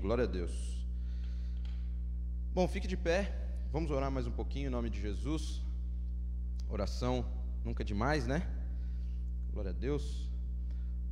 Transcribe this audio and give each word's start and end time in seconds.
Glória 0.00 0.24
a 0.24 0.26
Deus. 0.26 0.52
Bom, 2.54 2.66
fique 2.66 2.88
de 2.88 2.96
pé. 2.96 3.20
Vamos 3.70 3.90
orar 3.90 4.10
mais 4.10 4.26
um 4.26 4.30
pouquinho 4.30 4.68
em 4.68 4.70
nome 4.70 4.88
de 4.88 4.98
Jesus. 4.98 5.60
Oração 6.70 7.22
nunca 7.62 7.82
é 7.82 7.84
demais, 7.84 8.26
né? 8.26 8.48
Glória 9.52 9.72
a 9.72 9.74
Deus. 9.74 10.26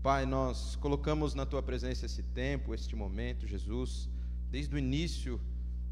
Pai, 0.03 0.25
nós 0.25 0.75
colocamos 0.77 1.35
na 1.35 1.45
tua 1.45 1.63
presença 1.63 2.07
esse 2.07 2.23
tempo, 2.23 2.75
este 2.75 2.97
momento, 2.97 3.47
Jesus. 3.47 4.09
Desde 4.51 4.75
o 4.75 4.79
início, 4.79 5.39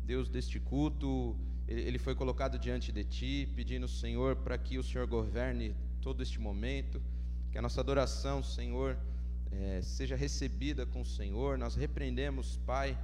Deus, 0.02 0.30
deste 0.30 0.58
culto, 0.58 1.36
ele 1.68 1.98
foi 1.98 2.14
colocado 2.14 2.58
diante 2.58 2.90
de 2.92 3.04
ti, 3.04 3.46
pedindo, 3.54 3.86
Senhor, 3.86 4.36
para 4.36 4.56
que 4.56 4.78
o 4.78 4.82
Senhor 4.82 5.06
governe 5.06 5.76
todo 6.00 6.22
este 6.22 6.40
momento, 6.40 7.02
que 7.52 7.58
a 7.58 7.62
nossa 7.62 7.78
adoração, 7.78 8.42
Senhor, 8.42 8.96
é, 9.50 9.80
seja 9.82 10.16
recebida 10.16 10.84
com 10.86 11.00
o 11.00 11.06
Senhor. 11.06 11.58
Nós 11.58 11.74
repreendemos, 11.74 12.58
Pai, 12.66 12.98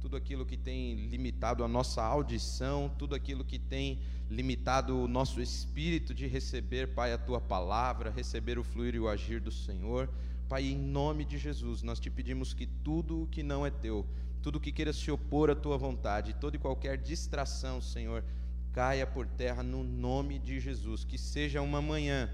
tudo 0.00 0.16
aquilo 0.16 0.46
que 0.46 0.56
tem 0.56 1.06
limitado 1.08 1.64
a 1.64 1.68
nossa 1.68 2.02
audição, 2.02 2.90
tudo 2.98 3.14
aquilo 3.14 3.44
que 3.44 3.58
tem 3.58 3.98
limitado 4.30 4.96
o 4.96 5.08
nosso 5.08 5.40
espírito 5.40 6.14
de 6.14 6.26
receber, 6.26 6.88
Pai, 6.88 7.12
a 7.12 7.18
tua 7.18 7.40
palavra, 7.40 8.10
receber 8.10 8.58
o 8.58 8.64
fluir 8.64 8.94
e 8.94 9.00
o 9.00 9.08
agir 9.08 9.40
do 9.40 9.50
Senhor. 9.50 10.08
Pai, 10.48 10.64
em 10.64 10.78
nome 10.78 11.24
de 11.24 11.36
Jesus, 11.36 11.82
nós 11.82 12.00
te 12.00 12.08
pedimos 12.08 12.54
que 12.54 12.66
tudo 12.66 13.22
o 13.22 13.26
que 13.26 13.42
não 13.42 13.66
é 13.66 13.70
teu, 13.70 14.06
tudo 14.42 14.60
que 14.60 14.72
queira 14.72 14.92
se 14.92 15.10
opor 15.10 15.50
à 15.50 15.54
tua 15.54 15.76
vontade, 15.76 16.34
toda 16.34 16.56
e 16.56 16.58
qualquer 16.58 16.96
distração, 16.96 17.80
Senhor, 17.80 18.24
caia 18.72 19.06
por 19.06 19.26
terra 19.26 19.62
no 19.62 19.82
nome 19.82 20.38
de 20.38 20.60
Jesus. 20.60 21.04
Que 21.04 21.18
seja 21.18 21.60
uma 21.60 21.82
manhã 21.82 22.30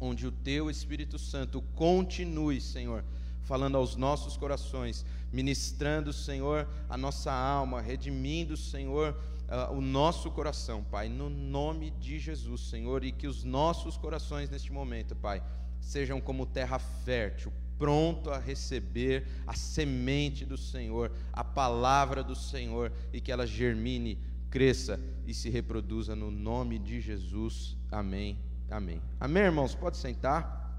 onde 0.00 0.26
o 0.26 0.32
teu 0.32 0.70
Espírito 0.70 1.18
Santo 1.18 1.62
continue, 1.74 2.60
Senhor, 2.60 3.04
falando 3.42 3.76
aos 3.76 3.96
nossos 3.96 4.36
corações, 4.36 5.04
ministrando, 5.32 6.12
Senhor, 6.12 6.68
a 6.88 6.96
nossa 6.96 7.32
alma, 7.32 7.80
redimindo, 7.80 8.56
Senhor, 8.56 9.16
uh, 9.48 9.72
o 9.74 9.80
nosso 9.80 10.30
coração, 10.30 10.84
Pai, 10.84 11.08
no 11.08 11.28
nome 11.28 11.90
de 11.92 12.18
Jesus, 12.18 12.62
Senhor, 12.62 13.04
e 13.04 13.12
que 13.12 13.26
os 13.26 13.44
nossos 13.44 13.96
corações 13.96 14.50
neste 14.50 14.72
momento, 14.72 15.16
Pai, 15.16 15.42
sejam 15.80 16.20
como 16.20 16.46
terra 16.46 16.78
fértil, 16.78 17.52
pronto 17.78 18.30
a 18.30 18.38
receber 18.38 19.26
a 19.46 19.54
semente 19.54 20.44
do 20.44 20.56
Senhor, 20.56 21.12
a 21.32 21.44
palavra 21.44 22.22
do 22.22 22.34
Senhor, 22.34 22.92
e 23.12 23.20
que 23.20 23.32
ela 23.32 23.46
germine, 23.46 24.18
cresça 24.50 25.00
e 25.26 25.34
se 25.34 25.48
reproduza 25.48 26.16
no 26.16 26.30
nome 26.30 26.78
de 26.78 27.00
Jesus. 27.00 27.76
Amém 27.90 28.47
Amém. 28.70 29.00
Amém, 29.18 29.44
irmãos? 29.44 29.74
Pode 29.74 29.96
sentar 29.96 30.78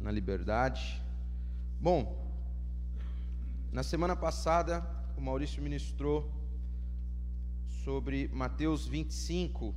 na 0.00 0.10
liberdade. 0.10 1.02
Bom, 1.78 2.26
na 3.70 3.82
semana 3.82 4.16
passada 4.16 4.82
o 5.14 5.20
Maurício 5.20 5.62
ministrou 5.62 6.32
sobre 7.84 8.28
Mateus 8.28 8.86
25, 8.86 9.74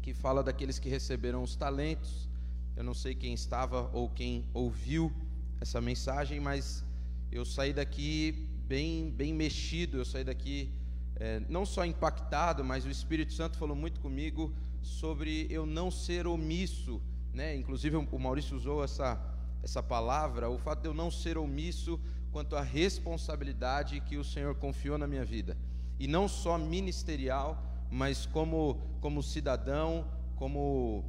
que 0.00 0.14
fala 0.14 0.40
daqueles 0.40 0.78
que 0.78 0.88
receberam 0.88 1.42
os 1.42 1.56
talentos. 1.56 2.28
Eu 2.76 2.84
não 2.84 2.94
sei 2.94 3.12
quem 3.12 3.34
estava 3.34 3.90
ou 3.92 4.08
quem 4.08 4.46
ouviu 4.54 5.12
essa 5.60 5.80
mensagem, 5.80 6.38
mas 6.38 6.84
eu 7.32 7.44
saí 7.44 7.72
daqui 7.72 8.48
bem, 8.68 9.10
bem 9.10 9.34
mexido. 9.34 9.98
Eu 9.98 10.04
saí 10.04 10.22
daqui 10.22 10.72
é, 11.16 11.40
não 11.48 11.66
só 11.66 11.84
impactado, 11.84 12.62
mas 12.62 12.84
o 12.84 12.88
Espírito 12.88 13.32
Santo 13.32 13.58
falou 13.58 13.74
muito 13.74 13.98
comigo 13.98 14.54
sobre 14.82 15.46
eu 15.50 15.66
não 15.66 15.90
ser 15.90 16.26
omisso, 16.26 17.00
né? 17.32 17.54
Inclusive 17.56 17.96
o 17.96 18.18
Maurício 18.18 18.56
usou 18.56 18.82
essa 18.82 19.26
essa 19.62 19.82
palavra, 19.82 20.48
o 20.48 20.58
fato 20.58 20.80
de 20.82 20.88
eu 20.88 20.94
não 20.94 21.10
ser 21.10 21.36
omisso 21.36 22.00
quanto 22.32 22.56
à 22.56 22.62
responsabilidade 22.62 24.00
que 24.00 24.16
o 24.16 24.24
Senhor 24.24 24.54
confiou 24.54 24.96
na 24.96 25.06
minha 25.06 25.24
vida. 25.24 25.56
E 25.98 26.06
não 26.06 26.26
só 26.28 26.56
ministerial, 26.56 27.62
mas 27.90 28.24
como 28.26 28.80
como 29.00 29.22
cidadão, 29.22 30.06
como 30.36 31.04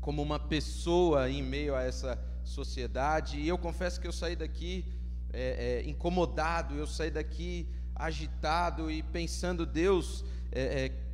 como 0.00 0.22
uma 0.22 0.38
pessoa 0.38 1.30
em 1.30 1.42
meio 1.42 1.74
a 1.74 1.82
essa 1.82 2.18
sociedade. 2.42 3.38
E 3.38 3.48
eu 3.48 3.58
confesso 3.58 4.00
que 4.00 4.06
eu 4.06 4.12
saí 4.12 4.34
daqui 4.34 4.84
é, 5.32 5.82
é, 5.84 5.88
incomodado, 5.88 6.74
eu 6.74 6.86
saí 6.86 7.10
daqui 7.10 7.68
agitado 7.94 8.90
e 8.90 9.02
pensando, 9.02 9.66
Deus, 9.66 10.24
é, 10.50 10.84
é 10.84 11.09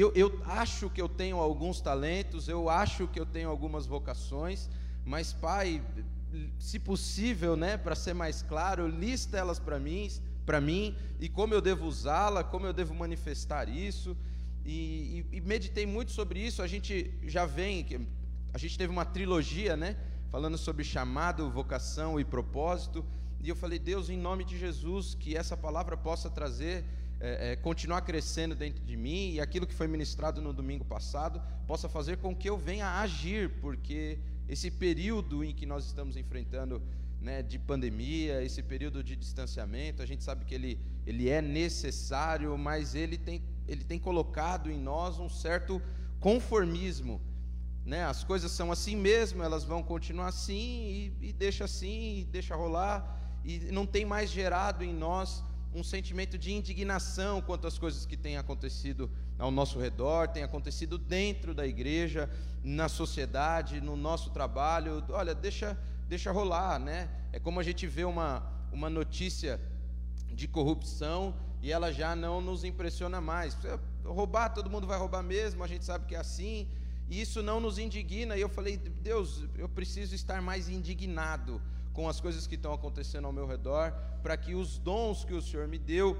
eu, 0.00 0.12
eu 0.14 0.40
acho 0.46 0.90
que 0.90 1.00
eu 1.00 1.08
tenho 1.08 1.38
alguns 1.38 1.80
talentos, 1.80 2.48
eu 2.48 2.68
acho 2.68 3.08
que 3.08 3.18
eu 3.18 3.26
tenho 3.26 3.48
algumas 3.48 3.86
vocações, 3.86 4.68
mas, 5.04 5.32
Pai, 5.32 5.82
se 6.58 6.78
possível, 6.78 7.56
né, 7.56 7.76
para 7.76 7.94
ser 7.94 8.14
mais 8.14 8.42
claro, 8.42 8.86
lista 8.86 9.36
elas 9.36 9.58
para 9.58 9.78
mim, 9.78 10.10
para 10.44 10.60
mim, 10.60 10.94
e 11.20 11.28
como 11.28 11.54
eu 11.54 11.60
devo 11.60 11.86
usá-la, 11.86 12.44
como 12.44 12.66
eu 12.66 12.72
devo 12.72 12.94
manifestar 12.94 13.68
isso. 13.68 14.16
E, 14.64 15.24
e, 15.32 15.36
e, 15.36 15.40
meditei 15.40 15.86
muito 15.86 16.12
sobre 16.12 16.40
isso. 16.40 16.62
A 16.62 16.66
gente 16.66 17.10
já 17.24 17.46
vem, 17.46 17.86
a 18.52 18.58
gente 18.58 18.76
teve 18.76 18.92
uma 18.92 19.04
trilogia, 19.04 19.76
né, 19.76 19.96
falando 20.30 20.58
sobre 20.58 20.84
chamado, 20.84 21.50
vocação 21.50 22.20
e 22.20 22.24
propósito. 22.24 23.04
E 23.40 23.48
eu 23.48 23.56
falei, 23.56 23.78
Deus, 23.78 24.10
em 24.10 24.18
nome 24.18 24.44
de 24.44 24.58
Jesus, 24.58 25.14
que 25.14 25.36
essa 25.36 25.56
palavra 25.56 25.96
possa 25.96 26.28
trazer 26.28 26.84
é, 27.20 27.52
é, 27.52 27.56
continuar 27.56 28.02
crescendo 28.02 28.54
dentro 28.54 28.84
de 28.84 28.96
mim 28.96 29.32
e 29.32 29.40
aquilo 29.40 29.66
que 29.66 29.74
foi 29.74 29.88
ministrado 29.88 30.40
no 30.40 30.52
domingo 30.52 30.84
passado 30.84 31.42
possa 31.66 31.88
fazer 31.88 32.18
com 32.18 32.34
que 32.34 32.48
eu 32.48 32.56
venha 32.56 33.00
agir, 33.00 33.60
porque 33.60 34.18
esse 34.48 34.70
período 34.70 35.42
em 35.42 35.52
que 35.52 35.66
nós 35.66 35.84
estamos 35.84 36.16
enfrentando 36.16 36.80
né, 37.20 37.42
de 37.42 37.58
pandemia, 37.58 38.42
esse 38.42 38.62
período 38.62 39.02
de 39.02 39.16
distanciamento, 39.16 40.02
a 40.02 40.06
gente 40.06 40.22
sabe 40.22 40.44
que 40.44 40.54
ele, 40.54 40.80
ele 41.04 41.28
é 41.28 41.42
necessário, 41.42 42.56
mas 42.56 42.94
ele 42.94 43.18
tem, 43.18 43.42
ele 43.66 43.82
tem 43.82 43.98
colocado 43.98 44.70
em 44.70 44.78
nós 44.78 45.18
um 45.18 45.28
certo 45.28 45.82
conformismo. 46.20 47.20
Né? 47.84 48.04
As 48.04 48.22
coisas 48.22 48.52
são 48.52 48.70
assim 48.70 48.94
mesmo, 48.94 49.42
elas 49.42 49.64
vão 49.64 49.82
continuar 49.82 50.28
assim, 50.28 51.12
e, 51.20 51.28
e 51.28 51.32
deixa 51.32 51.64
assim, 51.64 52.20
e 52.20 52.24
deixa 52.24 52.54
rolar, 52.54 53.40
e 53.44 53.58
não 53.72 53.86
tem 53.86 54.04
mais 54.04 54.30
gerado 54.30 54.84
em 54.84 54.94
nós 54.94 55.42
um 55.74 55.84
sentimento 55.84 56.38
de 56.38 56.52
indignação 56.52 57.40
quanto 57.40 57.66
às 57.66 57.78
coisas 57.78 58.06
que 58.06 58.16
têm 58.16 58.36
acontecido 58.36 59.10
ao 59.38 59.50
nosso 59.50 59.78
redor, 59.78 60.28
têm 60.28 60.42
acontecido 60.42 60.98
dentro 60.98 61.54
da 61.54 61.66
igreja, 61.66 62.28
na 62.64 62.88
sociedade, 62.88 63.80
no 63.80 63.96
nosso 63.96 64.30
trabalho. 64.30 65.04
Olha, 65.10 65.34
deixa, 65.34 65.78
deixa 66.08 66.32
rolar, 66.32 66.78
né? 66.78 67.08
É 67.32 67.38
como 67.38 67.60
a 67.60 67.62
gente 67.62 67.86
vê 67.86 68.04
uma, 68.04 68.42
uma 68.72 68.90
notícia 68.90 69.60
de 70.32 70.48
corrupção 70.48 71.34
e 71.62 71.70
ela 71.70 71.92
já 71.92 72.16
não 72.16 72.40
nos 72.40 72.64
impressiona 72.64 73.20
mais. 73.20 73.56
Roubar, 74.04 74.50
todo 74.50 74.70
mundo 74.70 74.86
vai 74.86 74.98
roubar 74.98 75.22
mesmo, 75.22 75.62
a 75.62 75.66
gente 75.66 75.84
sabe 75.84 76.06
que 76.06 76.14
é 76.14 76.18
assim, 76.18 76.66
e 77.08 77.20
isso 77.20 77.42
não 77.42 77.60
nos 77.60 77.78
indigna. 77.78 78.36
E 78.36 78.40
eu 78.40 78.48
falei, 78.48 78.76
Deus, 78.76 79.44
eu 79.56 79.68
preciso 79.68 80.14
estar 80.14 80.40
mais 80.40 80.68
indignado 80.68 81.60
com 81.98 82.08
as 82.08 82.20
coisas 82.20 82.46
que 82.46 82.54
estão 82.54 82.72
acontecendo 82.72 83.24
ao 83.24 83.32
meu 83.32 83.44
redor, 83.44 83.92
para 84.22 84.36
que 84.36 84.54
os 84.54 84.78
dons 84.78 85.24
que 85.24 85.34
o 85.34 85.42
Senhor 85.42 85.66
me 85.66 85.80
deu 85.80 86.16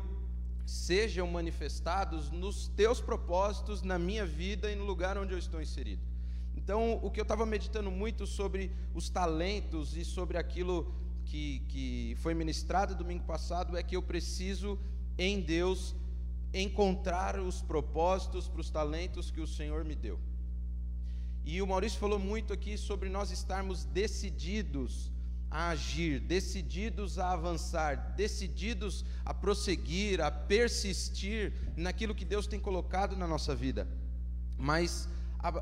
sejam 0.66 1.24
manifestados 1.28 2.32
nos 2.32 2.66
teus 2.66 3.00
propósitos 3.00 3.80
na 3.82 3.96
minha 3.96 4.26
vida 4.26 4.72
e 4.72 4.74
no 4.74 4.84
lugar 4.84 5.16
onde 5.16 5.34
eu 5.34 5.38
estou 5.38 5.62
inserido. 5.62 6.02
Então, 6.56 6.98
o 7.00 7.12
que 7.12 7.20
eu 7.20 7.22
estava 7.22 7.46
meditando 7.46 7.92
muito 7.92 8.26
sobre 8.26 8.72
os 8.92 9.08
talentos 9.08 9.96
e 9.96 10.04
sobre 10.04 10.36
aquilo 10.36 10.92
que, 11.24 11.60
que 11.68 12.16
foi 12.18 12.34
ministrado 12.34 12.96
domingo 12.96 13.22
passado 13.22 13.76
é 13.76 13.82
que 13.84 13.94
eu 13.94 14.02
preciso, 14.02 14.76
em 15.16 15.40
Deus, 15.40 15.94
encontrar 16.52 17.38
os 17.38 17.62
propósitos 17.62 18.48
para 18.48 18.62
os 18.62 18.68
talentos 18.68 19.30
que 19.30 19.40
o 19.40 19.46
Senhor 19.46 19.84
me 19.84 19.94
deu. 19.94 20.18
E 21.44 21.62
o 21.62 21.66
Maurício 21.68 22.00
falou 22.00 22.18
muito 22.18 22.52
aqui 22.52 22.76
sobre 22.76 23.08
nós 23.08 23.30
estarmos 23.30 23.84
decididos 23.84 25.16
a 25.50 25.70
agir, 25.70 26.20
decididos 26.20 27.18
a 27.18 27.32
avançar, 27.32 28.14
decididos 28.16 29.04
a 29.24 29.32
prosseguir, 29.32 30.20
a 30.20 30.30
persistir 30.30 31.52
naquilo 31.76 32.14
que 32.14 32.24
Deus 32.24 32.46
tem 32.46 32.60
colocado 32.60 33.16
na 33.16 33.26
nossa 33.26 33.54
vida. 33.54 33.88
Mas 34.56 35.08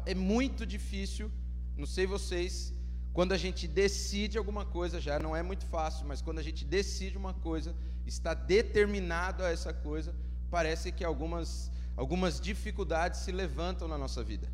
é 0.04 0.14
muito 0.14 0.66
difícil, 0.66 1.30
não 1.76 1.86
sei 1.86 2.06
vocês, 2.06 2.74
quando 3.12 3.32
a 3.32 3.38
gente 3.38 3.66
decide 3.66 4.36
alguma 4.36 4.64
coisa, 4.64 5.00
já 5.00 5.18
não 5.18 5.34
é 5.34 5.42
muito 5.42 5.64
fácil, 5.66 6.06
mas 6.06 6.20
quando 6.20 6.38
a 6.38 6.42
gente 6.42 6.64
decide 6.64 7.16
uma 7.16 7.32
coisa, 7.32 7.74
está 8.04 8.34
determinado 8.34 9.42
a 9.42 9.50
essa 9.50 9.72
coisa, 9.72 10.14
parece 10.50 10.92
que 10.92 11.04
algumas, 11.04 11.70
algumas 11.96 12.40
dificuldades 12.40 13.20
se 13.20 13.32
levantam 13.32 13.88
na 13.88 13.96
nossa 13.96 14.22
vida. 14.22 14.48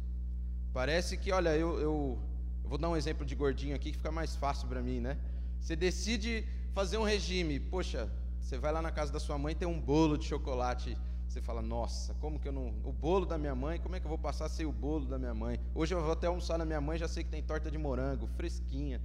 Parece 0.72 1.16
que, 1.16 1.32
olha, 1.32 1.56
eu, 1.56 1.80
eu 1.80 2.22
vou 2.72 2.78
dar 2.78 2.88
um 2.88 2.96
exemplo 2.96 3.26
de 3.26 3.34
gordinho 3.34 3.76
aqui 3.76 3.90
que 3.90 3.98
fica 3.98 4.10
mais 4.10 4.34
fácil 4.34 4.66
para 4.66 4.80
mim, 4.80 4.98
né? 4.98 5.18
Você 5.60 5.76
decide 5.76 6.42
fazer 6.72 6.96
um 6.96 7.02
regime, 7.02 7.60
poxa, 7.60 8.10
você 8.40 8.56
vai 8.56 8.72
lá 8.72 8.80
na 8.80 8.90
casa 8.90 9.12
da 9.12 9.20
sua 9.20 9.36
mãe 9.36 9.54
tem 9.54 9.68
um 9.68 9.78
bolo 9.78 10.16
de 10.16 10.24
chocolate. 10.24 10.96
Você 11.28 11.42
fala, 11.42 11.60
nossa, 11.60 12.14
como 12.14 12.40
que 12.40 12.48
eu 12.48 12.52
não. 12.52 12.68
O 12.82 12.90
bolo 12.90 13.26
da 13.26 13.36
minha 13.36 13.54
mãe, 13.54 13.78
como 13.78 13.94
é 13.94 14.00
que 14.00 14.06
eu 14.06 14.08
vou 14.08 14.16
passar 14.16 14.48
sem 14.48 14.64
o 14.64 14.72
bolo 14.72 15.04
da 15.04 15.18
minha 15.18 15.34
mãe? 15.34 15.60
Hoje 15.74 15.94
eu 15.94 16.00
vou 16.00 16.12
até 16.12 16.28
almoçar 16.28 16.56
na 16.56 16.64
minha 16.64 16.80
mãe, 16.80 16.96
já 16.96 17.06
sei 17.06 17.22
que 17.22 17.28
tem 17.28 17.42
torta 17.42 17.70
de 17.70 17.76
morango, 17.76 18.26
fresquinha. 18.38 19.02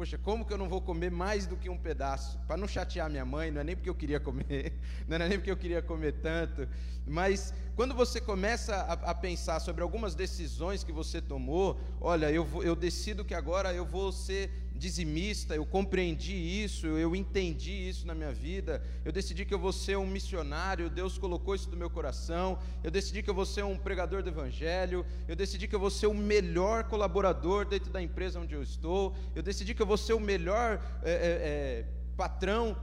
Poxa, 0.00 0.16
como 0.16 0.46
que 0.46 0.52
eu 0.54 0.56
não 0.56 0.66
vou 0.66 0.80
comer 0.80 1.10
mais 1.10 1.46
do 1.46 1.58
que 1.58 1.68
um 1.68 1.76
pedaço? 1.76 2.38
Para 2.46 2.56
não 2.56 2.66
chatear 2.66 3.10
minha 3.10 3.22
mãe, 3.22 3.50
não 3.50 3.60
é 3.60 3.64
nem 3.64 3.76
porque 3.76 3.90
eu 3.90 3.94
queria 3.94 4.18
comer, 4.18 4.72
não 5.06 5.16
era 5.16 5.28
nem 5.28 5.36
porque 5.36 5.50
eu 5.50 5.56
queria 5.58 5.82
comer 5.82 6.12
tanto, 6.22 6.66
mas 7.06 7.52
quando 7.76 7.94
você 7.94 8.18
começa 8.18 8.74
a, 8.76 8.92
a 9.10 9.14
pensar 9.14 9.60
sobre 9.60 9.82
algumas 9.82 10.14
decisões 10.14 10.82
que 10.82 10.90
você 10.90 11.20
tomou, 11.20 11.78
olha, 12.00 12.32
eu, 12.32 12.46
vou, 12.46 12.62
eu 12.62 12.74
decido 12.74 13.26
que 13.26 13.34
agora 13.34 13.74
eu 13.74 13.84
vou 13.84 14.10
ser 14.10 14.69
dizimista, 14.80 15.54
eu 15.54 15.66
compreendi 15.66 16.34
isso, 16.34 16.86
eu 16.86 17.14
entendi 17.14 17.70
isso 17.70 18.06
na 18.06 18.14
minha 18.14 18.32
vida, 18.32 18.82
eu 19.04 19.12
decidi 19.12 19.44
que 19.44 19.52
eu 19.52 19.58
vou 19.58 19.72
ser 19.72 19.98
um 19.98 20.06
missionário, 20.06 20.88
Deus 20.88 21.18
colocou 21.18 21.54
isso 21.54 21.70
no 21.70 21.76
meu 21.76 21.90
coração, 21.90 22.58
eu 22.82 22.90
decidi 22.90 23.22
que 23.22 23.28
eu 23.28 23.34
vou 23.34 23.44
ser 23.44 23.62
um 23.62 23.76
pregador 23.76 24.22
do 24.22 24.30
Evangelho, 24.30 25.04
eu 25.28 25.36
decidi 25.36 25.68
que 25.68 25.74
eu 25.74 25.78
vou 25.78 25.90
ser 25.90 26.06
o 26.06 26.14
melhor 26.14 26.84
colaborador 26.84 27.66
dentro 27.66 27.92
da 27.92 28.00
empresa 28.00 28.40
onde 28.40 28.54
eu 28.54 28.62
estou, 28.62 29.14
eu 29.34 29.42
decidi 29.42 29.74
que 29.74 29.82
eu 29.82 29.86
vou 29.86 29.98
ser 29.98 30.14
o 30.14 30.20
melhor 30.20 30.80
é, 31.02 31.12
é, 31.12 31.86
patrão 32.16 32.74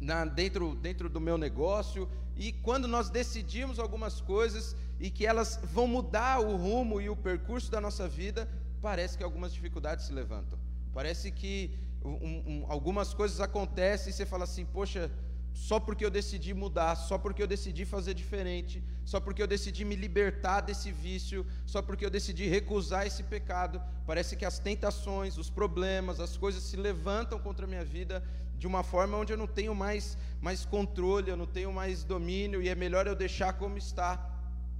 na, 0.00 0.24
dentro, 0.24 0.74
dentro 0.74 1.08
do 1.08 1.20
meu 1.20 1.38
negócio, 1.38 2.08
e 2.36 2.50
quando 2.50 2.88
nós 2.88 3.08
decidimos 3.08 3.78
algumas 3.78 4.20
coisas 4.20 4.74
e 4.98 5.10
que 5.10 5.24
elas 5.24 5.60
vão 5.62 5.86
mudar 5.86 6.40
o 6.40 6.56
rumo 6.56 7.00
e 7.00 7.08
o 7.08 7.14
percurso 7.14 7.70
da 7.70 7.80
nossa 7.80 8.08
vida, 8.08 8.48
parece 8.82 9.16
que 9.16 9.22
algumas 9.22 9.52
dificuldades 9.52 10.06
se 10.06 10.12
levantam. 10.12 10.58
Parece 10.92 11.30
que 11.30 11.70
um, 12.04 12.10
um, 12.10 12.64
algumas 12.68 13.12
coisas 13.14 13.40
acontecem 13.40 14.10
e 14.10 14.12
você 14.12 14.26
fala 14.26 14.44
assim: 14.44 14.64
poxa, 14.64 15.10
só 15.52 15.78
porque 15.78 16.04
eu 16.04 16.10
decidi 16.10 16.54
mudar, 16.54 16.94
só 16.94 17.18
porque 17.18 17.42
eu 17.42 17.46
decidi 17.46 17.84
fazer 17.84 18.14
diferente, 18.14 18.82
só 19.04 19.20
porque 19.20 19.42
eu 19.42 19.46
decidi 19.46 19.84
me 19.84 19.96
libertar 19.96 20.60
desse 20.60 20.90
vício, 20.92 21.46
só 21.66 21.82
porque 21.82 22.04
eu 22.04 22.10
decidi 22.10 22.46
recusar 22.46 23.06
esse 23.06 23.22
pecado, 23.22 23.82
parece 24.06 24.36
que 24.36 24.44
as 24.44 24.58
tentações, 24.58 25.36
os 25.36 25.50
problemas, 25.50 26.20
as 26.20 26.36
coisas 26.36 26.62
se 26.62 26.76
levantam 26.76 27.38
contra 27.38 27.66
a 27.66 27.68
minha 27.68 27.84
vida 27.84 28.22
de 28.56 28.66
uma 28.66 28.82
forma 28.82 29.16
onde 29.16 29.32
eu 29.32 29.38
não 29.38 29.46
tenho 29.46 29.74
mais, 29.74 30.18
mais 30.40 30.64
controle, 30.64 31.30
eu 31.30 31.36
não 31.36 31.46
tenho 31.46 31.72
mais 31.72 32.04
domínio, 32.04 32.62
e 32.62 32.68
é 32.68 32.74
melhor 32.74 33.06
eu 33.06 33.16
deixar 33.16 33.54
como 33.54 33.78
está. 33.78 34.30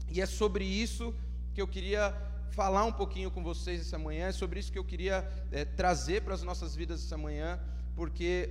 E 0.07 0.21
é 0.21 0.27
sobre 0.27 0.65
isso 0.65 1.15
que 1.55 1.63
eu 1.63 1.67
queria 1.67 2.15
falar 2.51 2.85
um 2.85 2.93
pouquinho 2.93 3.31
com 3.31 3.43
vocês 3.43 3.81
essa 3.81 3.99
manhã, 3.99 4.27
é 4.27 4.33
sobre 4.33 4.59
isso 4.61 4.73
que 4.73 4.79
eu 4.79 4.85
queria 4.85 5.29
é, 5.53 5.65
trazer 5.65 6.23
para 6.23 6.35
as 6.35 6.43
nossas 6.43 6.75
vidas 6.75 7.05
essa 7.05 7.17
manhã, 7.17 7.59
porque 7.95 8.51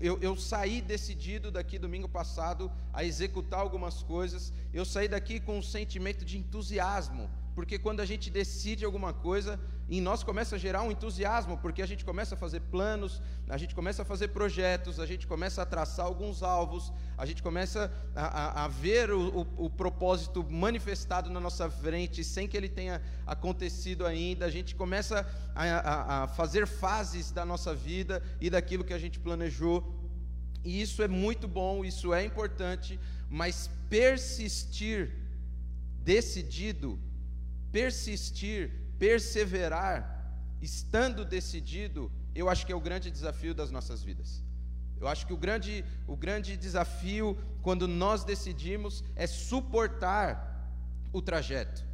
eu, 0.00 0.18
eu, 0.20 0.36
saí 0.36 0.80
decidido 0.80 1.50
daqui 1.50 1.78
domingo 1.78 2.08
passado 2.08 2.70
a 2.92 3.04
executar 3.04 3.60
algumas 3.60 4.02
coisas, 4.02 4.52
eu 4.72 4.84
saí 4.84 5.08
daqui 5.08 5.40
com 5.40 5.58
um 5.58 5.62
sentimento 5.62 6.24
de 6.24 6.38
entusiasmo, 6.38 7.30
porque 7.54 7.78
quando 7.78 8.00
a 8.00 8.04
gente 8.04 8.30
decide 8.30 8.84
alguma 8.84 9.12
coisa, 9.12 9.60
em 9.88 10.00
nós 10.00 10.22
começa 10.22 10.56
a 10.56 10.58
gerar 10.58 10.82
um 10.82 10.90
entusiasmo, 10.90 11.58
porque 11.58 11.82
a 11.82 11.86
gente 11.86 12.04
começa 12.04 12.34
a 12.34 12.38
fazer 12.38 12.60
planos, 12.60 13.22
a 13.48 13.56
gente 13.56 13.74
começa 13.74 14.02
a 14.02 14.04
fazer 14.04 14.28
projetos, 14.28 14.98
a 14.98 15.06
gente 15.06 15.26
começa 15.26 15.62
a 15.62 15.66
traçar 15.66 16.06
alguns 16.06 16.42
alvos, 16.42 16.92
a 17.16 17.26
gente 17.26 17.42
começa 17.42 17.92
a, 18.14 18.26
a, 18.26 18.64
a 18.64 18.68
ver 18.68 19.10
o, 19.10 19.40
o, 19.40 19.66
o, 19.66 19.70
propósito 19.70 20.44
manifestado 20.50 21.30
na 21.30 21.40
nossa 21.40 21.70
frente, 21.70 22.22
sem 22.22 22.46
que 22.46 22.56
ele 22.56 22.68
tenha 22.68 23.00
acontecido 23.26 24.06
ainda, 24.06 24.46
a 24.46 24.50
gente 24.50 24.74
começa 24.74 25.26
a, 25.54 26.24
a 26.24 26.28
fazer 26.28 26.66
fases 26.66 27.30
da 27.30 27.44
nossa 27.44 27.74
vida 27.74 28.22
e 28.40 28.50
daquilo 28.50 28.84
que 28.84 28.94
a 28.94 28.98
gente 28.98 29.18
planejou, 29.18 29.94
e 30.64 30.80
isso 30.80 31.02
é 31.02 31.08
muito 31.08 31.48
bom, 31.48 31.84
isso 31.84 32.12
é 32.14 32.24
importante, 32.24 32.98
mas 33.28 33.70
persistir 33.88 35.10
decidido, 36.02 36.98
persistir 37.70 38.84
perseverar, 38.98 40.32
estando 40.60 41.24
decidido, 41.24 42.10
eu 42.34 42.48
acho 42.48 42.64
que 42.64 42.72
é 42.72 42.76
o 42.76 42.80
grande 42.80 43.10
desafio 43.10 43.54
das 43.54 43.70
nossas 43.70 44.02
vidas. 44.02 44.42
Eu 45.04 45.08
acho 45.08 45.26
que 45.26 45.34
o 45.34 45.36
grande, 45.36 45.84
o 46.06 46.16
grande 46.16 46.56
desafio, 46.56 47.36
quando 47.60 47.86
nós 47.86 48.24
decidimos, 48.24 49.04
é 49.14 49.26
suportar 49.26 50.66
o 51.12 51.20
trajeto, 51.20 51.84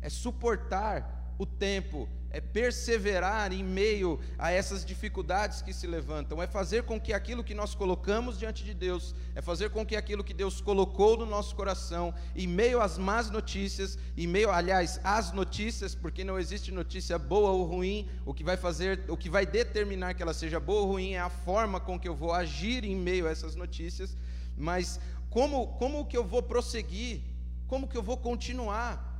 é 0.00 0.08
suportar 0.08 1.34
o 1.40 1.44
tempo, 1.44 2.08
é 2.32 2.40
perseverar 2.40 3.52
em 3.52 3.62
meio 3.62 4.18
a 4.38 4.50
essas 4.50 4.84
dificuldades 4.84 5.60
que 5.60 5.72
se 5.72 5.86
levantam, 5.86 6.42
é 6.42 6.46
fazer 6.46 6.82
com 6.84 6.98
que 6.98 7.12
aquilo 7.12 7.44
que 7.44 7.54
nós 7.54 7.74
colocamos 7.74 8.38
diante 8.38 8.64
de 8.64 8.72
Deus, 8.72 9.14
é 9.34 9.42
fazer 9.42 9.68
com 9.68 9.84
que 9.84 9.94
aquilo 9.94 10.24
que 10.24 10.32
Deus 10.32 10.60
colocou 10.60 11.18
no 11.18 11.26
nosso 11.26 11.54
coração, 11.54 12.14
em 12.34 12.46
meio 12.46 12.80
às 12.80 12.96
más 12.96 13.30
notícias, 13.30 13.98
em 14.16 14.26
meio, 14.26 14.50
aliás, 14.50 14.98
às 15.04 15.30
notícias, 15.32 15.94
porque 15.94 16.24
não 16.24 16.38
existe 16.38 16.72
notícia 16.72 17.18
boa 17.18 17.50
ou 17.50 17.64
ruim, 17.64 18.08
o 18.24 18.32
que 18.32 18.42
vai 18.42 18.56
fazer, 18.56 19.04
o 19.08 19.16
que 19.16 19.28
vai 19.28 19.44
determinar 19.44 20.14
que 20.14 20.22
ela 20.22 20.32
seja 20.32 20.58
boa 20.58 20.80
ou 20.80 20.92
ruim 20.92 21.12
é 21.12 21.20
a 21.20 21.28
forma 21.28 21.78
com 21.78 22.00
que 22.00 22.08
eu 22.08 22.16
vou 22.16 22.32
agir 22.32 22.82
em 22.82 22.96
meio 22.96 23.26
a 23.26 23.30
essas 23.30 23.54
notícias, 23.54 24.16
mas 24.56 24.98
como, 25.28 25.66
como 25.78 26.06
que 26.06 26.16
eu 26.16 26.24
vou 26.24 26.42
prosseguir? 26.42 27.20
Como 27.66 27.86
que 27.86 27.96
eu 27.96 28.02
vou 28.02 28.16
continuar? 28.16 29.12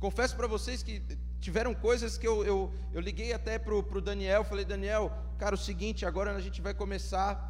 Confesso 0.00 0.36
para 0.36 0.46
vocês 0.46 0.82
que 0.82 1.00
tiveram 1.40 1.74
coisas 1.74 2.18
que 2.18 2.26
eu, 2.26 2.44
eu, 2.44 2.74
eu 2.92 3.00
liguei 3.00 3.32
até 3.32 3.58
para 3.58 3.74
o 3.74 4.00
Daniel, 4.00 4.44
falei, 4.44 4.64
Daniel, 4.64 5.12
cara, 5.38 5.54
o 5.54 5.58
seguinte, 5.58 6.04
agora 6.04 6.34
a 6.34 6.40
gente 6.40 6.60
vai 6.60 6.74
começar 6.74 7.48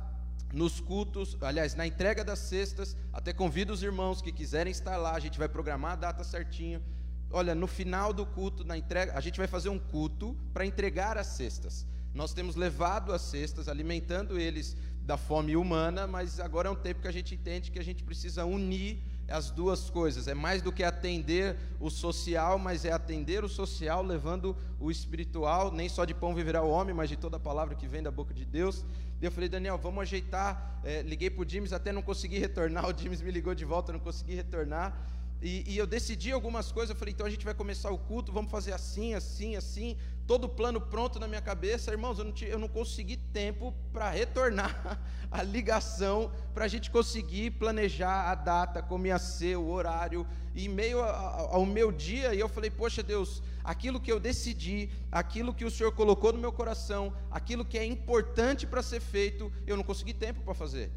nos 0.53 0.81
cultos, 0.81 1.37
aliás, 1.41 1.75
na 1.75 1.87
entrega 1.87 2.25
das 2.25 2.39
cestas, 2.39 2.97
até 3.13 3.33
convido 3.33 3.73
os 3.73 3.83
irmãos 3.83 4.23
que 4.23 4.33
quiserem 4.33 4.71
estar 4.71 4.97
lá, 4.97 5.15
a 5.15 5.21
gente 5.21 5.39
vai 5.39 5.49
programar 5.49 5.93
a 5.93 5.97
data 5.97 6.25
certinho. 6.25 6.83
Olha, 7.31 7.55
no 7.55 7.67
final 7.67 8.13
do 8.13 8.25
culto, 8.25 8.65
na 8.65 8.77
entrega, 8.77 9.13
a 9.15 9.21
gente 9.21 9.37
vai 9.37 9.47
fazer 9.47 9.69
um 9.69 9.79
culto 9.79 10.37
para 10.53 10.65
entregar 10.65 11.19
as 11.19 11.27
cestas. 11.27 11.87
Nós 12.15 12.33
temos 12.33 12.57
levado 12.57 13.13
as 13.13 13.23
cestas, 13.23 13.69
alimentando 13.69 14.39
eles 14.39 14.75
da 15.03 15.17
fome 15.17 15.57
humana, 15.57 16.07
mas 16.07 16.41
agora 16.41 16.69
é 16.69 16.71
um 16.71 16.77
tempo 16.77 17.03
que 17.03 17.09
a 17.09 17.13
gente 17.13 17.35
entende 17.35 17.71
que 17.71 17.79
a 17.79 17.85
gente 17.85 18.03
precisa 18.03 18.45
unir 18.45 19.03
as 19.29 19.51
duas 19.51 19.91
coisas. 19.91 20.27
É 20.27 20.35
mais 20.35 20.63
do 20.63 20.73
que 20.73 20.83
atender 20.83 21.57
o 21.79 21.91
social, 21.91 22.59
mas 22.59 22.85
é 22.85 22.93
atender 22.93 23.45
o 23.45 23.49
social 23.49 24.03
levando 24.03 24.57
o 24.81 24.91
espiritual. 24.91 25.71
Nem 25.71 25.89
só 25.89 26.05
de 26.05 26.15
pão 26.15 26.35
viverá 26.35 26.63
o 26.63 26.71
homem, 26.71 26.95
mas 26.95 27.09
de 27.09 27.17
toda 27.17 27.37
a 27.37 27.41
palavra 27.41 27.75
que 27.75 27.87
vem 27.87 28.03
da 28.03 28.11
boca 28.11 28.33
de 28.33 28.45
Deus. 28.45 28.85
E 29.21 29.25
eu 29.25 29.31
falei, 29.31 29.49
Daniel, 29.49 29.77
vamos 29.79 30.03
ajeitar. 30.03 30.81
É, 30.85 31.03
liguei 31.03 31.29
para 31.29 31.43
o 31.45 31.49
James, 31.49 31.73
até 31.73 31.93
não 31.93 32.03
consegui 32.03 32.39
retornar. 32.39 32.87
O 32.89 32.97
James 32.97 33.21
me 33.21 33.31
ligou 33.31 33.55
de 33.55 33.65
volta, 33.65 33.93
não 33.93 34.01
consegui 34.01 34.35
retornar. 34.35 34.97
E, 35.41 35.73
e, 35.73 35.79
eu 35.79 35.87
decidi 35.87 36.33
algumas 36.33 36.73
coisas, 36.73 36.91
eu 36.91 36.97
falei, 36.97 37.15
então 37.15 37.25
a 37.25 37.31
gente 37.31 37.45
vai 37.45 37.55
começar 37.55 37.93
o 37.93 37.99
culto, 37.99 38.33
vamos 38.33 38.51
fazer 38.51 38.73
assim, 38.73 39.15
assim, 39.15 39.55
assim, 39.55 39.97
todo 40.27 40.45
o 40.45 40.49
plano 40.49 40.81
pronto 40.81 41.21
na 41.21 41.29
minha 41.29 41.41
cabeça, 41.41 41.93
irmãos, 41.93 42.19
eu 42.19 42.25
não, 42.25 42.35
eu 42.41 42.59
não 42.59 42.67
consegui 42.67 43.17
tempo 43.17 43.73
para 43.93 44.11
retornar 44.11 44.99
a 45.31 45.41
ligação, 45.45 46.33
para 46.53 46.65
a 46.65 46.69
gente 46.69 46.91
conseguir 46.91 47.53
planejar 47.53 48.33
a 48.33 48.35
data, 48.35 48.83
como 48.83 49.07
ia 49.07 49.19
ser, 49.19 49.57
o 49.57 49.69
horário, 49.69 50.27
e 50.57 50.69
meio 50.69 51.05
ao 51.05 51.65
meu 51.65 51.93
dia, 51.93 52.35
e 52.35 52.41
eu 52.41 52.49
falei, 52.49 52.69
poxa 52.69 53.01
Deus, 53.01 53.41
aquilo 53.63 54.01
que 54.01 54.11
eu 54.11 54.19
decidi, 54.19 54.91
aquilo 55.13 55.55
que 55.55 55.65
o 55.65 55.71
Senhor 55.71 55.93
colocou 55.93 56.33
no 56.33 56.41
meu 56.41 56.51
coração, 56.51 57.15
aquilo 57.31 57.65
que 57.65 57.79
é 57.79 57.85
importante 57.85 58.67
para 58.67 58.83
ser 58.83 58.99
feito, 58.99 59.53
eu 59.69 59.77
não 59.77 59.85
consegui 59.85 60.13
tempo 60.13 60.41
para 60.41 60.53
fazer. 60.53 60.91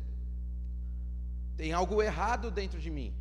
Tem 1.56 1.74
algo 1.74 2.02
errado 2.02 2.50
dentro 2.50 2.80
de 2.80 2.90
mim 2.90 3.21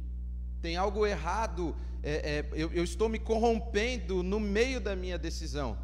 tem 0.61 0.77
algo 0.77 1.07
errado, 1.07 1.77
é, 2.03 2.13
é, 2.13 2.49
eu, 2.53 2.73
eu 2.73 2.85
estou 2.85 3.09
me 3.09 3.19
corrompendo 3.19 4.23
no 4.23 4.39
meio 4.39 4.81
da 4.81 4.95
minha 4.95 5.19
decisão. 5.19 5.77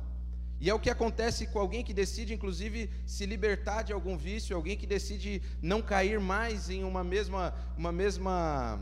E 0.59 0.71
é 0.71 0.75
o 0.75 0.81
que 0.81 0.89
acontece 0.89 1.47
com 1.47 1.59
alguém 1.59 1.85
que 1.85 1.93
decide, 1.93 2.33
inclusive, 2.33 2.91
se 3.05 3.27
libertar 3.27 3.83
de 3.83 3.93
algum 3.93 4.17
vício, 4.17 4.57
alguém 4.57 4.77
que 4.77 4.87
decide 4.87 5.43
não 5.61 5.83
cair 5.83 6.19
mais 6.19 6.71
em 6.71 6.83
uma 6.83 7.05
mesma, 7.05 7.55
uma 7.77 7.93
mesma 7.93 8.81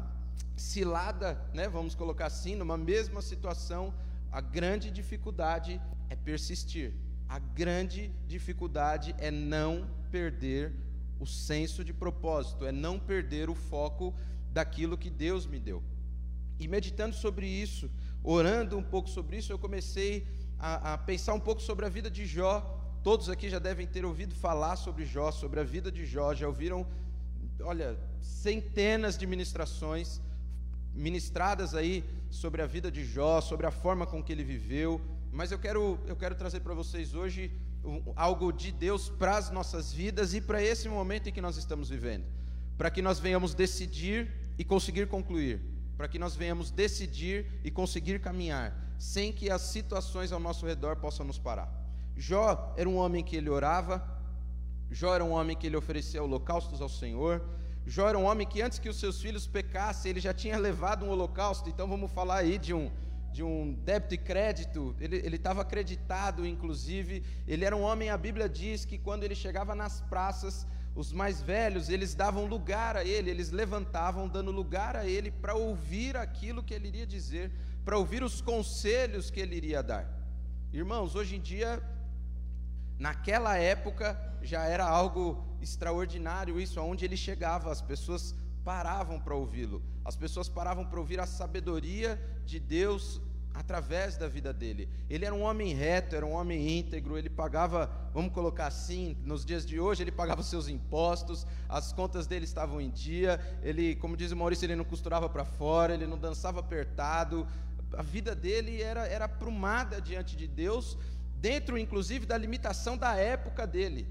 cilada, 0.56 1.40
né, 1.52 1.68
vamos 1.68 1.94
colocar 1.94 2.26
assim, 2.26 2.54
numa 2.54 2.76
mesma 2.76 3.20
situação. 3.20 3.92
A 4.30 4.40
grande 4.40 4.90
dificuldade 4.90 5.80
é 6.08 6.14
persistir. 6.14 6.94
A 7.28 7.40
grande 7.40 8.12
dificuldade 8.28 9.14
é 9.18 9.30
não 9.30 9.88
perder 10.12 10.72
o 11.18 11.26
senso 11.26 11.84
de 11.84 11.92
propósito, 11.92 12.64
é 12.64 12.70
não 12.70 12.98
perder 13.00 13.50
o 13.50 13.54
foco 13.54 14.14
daquilo 14.54 14.96
que 14.96 15.10
Deus 15.10 15.46
me 15.46 15.58
deu. 15.58 15.82
E 16.58 16.68
meditando 16.68 17.14
sobre 17.14 17.46
isso, 17.46 17.90
orando 18.22 18.78
um 18.78 18.82
pouco 18.82 19.08
sobre 19.10 19.36
isso, 19.36 19.52
eu 19.52 19.58
comecei 19.58 20.26
a, 20.58 20.94
a, 20.94 20.98
pensar 20.98 21.34
um 21.34 21.40
pouco 21.40 21.60
sobre 21.60 21.84
a 21.84 21.88
vida 21.88 22.08
de 22.08 22.24
Jó. 22.24 22.52
Todos 23.02 23.28
aqui 23.28 23.50
já 23.50 23.58
devem 23.58 23.86
ter 23.86 24.04
ouvido 24.04 24.34
falar 24.34 24.76
sobre 24.76 25.04
Jó, 25.04 25.32
sobre 25.32 25.58
a 25.58 25.64
vida 25.64 25.90
de 25.90 26.06
Jó, 26.06 26.32
já 26.32 26.46
ouviram, 26.46 26.86
olha, 27.60 27.98
centenas 28.20 29.18
de 29.18 29.26
ministrações 29.26 30.20
ministradas 30.94 31.74
aí 31.74 32.04
sobre 32.30 32.62
a 32.62 32.66
vida 32.66 32.90
de 32.92 33.04
Jó, 33.04 33.40
sobre 33.40 33.66
a 33.66 33.72
forma 33.72 34.06
com 34.06 34.22
que 34.22 34.32
ele 34.32 34.44
viveu. 34.44 35.00
Mas 35.32 35.50
eu 35.50 35.58
quero, 35.58 35.98
eu 36.06 36.14
quero 36.14 36.36
trazer 36.36 36.60
para 36.60 36.74
vocês 36.74 37.12
hoje 37.12 37.50
algo 38.14 38.52
de 38.52 38.70
Deus 38.70 39.08
para 39.08 39.36
as 39.36 39.50
nossas 39.50 39.92
vidas 39.92 40.32
e 40.32 40.40
para 40.40 40.62
esse 40.62 40.88
momento 40.88 41.28
em 41.28 41.32
que 41.32 41.40
nós 41.40 41.56
estamos 41.56 41.88
vivendo, 41.90 42.24
para 42.78 42.88
que 42.88 43.02
nós 43.02 43.18
venhamos 43.18 43.52
decidir 43.52 44.43
e 44.58 44.64
conseguir 44.64 45.06
concluir, 45.08 45.60
para 45.96 46.08
que 46.08 46.18
nós 46.18 46.34
venhamos 46.34 46.70
decidir 46.70 47.60
e 47.62 47.70
conseguir 47.70 48.20
caminhar, 48.20 48.94
sem 48.98 49.32
que 49.32 49.50
as 49.50 49.62
situações 49.62 50.32
ao 50.32 50.40
nosso 50.40 50.66
redor 50.66 50.96
possam 50.96 51.26
nos 51.26 51.38
parar. 51.38 51.72
Jó 52.16 52.74
era 52.76 52.88
um 52.88 52.96
homem 52.96 53.22
que 53.22 53.36
ele 53.36 53.50
orava, 53.50 54.02
Jó 54.90 55.14
era 55.14 55.24
um 55.24 55.32
homem 55.32 55.56
que 55.56 55.66
ele 55.66 55.76
oferecia 55.76 56.22
holocaustos 56.22 56.80
ao 56.80 56.88
Senhor, 56.88 57.42
Jó 57.86 58.08
era 58.08 58.18
um 58.18 58.24
homem 58.24 58.46
que 58.46 58.62
antes 58.62 58.78
que 58.78 58.88
os 58.88 58.98
seus 58.98 59.20
filhos 59.20 59.46
pecassem, 59.46 60.10
ele 60.10 60.20
já 60.20 60.32
tinha 60.32 60.56
levado 60.58 61.04
um 61.04 61.10
holocausto, 61.10 61.68
então 61.68 61.86
vamos 61.86 62.10
falar 62.12 62.38
aí 62.38 62.56
de 62.56 62.72
um, 62.72 62.90
de 63.32 63.42
um 63.42 63.74
débito 63.84 64.14
e 64.14 64.18
crédito, 64.18 64.94
ele 65.00 65.36
estava 65.36 65.62
acreditado, 65.62 66.46
inclusive, 66.46 67.22
ele 67.46 67.64
era 67.64 67.76
um 67.76 67.82
homem, 67.82 68.08
a 68.08 68.16
Bíblia 68.16 68.48
diz 68.48 68.84
que 68.84 68.96
quando 68.96 69.24
ele 69.24 69.34
chegava 69.34 69.74
nas 69.74 70.00
praças, 70.02 70.66
os 70.94 71.12
mais 71.12 71.42
velhos, 71.42 71.88
eles 71.88 72.14
davam 72.14 72.46
lugar 72.46 72.96
a 72.96 73.04
ele, 73.04 73.30
eles 73.30 73.50
levantavam, 73.50 74.28
dando 74.28 74.50
lugar 74.50 74.94
a 74.96 75.06
ele 75.06 75.30
para 75.30 75.54
ouvir 75.54 76.16
aquilo 76.16 76.62
que 76.62 76.72
ele 76.72 76.88
iria 76.88 77.06
dizer, 77.06 77.50
para 77.84 77.98
ouvir 77.98 78.22
os 78.22 78.40
conselhos 78.40 79.30
que 79.30 79.40
ele 79.40 79.56
iria 79.56 79.82
dar. 79.82 80.08
Irmãos, 80.72 81.14
hoje 81.14 81.36
em 81.36 81.40
dia, 81.40 81.82
naquela 82.98 83.56
época, 83.56 84.16
já 84.40 84.64
era 84.64 84.84
algo 84.84 85.44
extraordinário 85.60 86.60
isso, 86.60 86.78
aonde 86.78 87.04
ele 87.04 87.16
chegava, 87.16 87.72
as 87.72 87.82
pessoas 87.82 88.34
paravam 88.64 89.18
para 89.20 89.34
ouvi-lo, 89.34 89.82
as 90.04 90.16
pessoas 90.16 90.48
paravam 90.48 90.84
para 90.86 91.00
ouvir 91.00 91.18
a 91.18 91.26
sabedoria 91.26 92.20
de 92.44 92.60
Deus 92.60 93.20
através 93.54 94.16
da 94.16 94.26
vida 94.26 94.52
dele. 94.52 94.88
Ele 95.08 95.24
era 95.24 95.34
um 95.34 95.42
homem 95.42 95.72
reto, 95.72 96.16
era 96.16 96.26
um 96.26 96.32
homem 96.32 96.78
íntegro, 96.78 97.16
ele 97.16 97.30
pagava, 97.30 97.88
vamos 98.12 98.32
colocar 98.32 98.66
assim, 98.66 99.16
nos 99.24 99.44
dias 99.44 99.64
de 99.64 99.78
hoje, 99.78 100.02
ele 100.02 100.10
pagava 100.10 100.42
seus 100.42 100.68
impostos, 100.68 101.46
as 101.68 101.92
contas 101.92 102.26
dele 102.26 102.44
estavam 102.44 102.80
em 102.80 102.90
dia, 102.90 103.40
ele, 103.62 103.94
como 103.94 104.16
diz 104.16 104.32
o 104.32 104.36
Maurício, 104.36 104.66
ele 104.66 104.74
não 104.74 104.84
costurava 104.84 105.28
para 105.28 105.44
fora, 105.44 105.94
ele 105.94 106.06
não 106.06 106.18
dançava 106.18 106.58
apertado, 106.58 107.46
a 107.96 108.02
vida 108.02 108.34
dele 108.34 108.82
era, 108.82 109.06
era 109.06 109.26
aprumada 109.26 110.00
diante 110.00 110.34
de 110.36 110.48
Deus, 110.48 110.98
dentro 111.36 111.78
inclusive 111.78 112.26
da 112.26 112.36
limitação 112.36 112.98
da 112.98 113.14
época 113.14 113.66
dele, 113.66 114.08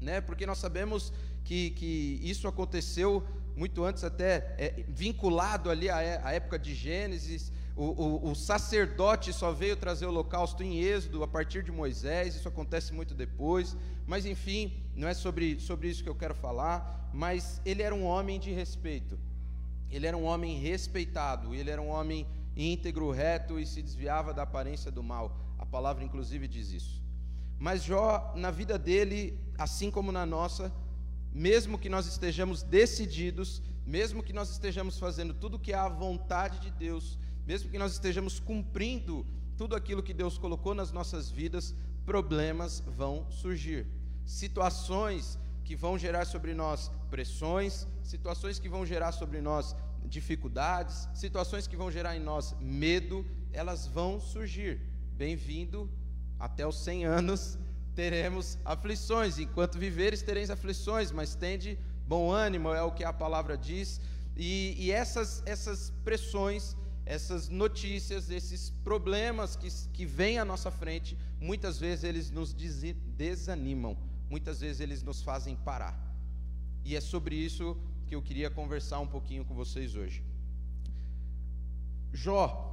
né? 0.00 0.20
porque 0.20 0.46
nós 0.46 0.58
sabemos 0.58 1.12
que, 1.42 1.70
que 1.70 2.20
isso 2.22 2.46
aconteceu 2.46 3.26
muito 3.56 3.84
antes, 3.84 4.04
até 4.04 4.54
é, 4.58 4.84
vinculado 4.88 5.70
ali 5.70 5.88
à, 5.88 5.96
à 5.96 6.32
época 6.32 6.58
de 6.58 6.74
Gênesis, 6.74 7.52
o, 7.76 7.84
o, 7.84 8.30
o, 8.30 8.34
sacerdote 8.36 9.32
só 9.32 9.50
veio 9.50 9.76
trazer 9.76 10.06
o 10.06 10.08
holocausto 10.08 10.62
em 10.62 10.78
Êxodo 10.78 11.24
a 11.24 11.28
partir 11.28 11.64
de 11.64 11.72
Moisés, 11.72 12.36
isso 12.36 12.46
acontece 12.46 12.92
muito 12.92 13.14
depois, 13.14 13.76
mas 14.06 14.24
enfim, 14.24 14.72
não 14.94 15.08
é 15.08 15.14
sobre, 15.14 15.58
sobre 15.58 15.88
isso 15.88 16.02
que 16.02 16.08
eu 16.08 16.14
quero 16.14 16.34
falar, 16.34 17.10
mas 17.12 17.60
ele 17.64 17.82
era 17.82 17.94
um 17.94 18.04
homem 18.04 18.38
de 18.38 18.52
respeito, 18.52 19.18
ele 19.90 20.06
era 20.06 20.16
um 20.16 20.24
homem 20.24 20.56
respeitado, 20.58 21.52
ele 21.52 21.68
era 21.68 21.82
um 21.82 21.88
homem 21.88 22.26
íntegro, 22.56 23.10
reto 23.10 23.58
e 23.58 23.66
se 23.66 23.82
desviava 23.82 24.32
da 24.32 24.42
aparência 24.42 24.90
do 24.90 25.02
mal, 25.02 25.36
a 25.58 25.66
palavra 25.66 26.04
inclusive 26.04 26.46
diz 26.46 26.70
isso. 26.70 27.02
Mas 27.58 27.82
Jó, 27.82 28.32
na 28.36 28.52
vida 28.52 28.78
dele, 28.78 29.36
assim 29.58 29.90
como 29.90 30.12
na 30.12 30.24
nossa, 30.24 30.72
mesmo 31.32 31.76
que 31.76 31.88
nós 31.88 32.06
estejamos 32.06 32.62
decididos, 32.62 33.60
mesmo 33.84 34.22
que 34.22 34.32
nós 34.32 34.50
estejamos 34.50 34.98
fazendo 34.98 35.34
tudo 35.34 35.58
que 35.58 35.72
é 35.72 35.76
a 35.76 35.88
vontade 35.88 36.60
de 36.60 36.70
Deus, 36.70 37.18
mesmo 37.46 37.70
que 37.70 37.78
nós 37.78 37.92
estejamos 37.92 38.40
cumprindo 38.40 39.26
tudo 39.56 39.76
aquilo 39.76 40.02
que 40.02 40.14
Deus 40.14 40.38
colocou 40.38 40.74
nas 40.74 40.90
nossas 40.90 41.30
vidas, 41.30 41.74
problemas 42.04 42.80
vão 42.86 43.30
surgir. 43.30 43.86
Situações 44.24 45.38
que 45.64 45.76
vão 45.76 45.98
gerar 45.98 46.24
sobre 46.24 46.54
nós 46.54 46.90
pressões, 47.10 47.86
situações 48.02 48.58
que 48.58 48.68
vão 48.68 48.84
gerar 48.84 49.12
sobre 49.12 49.40
nós 49.40 49.74
dificuldades, 50.04 51.08
situações 51.14 51.66
que 51.66 51.76
vão 51.76 51.90
gerar 51.90 52.16
em 52.16 52.20
nós 52.20 52.54
medo, 52.60 53.24
elas 53.52 53.86
vão 53.86 54.20
surgir. 54.20 54.80
Bem-vindo 55.16 55.90
até 56.38 56.66
os 56.66 56.78
100 56.82 57.04
anos, 57.04 57.58
teremos 57.94 58.58
aflições. 58.64 59.38
Enquanto 59.38 59.78
viveres, 59.78 60.22
tereis 60.22 60.50
aflições, 60.50 61.10
mas 61.10 61.34
tende 61.34 61.78
bom 62.06 62.30
ânimo, 62.30 62.70
é 62.70 62.82
o 62.82 62.90
que 62.90 63.04
a 63.04 63.12
palavra 63.12 63.56
diz. 63.56 64.00
E, 64.36 64.74
e 64.78 64.90
essas, 64.90 65.42
essas 65.46 65.90
pressões, 66.04 66.76
essas 67.06 67.48
notícias, 67.48 68.30
esses 68.30 68.70
problemas 68.82 69.56
que, 69.56 69.68
que 69.92 70.06
vêm 70.06 70.38
à 70.38 70.44
nossa 70.44 70.70
frente, 70.70 71.16
muitas 71.40 71.78
vezes 71.78 72.04
eles 72.04 72.30
nos 72.30 72.54
desanimam, 72.54 73.96
muitas 74.30 74.60
vezes 74.60 74.80
eles 74.80 75.02
nos 75.02 75.22
fazem 75.22 75.54
parar. 75.54 75.98
E 76.84 76.96
é 76.96 77.00
sobre 77.00 77.34
isso 77.34 77.76
que 78.06 78.14
eu 78.14 78.22
queria 78.22 78.50
conversar 78.50 79.00
um 79.00 79.06
pouquinho 79.06 79.44
com 79.44 79.54
vocês 79.54 79.94
hoje. 79.94 80.24
Jó, 82.12 82.70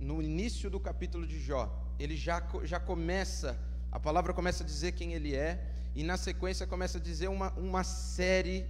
no 0.00 0.22
início 0.22 0.68
do 0.68 0.80
capítulo 0.80 1.26
de 1.26 1.38
Jó, 1.40 1.70
ele 1.98 2.16
já, 2.16 2.42
já 2.64 2.80
começa, 2.80 3.58
a 3.92 4.00
palavra 4.00 4.32
começa 4.32 4.62
a 4.62 4.66
dizer 4.66 4.92
quem 4.92 5.12
ele 5.12 5.34
é, 5.34 5.72
e 5.94 6.02
na 6.02 6.16
sequência 6.16 6.66
começa 6.66 6.98
a 6.98 7.00
dizer 7.00 7.28
uma, 7.28 7.52
uma 7.52 7.84
série 7.84 8.66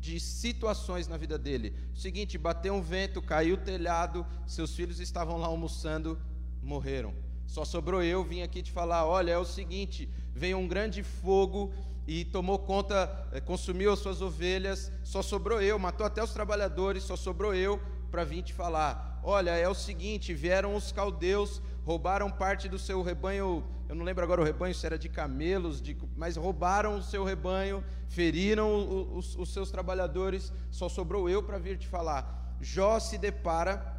de, 0.00 0.18
situações 0.18 1.06
na 1.06 1.16
vida 1.16 1.38
dele. 1.38 1.74
Seguinte: 1.94 2.38
bateu 2.38 2.74
um 2.74 2.82
vento, 2.82 3.20
caiu 3.20 3.54
o 3.54 3.58
telhado, 3.58 4.26
seus 4.46 4.74
filhos 4.74 4.98
estavam 4.98 5.36
lá 5.36 5.46
almoçando, 5.46 6.18
morreram. 6.62 7.14
Só 7.46 7.64
sobrou 7.64 8.02
eu, 8.02 8.24
vim 8.24 8.42
aqui 8.42 8.62
te 8.62 8.72
falar: 8.72 9.06
olha, 9.06 9.30
é 9.30 9.38
o 9.38 9.44
seguinte, 9.44 10.08
veio 10.34 10.56
um 10.56 10.66
grande 10.66 11.02
fogo 11.02 11.72
e 12.06 12.24
tomou 12.24 12.58
conta, 12.58 13.28
eh, 13.32 13.40
consumiu 13.40 13.92
as 13.92 13.98
suas 13.98 14.22
ovelhas, 14.22 14.90
só 15.04 15.22
sobrou 15.22 15.60
eu, 15.60 15.78
matou 15.78 16.06
até 16.06 16.22
os 16.22 16.32
trabalhadores, 16.32 17.02
só 17.02 17.14
sobrou 17.14 17.54
eu 17.54 17.80
para 18.10 18.24
vir 18.24 18.42
te 18.42 18.54
falar: 18.54 19.20
olha, 19.22 19.50
é 19.50 19.68
o 19.68 19.74
seguinte, 19.74 20.32
vieram 20.32 20.74
os 20.74 20.92
caldeus, 20.92 21.60
roubaram 21.84 22.30
parte 22.30 22.68
do 22.68 22.78
seu 22.78 23.02
rebanho 23.02 23.64
eu 23.90 23.96
não 23.96 24.04
lembro 24.04 24.22
agora 24.22 24.40
o 24.40 24.44
rebanho 24.44 24.72
se 24.72 24.86
era 24.86 24.96
de 24.96 25.08
camelos, 25.08 25.82
de, 25.82 25.98
mas 26.16 26.36
roubaram 26.36 26.98
o 26.98 27.02
seu 27.02 27.24
rebanho, 27.24 27.82
feriram 28.08 29.16
os, 29.16 29.34
os 29.34 29.52
seus 29.52 29.68
trabalhadores, 29.68 30.52
só 30.70 30.88
sobrou 30.88 31.28
eu 31.28 31.42
para 31.42 31.58
vir 31.58 31.76
te 31.76 31.88
falar. 31.88 32.54
Jó 32.60 33.00
se 33.00 33.18
depara 33.18 33.96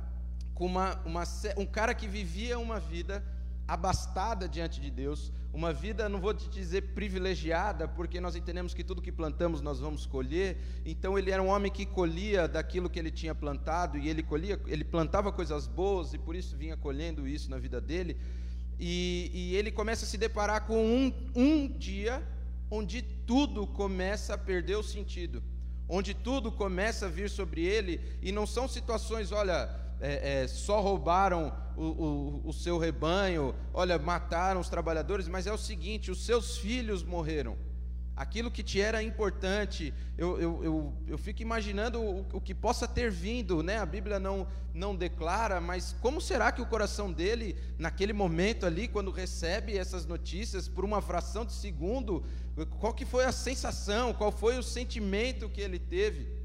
com 0.53 0.65
uma, 0.65 0.97
uma, 1.03 1.23
um 1.57 1.65
cara 1.65 1.93
que 1.93 2.07
vivia 2.07 2.57
uma 2.57 2.79
vida 2.79 3.21
abastada 3.72 4.50
diante 4.50 4.82
de 4.82 4.92
Deus, 4.92 5.32
uma 5.54 5.72
vida, 5.72 6.10
não 6.10 6.20
vou 6.20 6.34
te 6.34 6.50
dizer 6.50 6.94
privilegiada, 6.94 7.88
porque 7.88 8.20
nós 8.20 8.36
entendemos 8.36 8.74
que 8.74 8.84
tudo 8.84 9.01
que 9.01 9.13
plantamos 9.13 9.62
nós 9.62 9.80
vamos 9.80 10.06
colher. 10.06 10.58
Então 10.86 11.18
ele 11.18 11.32
era 11.32 11.42
um 11.42 11.48
homem 11.48 11.72
que 11.72 11.86
colhia 11.86 12.50
daquilo 12.50 12.90
que 12.90 13.00
ele 13.00 13.10
tinha 13.10 13.34
plantado 13.34 13.98
e 13.98 14.10
ele 14.10 14.24
colhia, 14.24 14.60
ele 14.68 14.84
plantava 14.84 15.32
coisas 15.32 15.68
boas 15.68 16.13
e 16.13 16.18
por 16.18 16.36
isso 16.36 16.58
vinha 16.58 16.75
colhendo 16.75 17.25
isso 17.25 17.50
na 17.50 17.58
vida 17.58 17.80
dele. 17.80 18.18
E, 18.78 19.32
e 19.34 19.56
ele 19.56 19.72
começa 19.72 20.04
a 20.04 20.08
se 20.08 20.18
deparar 20.18 20.68
com 20.68 20.75
um, 20.75 21.13
um 21.34 21.68
dia 21.70 22.22
onde 22.70 23.01
tudo 23.01 23.66
começa 23.66 24.34
a 24.34 24.38
perder 24.38 24.75
o 24.75 24.84
sentido, 24.84 25.42
onde 25.88 26.13
tudo 26.13 26.51
começa 26.51 27.06
a 27.06 27.10
vir 27.10 27.30
sobre 27.30 27.63
ele, 27.63 28.01
e 28.22 28.34
não 28.34 28.46
são 28.46 28.68
situações, 28.68 29.32
olha, 29.32 29.70
é, 30.01 30.43
é, 30.43 30.48
só 30.48 30.81
roubaram 30.81 31.53
o, 31.77 31.84
o, 31.84 32.41
o 32.50 32.53
seu 32.53 32.77
rebanho, 32.77 33.55
olha, 33.74 33.98
mataram 33.98 34.60
os 34.60 34.67
trabalhadores, 34.67 35.27
mas 35.27 35.48
é 35.48 35.53
o 35.53 35.58
seguinte: 35.58 36.12
os 36.12 36.25
seus 36.25 36.58
filhos 36.58 37.03
morreram 37.03 37.55
aquilo 38.22 38.51
que 38.51 38.62
te 38.62 38.79
era 38.79 39.01
importante. 39.01 39.93
Eu, 40.17 40.39
eu, 40.39 40.63
eu, 40.63 40.93
eu 41.08 41.17
fico 41.17 41.41
imaginando 41.41 42.00
o, 42.00 42.20
o, 42.34 42.41
que 42.41 42.53
possa 42.53 42.88
ter 42.88 43.10
vindo, 43.10 43.63
né? 43.63 43.79
A 43.79 43.86
Bíblia 43.86 44.20
não, 44.20 44.48
não 44.74 44.96
declara, 44.96 45.60
mas 45.60 45.96
como 46.01 46.22
será 46.22 46.51
que 46.51 46.62
o 46.62 46.65
coração 46.65 47.12
dele, 47.12 47.58
naquele 47.79 48.13
momento 48.13 48.65
ali, 48.65 48.88
quando 48.88 49.10
recebe 49.10 49.77
essas 49.77 50.05
notícias, 50.05 50.67
por 50.67 50.86
uma 50.86 51.01
fração 51.01 51.46
de 51.46 51.53
segundo, 51.53 52.24
qual 52.79 52.93
que 52.93 53.05
foi 53.05 53.25
a 53.25 53.31
sensação, 53.31 54.13
qual 54.13 54.31
foi 54.31 54.58
o 54.58 54.63
sentimento 54.63 55.50
que 55.50 55.62
ele 55.62 55.79
teve? 55.79 56.41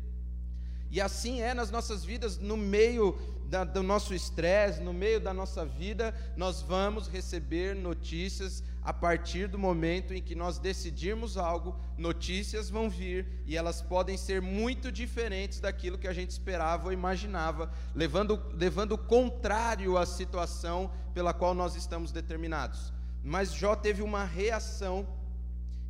E 0.91 1.01
assim 1.01 1.43
é 1.43 1.53
nas 1.53 1.71
nossas 1.71 2.05
vidas, 2.05 2.39
no 2.39 2.57
meio 2.57 3.19
da, 3.49 3.65
do 3.65 3.83
nosso 3.83 4.15
estresse, 4.15 4.81
no 4.81 4.93
meio 4.93 5.21
da 5.21 5.33
nossa 5.33 5.65
vida, 5.65 6.15
nós 6.37 6.61
vamos 6.61 7.09
receber 7.09 7.75
notícias 7.75 8.63
a 8.83 8.93
partir 8.93 9.49
do 9.49 9.59
momento 9.59 10.15
em 10.15 10.23
que 10.23 10.35
nós 10.35 10.59
decidirmos 10.59 11.37
algo, 11.37 11.77
notícias 11.97 12.69
vão 12.71 12.89
vir 12.91 13.27
e 13.47 13.57
elas 13.57 13.83
podem 13.83 14.17
ser 14.17 14.41
muito 14.41 14.93
diferentes 14.93 15.61
daquilo 15.61 15.99
que 15.99 16.09
a 16.09 16.13
gente 16.13 16.31
esperava 16.31 16.87
ou 16.87 16.93
imaginava, 16.93 17.73
levando, 17.95 18.41
levando 18.53 18.93
o 18.93 18.99
contrário 18.99 19.97
à 19.97 20.05
situação 20.05 20.91
pela 21.15 21.33
qual 21.33 21.55
nós 21.55 21.75
estamos 21.75 22.13
determinados. 22.13 22.93
Mas 23.23 23.53
Jó 23.53 23.75
teve 23.75 24.03
uma 24.03 24.25
reação, 24.25 25.07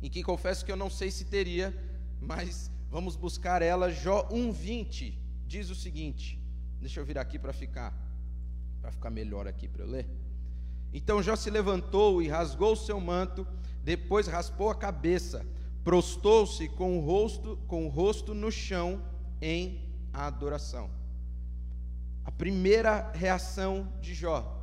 em 0.01 0.09
que 0.09 0.23
confesso 0.23 0.65
que 0.65 0.71
eu 0.71 0.77
não 0.77 0.89
sei 0.89 1.11
se 1.11 1.25
teria, 1.25 1.75
mas 2.21 2.71
vamos 2.89 3.15
buscar 3.15 3.61
ela. 3.61 3.91
Jó 3.91 4.27
1,20 4.31 5.13
diz 5.45 5.69
o 5.69 5.75
seguinte: 5.75 6.39
deixa 6.79 6.99
eu 6.99 7.05
vir 7.05 7.17
aqui 7.17 7.37
para 7.37 7.53
ficar, 7.53 7.93
para 8.81 8.91
ficar 8.91 9.09
melhor 9.09 9.47
aqui 9.47 9.67
para 9.67 9.83
eu 9.83 9.87
ler. 9.87 10.07
Então 10.93 11.21
Jó 11.21 11.35
se 11.35 11.49
levantou 11.49 12.21
e 12.21 12.27
rasgou 12.27 12.73
o 12.73 12.77
seu 12.77 12.99
manto, 12.99 13.45
depois 13.83 14.27
raspou 14.27 14.69
a 14.69 14.75
cabeça, 14.75 15.45
prostou-se 15.83 16.67
com 16.69 16.97
o 16.97 17.01
rosto, 17.01 17.57
com 17.67 17.85
o 17.85 17.89
rosto 17.89 18.33
no 18.33 18.51
chão 18.51 19.01
em 19.41 19.81
adoração. 20.13 20.89
A 22.25 22.31
primeira 22.31 23.11
reação 23.13 23.91
de 24.01 24.13
Jó, 24.13 24.57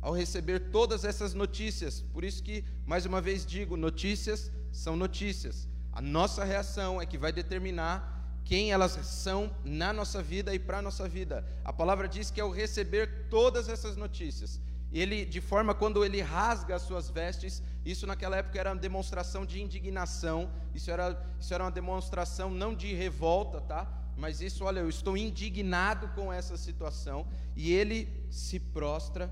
ao 0.00 0.12
receber 0.12 0.70
todas 0.70 1.04
essas 1.04 1.34
notícias. 1.34 2.00
Por 2.00 2.24
isso 2.24 2.42
que, 2.42 2.64
mais 2.86 3.04
uma 3.04 3.20
vez 3.20 3.44
digo, 3.44 3.76
notícias 3.76 4.50
são 4.72 4.96
notícias. 4.96 5.68
A 5.92 6.00
nossa 6.00 6.44
reação 6.44 7.00
é 7.00 7.04
que 7.04 7.18
vai 7.18 7.32
determinar 7.32 8.19
quem 8.50 8.72
elas 8.72 8.98
são 9.06 9.48
na 9.64 9.92
nossa 9.92 10.20
vida 10.20 10.52
e 10.52 10.58
para 10.58 10.78
a 10.78 10.82
nossa 10.82 11.08
vida. 11.08 11.46
A 11.64 11.72
palavra 11.72 12.08
diz 12.08 12.32
que 12.32 12.40
ao 12.40 12.50
receber 12.50 13.28
todas 13.30 13.68
essas 13.68 13.96
notícias, 13.96 14.60
ele, 14.92 15.24
de 15.24 15.40
forma 15.40 15.72
quando 15.72 16.04
ele 16.04 16.20
rasga 16.20 16.74
as 16.74 16.82
suas 16.82 17.08
vestes, 17.08 17.62
isso 17.84 18.08
naquela 18.08 18.38
época 18.38 18.58
era 18.58 18.72
uma 18.72 18.80
demonstração 18.80 19.46
de 19.46 19.62
indignação, 19.62 20.50
isso 20.74 20.90
era, 20.90 21.16
isso 21.38 21.54
era 21.54 21.62
uma 21.62 21.70
demonstração 21.70 22.50
não 22.50 22.74
de 22.74 22.92
revolta, 22.92 23.60
tá? 23.60 23.88
Mas 24.16 24.40
isso, 24.40 24.64
olha, 24.64 24.80
eu 24.80 24.88
estou 24.88 25.16
indignado 25.16 26.08
com 26.08 26.32
essa 26.32 26.56
situação, 26.56 27.28
e 27.54 27.72
ele 27.72 28.08
se 28.32 28.58
prostra 28.58 29.30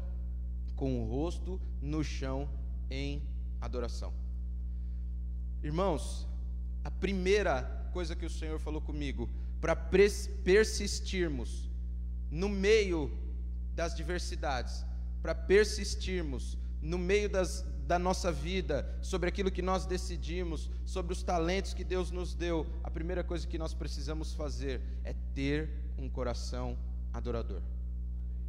com 0.76 1.02
o 1.02 1.04
rosto 1.04 1.60
no 1.82 2.04
chão 2.04 2.48
em 2.88 3.20
adoração. 3.60 4.14
Irmãos, 5.60 6.24
a 6.84 6.90
primeira 6.92 7.77
coisa 7.98 8.14
que 8.14 8.26
o 8.26 8.30
Senhor 8.30 8.60
falou 8.60 8.80
comigo, 8.80 9.28
para 9.60 9.74
persistirmos 9.74 11.68
no 12.30 12.48
meio 12.48 13.10
das 13.74 13.92
diversidades, 13.92 14.86
para 15.20 15.34
persistirmos 15.34 16.56
no 16.80 16.96
meio 16.96 17.28
das, 17.28 17.66
da 17.88 17.98
nossa 17.98 18.30
vida, 18.30 18.88
sobre 19.02 19.28
aquilo 19.28 19.50
que 19.50 19.60
nós 19.60 19.84
decidimos, 19.84 20.70
sobre 20.84 21.12
os 21.12 21.24
talentos 21.24 21.74
que 21.74 21.82
Deus 21.82 22.12
nos 22.12 22.36
deu, 22.36 22.64
a 22.84 22.90
primeira 22.98 23.24
coisa 23.24 23.48
que 23.48 23.58
nós 23.58 23.74
precisamos 23.74 24.32
fazer 24.32 24.80
é 25.02 25.12
ter 25.34 25.68
um 25.98 26.08
coração 26.08 26.78
adorador. 27.12 27.62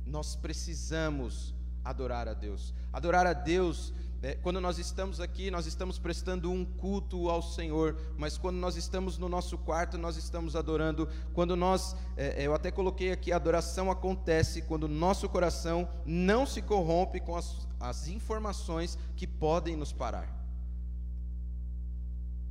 Nós 0.05 0.35
precisamos 0.35 1.55
adorar 1.83 2.27
a 2.27 2.35
Deus. 2.35 2.71
Adorar 2.93 3.25
a 3.25 3.33
Deus 3.33 3.91
é, 4.21 4.35
quando 4.35 4.59
nós 4.59 4.77
estamos 4.77 5.21
aqui, 5.21 5.49
nós 5.49 5.65
estamos 5.65 5.97
prestando 5.97 6.51
um 6.51 6.65
culto 6.65 7.29
ao 7.29 7.41
Senhor, 7.41 7.97
mas 8.17 8.37
quando 8.37 8.57
nós 8.57 8.75
estamos 8.75 9.17
no 9.17 9.29
nosso 9.29 9.57
quarto, 9.57 9.97
nós 9.97 10.17
estamos 10.17 10.57
adorando. 10.57 11.07
Quando 11.33 11.55
nós, 11.55 11.95
é, 12.17 12.43
é 12.43 12.47
eu 12.47 12.53
até 12.53 12.69
coloquei 12.69 13.13
aqui, 13.13 13.31
a 13.31 13.37
adoração 13.37 13.89
acontece 13.89 14.61
quando 14.63 14.83
o 14.83 14.89
nosso 14.89 15.29
coração 15.29 15.87
não 16.05 16.45
se 16.45 16.61
corrompe 16.61 17.21
com 17.21 17.35
as, 17.35 17.65
as 17.79 18.09
informações 18.09 18.97
que 19.15 19.25
podem 19.25 19.77
nos 19.77 19.93
parar. 19.93 20.37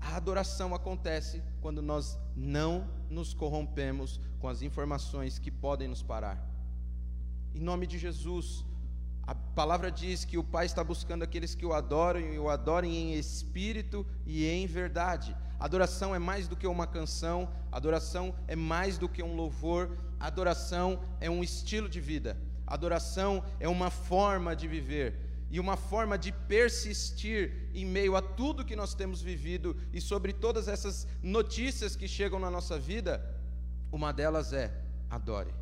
A 0.00 0.16
adoração 0.16 0.74
acontece 0.74 1.42
quando 1.60 1.82
nós 1.82 2.18
não 2.34 2.88
nos 3.10 3.34
corrompemos 3.34 4.18
com 4.38 4.48
as 4.48 4.62
informações 4.62 5.38
que 5.38 5.50
podem 5.50 5.88
nos 5.88 6.02
parar. 6.02 6.42
Em 7.54 7.60
nome 7.60 7.86
de 7.86 7.98
Jesus, 7.98 8.64
a 9.28 9.34
palavra 9.34 9.92
diz 9.92 10.24
que 10.24 10.38
o 10.38 10.42
Pai 10.42 10.64
está 10.64 10.82
buscando 10.82 11.22
aqueles 11.22 11.54
que 11.54 11.66
o 11.66 11.74
adoram 11.74 12.18
e 12.18 12.38
o 12.38 12.48
adorem 12.48 12.94
em 12.96 13.18
espírito 13.18 14.06
e 14.24 14.46
em 14.46 14.66
verdade. 14.66 15.36
Adoração 15.60 16.14
é 16.14 16.18
mais 16.18 16.48
do 16.48 16.56
que 16.56 16.66
uma 16.66 16.86
canção, 16.86 17.46
adoração 17.70 18.34
é 18.46 18.56
mais 18.56 18.96
do 18.96 19.06
que 19.06 19.22
um 19.22 19.36
louvor, 19.36 19.98
adoração 20.18 21.04
é 21.20 21.28
um 21.28 21.44
estilo 21.44 21.90
de 21.90 22.00
vida, 22.00 22.38
adoração 22.66 23.44
é 23.60 23.68
uma 23.68 23.90
forma 23.90 24.56
de 24.56 24.66
viver 24.66 25.14
e 25.50 25.60
uma 25.60 25.76
forma 25.76 26.16
de 26.16 26.32
persistir 26.32 27.68
em 27.74 27.84
meio 27.84 28.16
a 28.16 28.22
tudo 28.22 28.64
que 28.64 28.74
nós 28.74 28.94
temos 28.94 29.20
vivido 29.20 29.76
e 29.92 30.00
sobre 30.00 30.32
todas 30.32 30.68
essas 30.68 31.06
notícias 31.22 31.94
que 31.94 32.08
chegam 32.08 32.38
na 32.38 32.50
nossa 32.50 32.78
vida, 32.78 33.38
uma 33.92 34.10
delas 34.10 34.54
é 34.54 34.72
adore. 35.10 35.52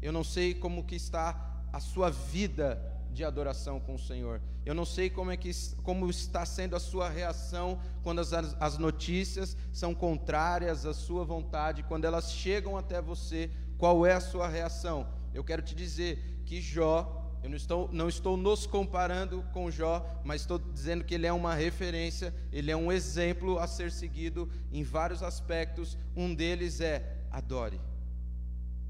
Eu 0.00 0.12
não 0.12 0.22
sei 0.22 0.54
como 0.54 0.84
que 0.84 0.94
está 0.94 1.47
a 1.72 1.80
sua 1.80 2.10
vida 2.10 2.80
de 3.10 3.24
adoração 3.24 3.80
com 3.80 3.94
o 3.94 3.98
Senhor. 3.98 4.40
Eu 4.64 4.74
não 4.74 4.84
sei 4.84 5.08
como 5.08 5.30
é 5.30 5.36
que 5.36 5.50
como 5.82 6.08
está 6.08 6.44
sendo 6.44 6.76
a 6.76 6.80
sua 6.80 7.08
reação 7.08 7.80
quando 8.02 8.20
as, 8.20 8.32
as 8.32 8.78
notícias 8.78 9.56
são 9.72 9.94
contrárias 9.94 10.84
à 10.84 10.92
sua 10.92 11.24
vontade, 11.24 11.82
quando 11.82 12.04
elas 12.04 12.32
chegam 12.32 12.76
até 12.76 13.00
você, 13.00 13.50
qual 13.76 14.04
é 14.04 14.12
a 14.12 14.20
sua 14.20 14.48
reação? 14.48 15.06
Eu 15.32 15.42
quero 15.42 15.62
te 15.62 15.74
dizer 15.74 16.42
que 16.44 16.60
Jó 16.60 17.18
eu 17.42 17.48
não 17.48 17.56
estou, 17.56 17.88
não 17.92 18.08
estou 18.08 18.36
nos 18.36 18.66
comparando 18.66 19.44
com 19.52 19.70
Jó, 19.70 20.04
mas 20.24 20.40
estou 20.40 20.58
dizendo 20.58 21.04
que 21.04 21.14
ele 21.14 21.26
é 21.26 21.32
uma 21.32 21.54
referência, 21.54 22.34
ele 22.52 22.70
é 22.70 22.76
um 22.76 22.90
exemplo 22.90 23.58
a 23.58 23.66
ser 23.66 23.92
seguido 23.92 24.50
em 24.72 24.82
vários 24.82 25.22
aspectos. 25.22 25.96
Um 26.16 26.34
deles 26.34 26.80
é 26.80 27.16
adore. 27.30 27.80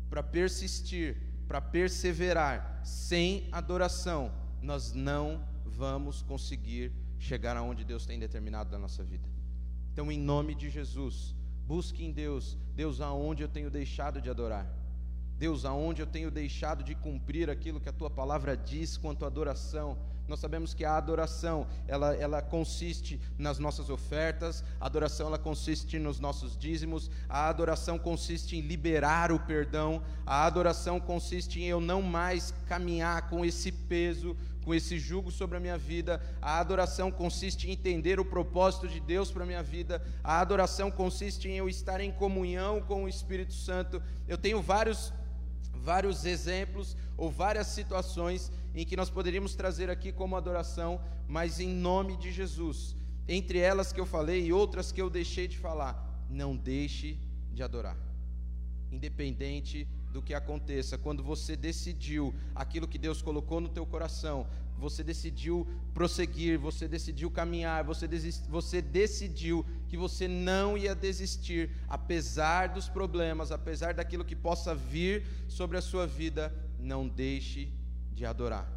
Para 0.09 0.23
persistir, 0.23 1.17
para 1.49 1.63
perseverar 1.63 2.81
sem 2.85 3.49
adoração, 3.51 4.31
nós 4.61 4.93
não 4.93 5.43
vamos 5.65 6.21
conseguir 6.21 6.93
chegar 7.19 7.57
aonde 7.57 7.85
Deus 7.85 8.05
tem 8.05 8.19
determinado 8.19 8.71
na 8.71 8.79
nossa 8.79 9.03
vida. 9.03 9.27
Então, 9.91 10.13
em 10.13 10.19
nome 10.19 10.55
de 10.55 10.69
Jesus, 10.69 11.35
busque 11.67 12.05
em 12.05 12.13
Deus, 12.13 12.57
Deus 12.77 13.01
aonde 13.01 13.43
eu 13.43 13.49
tenho 13.49 13.71
deixado 13.71 14.21
de 14.21 14.29
adorar. 14.29 14.67
Deus, 15.39 15.65
aonde 15.65 16.03
eu 16.03 16.07
tenho 16.07 16.31
deixado 16.31 16.85
de 16.85 16.95
cumprir 16.95 17.49
aquilo 17.49 17.81
que 17.81 17.89
a 17.89 17.93
tua 17.93 18.11
palavra 18.11 18.57
diz 18.57 18.97
quanto 18.97 19.25
à 19.25 19.29
adoração, 19.29 19.97
nós 20.29 20.41
sabemos 20.41 20.75
que 20.75 20.85
a 20.85 20.97
adoração, 20.97 21.67
ela, 21.87 22.15
ela 22.15 22.43
consiste 22.43 23.19
nas 23.39 23.59
nossas 23.59 23.89
ofertas, 23.89 24.63
a 24.79 24.87
adoração 24.87 25.29
ela 25.29 25.39
consiste 25.39 25.99
nos 25.99 26.21
nossos 26.21 26.57
dízimos, 26.57 27.11
a 27.29 27.49
adoração 27.49 27.99
consiste 27.99 28.57
em 28.57 28.61
liberar 28.61 29.33
o 29.33 29.41
perdão, 29.41 30.03
a 30.27 30.45
adoração 30.45 31.01
consiste 31.01 31.61
em 31.61 31.65
eu 31.65 31.81
não 31.81 32.03
mais 32.03 32.53
caminhar 32.67 33.29
com 33.31 33.45
esse 33.45 33.73
peso, 33.73 34.37
com 34.63 34.75
esse 34.75 34.99
jugo 34.99 35.31
sobre 35.31 35.57
a 35.57 35.61
minha 35.61 35.79
vida. 35.79 36.21
A 36.43 36.59
adoração 36.59 37.11
consiste 37.11 37.67
em 37.67 37.73
entender 37.73 38.21
o 38.21 38.25
propósito 38.25 38.87
de 38.87 39.01
Deus 39.01 39.31
para 39.31 39.45
a 39.45 39.47
minha 39.47 39.63
vida. 39.63 40.03
A 40.23 40.41
adoração 40.41 40.91
consiste 40.91 41.49
em 41.49 41.57
eu 41.57 41.71
estar 41.71 42.03
em 42.03 42.13
comunhão 42.13 42.83
com 42.83 43.05
o 43.05 43.09
Espírito 43.09 43.55
Santo. 43.55 44.03
Eu 44.29 44.37
tenho 44.37 44.61
vários 44.61 45.11
vários 45.89 46.27
exemplos 46.27 46.95
ou 47.17 47.31
várias 47.31 47.69
situações 47.69 48.53
em 48.81 48.87
que 48.87 48.97
nós 48.97 49.11
poderíamos 49.11 49.57
trazer 49.57 49.91
aqui 49.91 50.13
como 50.13 50.37
adoração, 50.37 51.01
mas 51.27 51.59
em 51.59 51.69
nome 51.69 52.17
de 52.17 52.31
Jesus. 52.31 52.95
Entre 53.27 53.59
elas 53.59 53.93
que 53.93 53.99
eu 53.99 54.07
falei 54.07 54.47
e 54.47 54.53
outras 54.53 54.93
que 54.93 55.03
eu 55.03 55.11
deixei 55.11 55.49
de 55.49 55.59
falar, 55.59 56.25
não 56.31 56.57
deixe 56.57 57.19
de 57.53 57.61
adorar. 57.61 57.99
Independente 58.93 59.89
do 60.13 60.23
que 60.23 60.33
aconteça, 60.33 60.97
quando 60.97 61.25
você 61.25 61.57
decidiu 61.57 62.33
aquilo 62.55 62.87
que 62.87 62.99
Deus 62.99 63.21
colocou 63.21 63.61
no 63.61 63.69
teu 63.69 63.85
coração, 63.85 64.47
você 64.79 65.03
decidiu 65.03 65.67
prosseguir, 65.93 66.57
você 66.57 66.87
decidiu 66.87 67.33
caminhar, 67.33 67.83
você, 67.83 68.07
desist, 68.07 68.49
você 68.49 68.81
decidiu 68.81 69.67
que 69.89 69.97
você 69.97 70.29
não 70.29 70.79
ia 70.79 70.95
desistir, 70.95 71.69
apesar 71.89 72.69
dos 72.69 72.89
problemas, 72.89 73.51
apesar 73.51 73.93
daquilo 73.93 74.25
que 74.25 74.37
possa 74.37 74.73
vir 74.73 75.27
sobre 75.49 75.77
a 75.77 75.83
sua 75.83 76.07
vida, 76.07 76.55
não 76.79 77.09
deixe 77.09 77.77
de 78.19 78.27
adorar. 78.27 78.69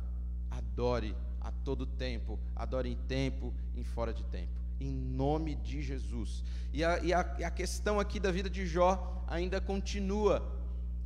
Adore 0.49 1.15
a 1.41 1.51
todo 1.51 1.85
tempo, 1.85 2.39
adore 2.55 2.89
em 2.89 2.95
tempo, 3.07 3.53
em 3.75 3.83
fora 3.83 4.13
de 4.13 4.23
tempo, 4.25 4.61
em 4.79 4.91
nome 4.91 5.55
de 5.55 5.81
Jesus. 5.81 6.43
E 6.71 6.83
a, 6.83 6.99
e 6.99 7.13
a, 7.13 7.35
e 7.39 7.43
a 7.43 7.49
questão 7.49 7.99
aqui 7.99 8.19
da 8.19 8.31
vida 8.31 8.49
de 8.49 8.65
Jó 8.65 9.25
ainda 9.27 9.59
continua. 9.59 10.59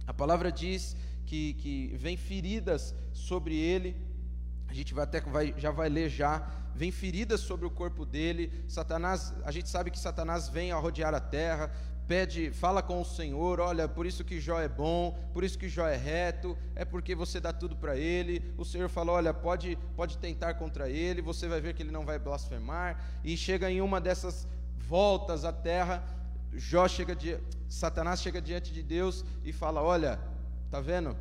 A 0.05 0.13
palavra 0.13 0.51
diz 0.51 0.95
que, 1.25 1.53
que 1.53 1.95
vem 1.95 2.17
feridas 2.17 2.93
sobre 3.13 3.55
ele, 3.55 3.95
a 4.67 4.73
gente 4.73 4.93
vai 4.93 5.05
até 5.05 5.21
vai, 5.21 5.53
já 5.57 5.71
vai 5.71 5.87
ler 5.87 6.09
já, 6.09 6.39
vem 6.75 6.91
feridas 6.91 7.39
sobre 7.39 7.65
o 7.65 7.71
corpo 7.71 8.05
dele. 8.05 8.51
Satanás, 8.67 9.33
a 9.45 9.51
gente 9.51 9.69
sabe 9.69 9.89
que 9.89 9.97
Satanás 9.97 10.49
vem 10.49 10.71
a 10.71 10.77
rodear 10.77 11.13
a 11.13 11.21
terra, 11.21 11.71
pede, 12.07 12.51
fala 12.51 12.81
com 12.81 13.01
o 13.01 13.05
Senhor, 13.05 13.59
olha, 13.59 13.87
por 13.87 14.05
isso 14.05 14.23
que 14.23 14.39
Jó 14.39 14.59
é 14.59 14.67
bom, 14.67 15.17
por 15.33 15.43
isso 15.43 15.57
que 15.57 15.67
Jó 15.67 15.87
é 15.87 15.95
reto, 15.95 16.57
é 16.75 16.85
porque 16.85 17.15
você 17.15 17.39
dá 17.39 17.51
tudo 17.51 17.75
para 17.75 17.97
ele. 17.97 18.53
O 18.57 18.65
Senhor 18.65 18.89
fala, 18.89 19.11
olha, 19.11 19.33
pode, 19.33 19.77
pode 19.95 20.17
tentar 20.17 20.53
contra 20.55 20.89
ele, 20.89 21.21
você 21.21 21.47
vai 21.47 21.59
ver 21.59 21.73
que 21.73 21.83
ele 21.83 21.91
não 21.91 22.05
vai 22.05 22.19
blasfemar. 22.19 23.03
E 23.23 23.35
chega 23.35 23.69
em 23.69 23.81
uma 23.81 23.99
dessas 23.99 24.47
voltas 24.77 25.43
à 25.45 25.51
terra, 25.51 26.03
Jó 26.53 26.87
chega 26.87 27.15
de, 27.15 27.37
Satanás 27.67 28.21
chega 28.21 28.41
diante 28.41 28.71
de 28.71 28.81
Deus 28.81 29.25
e 29.43 29.51
fala, 29.51 29.81
olha, 29.81 30.19
tá 30.69 30.79
vendo? 30.79 31.17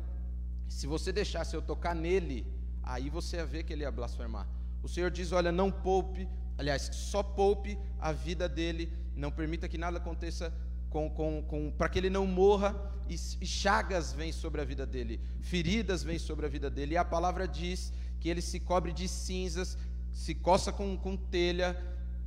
Se 0.67 0.87
você 0.87 1.11
deixasse 1.11 1.55
eu 1.55 1.61
tocar 1.61 1.93
nele, 1.93 2.45
aí 2.83 3.09
você 3.09 3.37
ia 3.37 3.45
ver 3.45 3.63
que 3.63 3.73
ele 3.73 3.83
ia 3.83 3.91
blasfemar. 3.91 4.47
O 4.85 4.87
Senhor 4.87 5.09
diz: 5.09 5.31
Olha, 5.31 5.51
não 5.51 5.71
poupe, 5.71 6.27
aliás, 6.57 6.89
só 6.93 7.23
poupe 7.23 7.77
a 7.99 8.11
vida 8.11 8.47
dele, 8.47 8.91
não 9.15 9.31
permita 9.31 9.67
que 9.67 9.77
nada 9.77 9.97
aconteça 9.97 10.53
com, 10.95 11.09
com, 11.09 11.43
com 11.43 11.71
para 11.71 11.89
que 11.89 11.99
ele 11.99 12.09
não 12.09 12.25
morra, 12.25 12.73
e, 13.09 13.17
chagas 13.45 14.13
vêm 14.13 14.31
sobre 14.31 14.61
a 14.61 14.63
vida 14.63 14.85
dele, 14.85 15.19
feridas 15.41 16.01
vêm 16.03 16.17
sobre 16.17 16.45
a 16.45 16.49
vida 16.49 16.69
dele, 16.69 16.93
e 16.93 16.97
a 16.97 17.03
palavra 17.03 17.45
diz 17.45 17.91
que 18.17 18.29
ele 18.29 18.41
se 18.41 18.61
cobre 18.61 18.93
de 18.93 19.05
cinzas, 19.09 19.77
se 20.13 20.33
coça 20.33 20.71
com, 20.71 20.95
com 20.95 21.17
telha. 21.17 21.75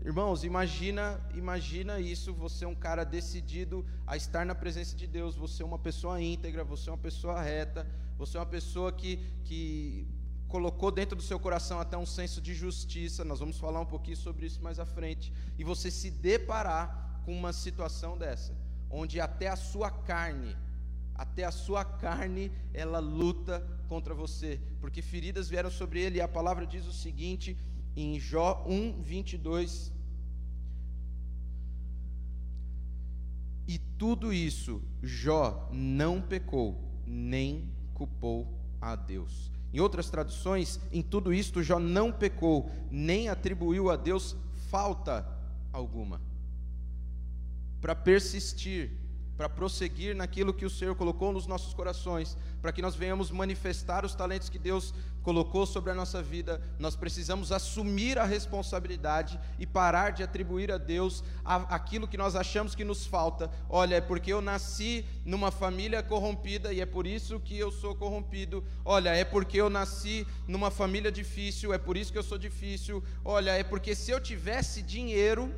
Irmãos, 0.04 0.44
imagina, 0.44 1.18
imagina 1.34 1.98
isso, 1.98 2.34
você 2.34 2.66
é 2.66 2.68
um 2.68 2.74
cara 2.74 3.04
decidido 3.04 3.86
a 4.06 4.18
estar 4.18 4.44
na 4.44 4.54
presença 4.54 4.94
de 4.94 5.06
Deus, 5.06 5.34
você 5.34 5.62
é 5.62 5.66
uma 5.66 5.78
pessoa 5.78 6.20
íntegra, 6.20 6.62
você 6.62 6.90
é 6.90 6.92
uma 6.92 6.98
pessoa 6.98 7.40
reta, 7.40 7.86
você 8.18 8.36
é 8.36 8.40
uma 8.40 8.46
pessoa 8.46 8.92
que, 8.92 9.18
que 9.44 10.06
colocou 10.46 10.90
dentro 10.90 11.16
do 11.16 11.22
seu 11.22 11.40
coração 11.40 11.80
até 11.80 11.96
um 11.96 12.04
senso 12.04 12.38
de 12.38 12.52
justiça, 12.52 13.24
nós 13.24 13.40
vamos 13.40 13.56
falar 13.56 13.80
um 13.80 13.86
pouquinho 13.86 14.18
sobre 14.18 14.44
isso 14.44 14.62
mais 14.62 14.78
à 14.78 14.84
frente, 14.84 15.32
e 15.58 15.64
você 15.64 15.90
se 15.90 16.10
deparar 16.10 17.07
com 17.28 17.36
uma 17.36 17.52
situação 17.52 18.16
dessa, 18.16 18.56
onde 18.90 19.20
até 19.20 19.48
a 19.48 19.56
sua 19.56 19.90
carne, 19.90 20.56
até 21.14 21.44
a 21.44 21.50
sua 21.50 21.84
carne, 21.84 22.50
ela 22.72 23.00
luta 23.00 23.62
contra 23.86 24.14
você, 24.14 24.58
porque 24.80 25.02
feridas 25.02 25.46
vieram 25.46 25.70
sobre 25.70 26.00
ele, 26.00 26.16
e 26.16 26.20
a 26.22 26.26
palavra 26.26 26.66
diz 26.66 26.86
o 26.86 26.92
seguinte, 26.92 27.54
em 27.94 28.18
Jó 28.18 28.64
1, 28.66 29.02
22. 29.02 29.92
E 33.66 33.78
tudo 33.98 34.32
isso, 34.32 34.82
Jó 35.02 35.68
não 35.70 36.22
pecou, 36.22 36.82
nem 37.06 37.70
culpou 37.92 38.58
a 38.80 38.96
Deus. 38.96 39.52
Em 39.70 39.80
outras 39.80 40.08
traduções, 40.08 40.80
em 40.90 41.02
tudo 41.02 41.30
isto, 41.30 41.62
Jó 41.62 41.78
não 41.78 42.10
pecou, 42.10 42.70
nem 42.90 43.28
atribuiu 43.28 43.90
a 43.90 43.96
Deus 43.96 44.34
falta 44.70 45.28
alguma. 45.70 46.26
Para 47.80 47.94
persistir, 47.94 48.90
para 49.38 49.48
prosseguir 49.48 50.16
naquilo 50.16 50.52
que 50.52 50.66
o 50.66 50.70
Senhor 50.70 50.96
colocou 50.96 51.32
nos 51.32 51.46
nossos 51.46 51.72
corações, 51.72 52.36
para 52.60 52.72
que 52.72 52.82
nós 52.82 52.96
venhamos 52.96 53.30
manifestar 53.30 54.04
os 54.04 54.12
talentos 54.12 54.48
que 54.48 54.58
Deus 54.58 54.92
colocou 55.22 55.64
sobre 55.64 55.92
a 55.92 55.94
nossa 55.94 56.20
vida, 56.20 56.60
nós 56.76 56.96
precisamos 56.96 57.52
assumir 57.52 58.18
a 58.18 58.24
responsabilidade 58.24 59.38
e 59.56 59.64
parar 59.66 60.10
de 60.10 60.24
atribuir 60.24 60.72
a 60.72 60.78
Deus 60.78 61.22
aquilo 61.44 62.08
que 62.08 62.16
nós 62.16 62.34
achamos 62.34 62.74
que 62.74 62.82
nos 62.82 63.06
falta. 63.06 63.48
Olha, 63.68 63.96
é 63.96 64.00
porque 64.00 64.32
eu 64.32 64.40
nasci 64.40 65.04
numa 65.24 65.52
família 65.52 66.02
corrompida 66.02 66.72
e 66.72 66.80
é 66.80 66.86
por 66.86 67.06
isso 67.06 67.38
que 67.38 67.56
eu 67.56 67.70
sou 67.70 67.94
corrompido. 67.94 68.64
Olha, 68.84 69.10
é 69.10 69.24
porque 69.24 69.60
eu 69.60 69.70
nasci 69.70 70.26
numa 70.48 70.70
família 70.70 71.12
difícil, 71.12 71.72
é 71.72 71.78
por 71.78 71.96
isso 71.96 72.10
que 72.10 72.18
eu 72.18 72.24
sou 72.24 72.38
difícil. 72.38 73.04
Olha, 73.24 73.50
é 73.50 73.62
porque 73.62 73.94
se 73.94 74.10
eu 74.10 74.20
tivesse 74.20 74.82
dinheiro, 74.82 75.54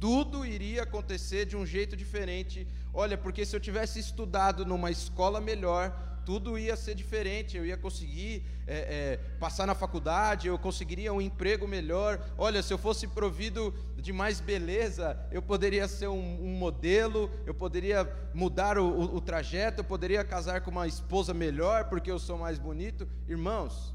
tudo 0.00 0.46
iria 0.46 0.82
acontecer 0.82 1.44
de 1.44 1.56
um 1.56 1.66
jeito 1.66 1.94
diferente. 1.94 2.66
Olha, 2.92 3.18
porque 3.18 3.44
se 3.44 3.54
eu 3.54 3.60
tivesse 3.60 4.00
estudado 4.00 4.64
numa 4.64 4.90
escola 4.90 5.40
melhor, 5.42 5.94
tudo 6.24 6.58
ia 6.58 6.74
ser 6.74 6.94
diferente. 6.94 7.58
Eu 7.58 7.66
ia 7.66 7.76
conseguir 7.76 8.42
é, 8.66 8.78
é, 8.78 9.16
passar 9.38 9.66
na 9.66 9.74
faculdade, 9.74 10.48
eu 10.48 10.58
conseguiria 10.58 11.12
um 11.12 11.20
emprego 11.20 11.68
melhor. 11.68 12.18
Olha, 12.38 12.62
se 12.62 12.72
eu 12.72 12.78
fosse 12.78 13.06
provido 13.08 13.74
de 13.98 14.10
mais 14.10 14.40
beleza, 14.40 15.18
eu 15.30 15.42
poderia 15.42 15.86
ser 15.86 16.08
um, 16.08 16.44
um 16.44 16.54
modelo, 16.54 17.30
eu 17.44 17.52
poderia 17.52 18.10
mudar 18.32 18.78
o, 18.78 18.86
o, 18.86 19.16
o 19.16 19.20
trajeto, 19.20 19.80
eu 19.80 19.84
poderia 19.84 20.24
casar 20.24 20.62
com 20.62 20.70
uma 20.70 20.86
esposa 20.86 21.34
melhor 21.34 21.90
porque 21.90 22.10
eu 22.10 22.18
sou 22.18 22.38
mais 22.38 22.58
bonito. 22.58 23.06
Irmãos, 23.28 23.94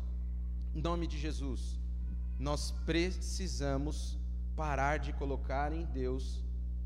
em 0.75 0.81
nome 0.81 1.07
de 1.07 1.17
Jesus, 1.17 1.79
nós 2.37 2.71
precisamos 2.85 4.19
parar 4.55 4.97
de 4.97 5.11
colocar 5.13 5.73
em 5.73 5.85
Deus 5.85 6.43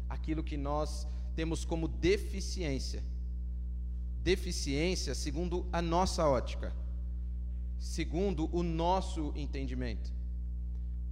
aquilo 0.10 0.44
que 0.44 0.58
nós 0.58 1.08
temos 1.36 1.64
como 1.64 1.88
deficiência. 1.88 3.04
Deficiência 4.24 5.16
segundo 5.16 5.66
a 5.72 5.82
nossa 5.82 6.28
ótica, 6.28 6.74
segundo 7.78 8.50
o 8.52 8.64
nosso 8.64 9.32
entendimento. 9.36 10.12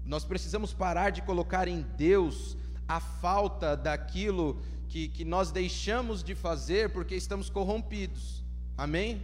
Nós 0.03 0.25
precisamos 0.25 0.73
parar 0.73 1.11
de 1.11 1.21
colocar 1.21 1.67
em 1.67 1.81
Deus 1.97 2.57
a 2.87 2.99
falta 2.99 3.75
daquilo 3.75 4.61
que, 4.87 5.09
que 5.09 5.25
nós 5.25 5.51
deixamos 5.51 6.23
de 6.23 6.33
fazer 6.33 6.91
porque 6.91 7.15
estamos 7.15 7.49
corrompidos. 7.49 8.43
Amém? 8.77 9.21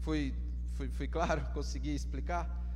Foi, 0.00 0.34
foi, 0.74 0.88
foi 0.88 1.08
claro? 1.08 1.42
Consegui 1.54 1.94
explicar? 1.94 2.67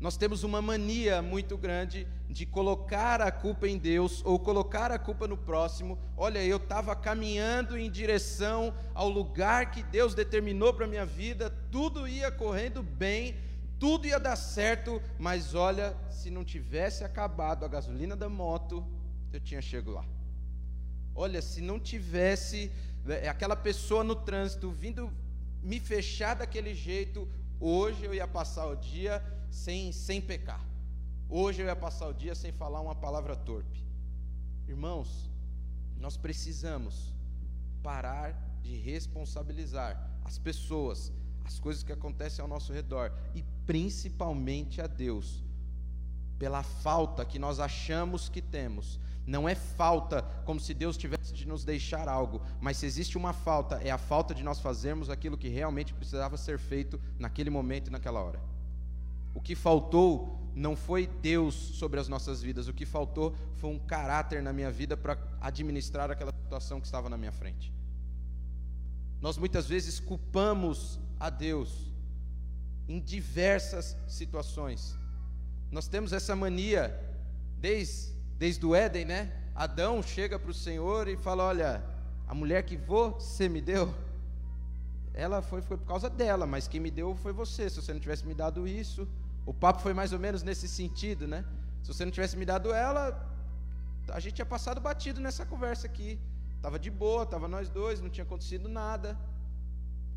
Nós 0.00 0.16
temos 0.16 0.42
uma 0.42 0.62
mania 0.62 1.20
muito 1.20 1.58
grande 1.58 2.08
de 2.26 2.46
colocar 2.46 3.20
a 3.20 3.30
culpa 3.30 3.68
em 3.68 3.76
Deus 3.76 4.22
ou 4.24 4.38
colocar 4.38 4.90
a 4.90 4.98
culpa 4.98 5.28
no 5.28 5.36
próximo. 5.36 5.98
Olha, 6.16 6.42
eu 6.42 6.56
estava 6.56 6.96
caminhando 6.96 7.76
em 7.76 7.90
direção 7.90 8.74
ao 8.94 9.10
lugar 9.10 9.70
que 9.70 9.82
Deus 9.82 10.14
determinou 10.14 10.72
para 10.72 10.86
minha 10.86 11.04
vida, 11.04 11.50
tudo 11.70 12.08
ia 12.08 12.30
correndo 12.30 12.82
bem, 12.82 13.36
tudo 13.78 14.06
ia 14.06 14.18
dar 14.18 14.36
certo, 14.36 15.02
mas 15.18 15.54
olha, 15.54 15.94
se 16.10 16.30
não 16.30 16.44
tivesse 16.44 17.04
acabado 17.04 17.66
a 17.66 17.68
gasolina 17.68 18.16
da 18.16 18.28
moto, 18.28 18.82
eu 19.30 19.38
tinha 19.38 19.60
chego 19.60 19.90
lá. 19.90 20.04
Olha, 21.14 21.42
se 21.42 21.60
não 21.60 21.78
tivesse 21.78 22.72
é, 23.06 23.28
aquela 23.28 23.54
pessoa 23.54 24.02
no 24.02 24.14
trânsito 24.14 24.70
vindo 24.70 25.12
me 25.62 25.78
fechar 25.78 26.36
daquele 26.36 26.74
jeito, 26.74 27.28
hoje 27.60 28.02
eu 28.06 28.14
ia 28.14 28.26
passar 28.26 28.66
o 28.66 28.76
dia 28.76 29.22
sem, 29.50 29.92
sem 29.92 30.20
pecar. 30.20 30.64
Hoje 31.28 31.62
eu 31.62 31.66
ia 31.66 31.76
passar 31.76 32.08
o 32.08 32.14
dia 32.14 32.34
sem 32.34 32.52
falar 32.52 32.80
uma 32.80 32.94
palavra 32.94 33.36
torpe. 33.36 33.84
Irmãos, 34.66 35.30
nós 35.98 36.16
precisamos 36.16 37.12
parar 37.82 38.32
de 38.62 38.76
responsabilizar 38.76 40.10
as 40.24 40.38
pessoas, 40.38 41.12
as 41.44 41.58
coisas 41.58 41.82
que 41.82 41.92
acontecem 41.92 42.42
ao 42.42 42.48
nosso 42.48 42.72
redor 42.72 43.12
e 43.34 43.42
principalmente 43.66 44.80
a 44.80 44.86
Deus 44.86 45.44
pela 46.38 46.62
falta 46.62 47.24
que 47.24 47.38
nós 47.38 47.60
achamos 47.60 48.28
que 48.28 48.40
temos. 48.40 48.98
Não 49.26 49.48
é 49.48 49.54
falta 49.54 50.22
como 50.44 50.58
se 50.58 50.72
Deus 50.72 50.96
tivesse 50.96 51.34
de 51.34 51.46
nos 51.46 51.64
deixar 51.64 52.08
algo, 52.08 52.40
mas 52.60 52.78
se 52.78 52.86
existe 52.86 53.18
uma 53.18 53.32
falta, 53.32 53.76
é 53.76 53.90
a 53.90 53.98
falta 53.98 54.34
de 54.34 54.42
nós 54.42 54.58
fazermos 54.58 55.10
aquilo 55.10 55.36
que 55.36 55.48
realmente 55.48 55.92
precisava 55.92 56.36
ser 56.36 56.58
feito 56.58 56.98
naquele 57.18 57.50
momento 57.50 57.88
e 57.88 57.90
naquela 57.90 58.20
hora. 58.20 58.40
O 59.34 59.40
que 59.40 59.54
faltou 59.54 60.40
não 60.54 60.76
foi 60.76 61.06
Deus 61.06 61.54
sobre 61.54 62.00
as 62.00 62.08
nossas 62.08 62.42
vidas, 62.42 62.68
o 62.68 62.74
que 62.74 62.84
faltou 62.84 63.34
foi 63.56 63.70
um 63.70 63.78
caráter 63.78 64.42
na 64.42 64.52
minha 64.52 64.70
vida 64.70 64.96
para 64.96 65.16
administrar 65.40 66.10
aquela 66.10 66.32
situação 66.32 66.80
que 66.80 66.86
estava 66.86 67.08
na 67.08 67.16
minha 67.16 67.32
frente. 67.32 67.72
Nós 69.20 69.36
muitas 69.36 69.66
vezes 69.66 70.00
culpamos 70.00 70.98
a 71.18 71.30
Deus 71.30 71.92
em 72.88 72.98
diversas 72.98 73.96
situações. 74.08 74.96
Nós 75.70 75.86
temos 75.86 76.12
essa 76.12 76.34
mania, 76.34 76.98
desde, 77.58 78.12
desde 78.38 78.64
o 78.66 78.74
Éden, 78.74 79.04
né? 79.04 79.32
Adão 79.54 80.02
chega 80.02 80.38
para 80.38 80.50
o 80.50 80.54
Senhor 80.54 81.06
e 81.06 81.16
fala: 81.16 81.44
Olha, 81.44 81.84
a 82.26 82.34
mulher 82.34 82.64
que 82.64 82.76
você 82.76 83.48
me 83.48 83.60
deu, 83.60 83.94
ela 85.12 85.42
foi, 85.42 85.60
foi 85.60 85.76
por 85.76 85.86
causa 85.86 86.08
dela, 86.08 86.46
mas 86.46 86.66
quem 86.66 86.80
me 86.80 86.90
deu 86.90 87.14
foi 87.14 87.32
você. 87.32 87.68
Se 87.68 87.80
você 87.80 87.92
não 87.92 88.00
tivesse 88.00 88.26
me 88.26 88.34
dado 88.34 88.66
isso, 88.66 89.06
o 89.46 89.52
papo 89.52 89.80
foi 89.80 89.94
mais 89.94 90.12
ou 90.12 90.18
menos 90.18 90.42
nesse 90.42 90.68
sentido, 90.68 91.26
né? 91.26 91.44
Se 91.82 91.88
você 91.92 92.04
não 92.04 92.12
tivesse 92.12 92.36
me 92.36 92.44
dado 92.44 92.72
ela, 92.72 93.26
a 94.08 94.20
gente 94.20 94.34
tinha 94.34 94.46
passado 94.46 94.80
batido 94.80 95.20
nessa 95.20 95.46
conversa 95.46 95.86
aqui. 95.86 96.18
Tava 96.60 96.78
de 96.78 96.90
boa, 96.90 97.24
tava 97.24 97.48
nós 97.48 97.68
dois, 97.68 98.00
não 98.00 98.10
tinha 98.10 98.24
acontecido 98.24 98.68
nada. 98.68 99.18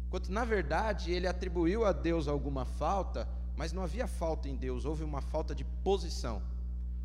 Enquanto 0.08 0.32
na 0.32 0.46
verdade 0.46 1.12
ele 1.12 1.26
atribuiu 1.28 1.86
a 1.86 1.92
Deus 1.92 2.28
alguma 2.28 2.66
falta, 2.66 3.28
mas 3.56 3.72
não 3.72 3.84
havia 3.84 4.08
falta 4.08 4.50
em 4.50 4.56
Deus, 4.56 4.86
houve 4.86 5.04
uma 5.04 5.22
falta 5.22 5.56
de 5.56 5.64
posição, 5.64 6.42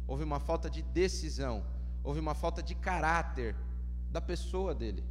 houve 0.07 0.25
uma 0.25 0.41
falta 0.41 0.69
de 0.69 0.83
decisão, 0.83 1.65
houve 2.03 2.21
uma 2.21 2.35
falta 2.35 2.63
de 2.63 2.75
caráter 2.75 3.55
da 4.11 4.21
pessoa 4.21 4.75
dele. 4.75 5.05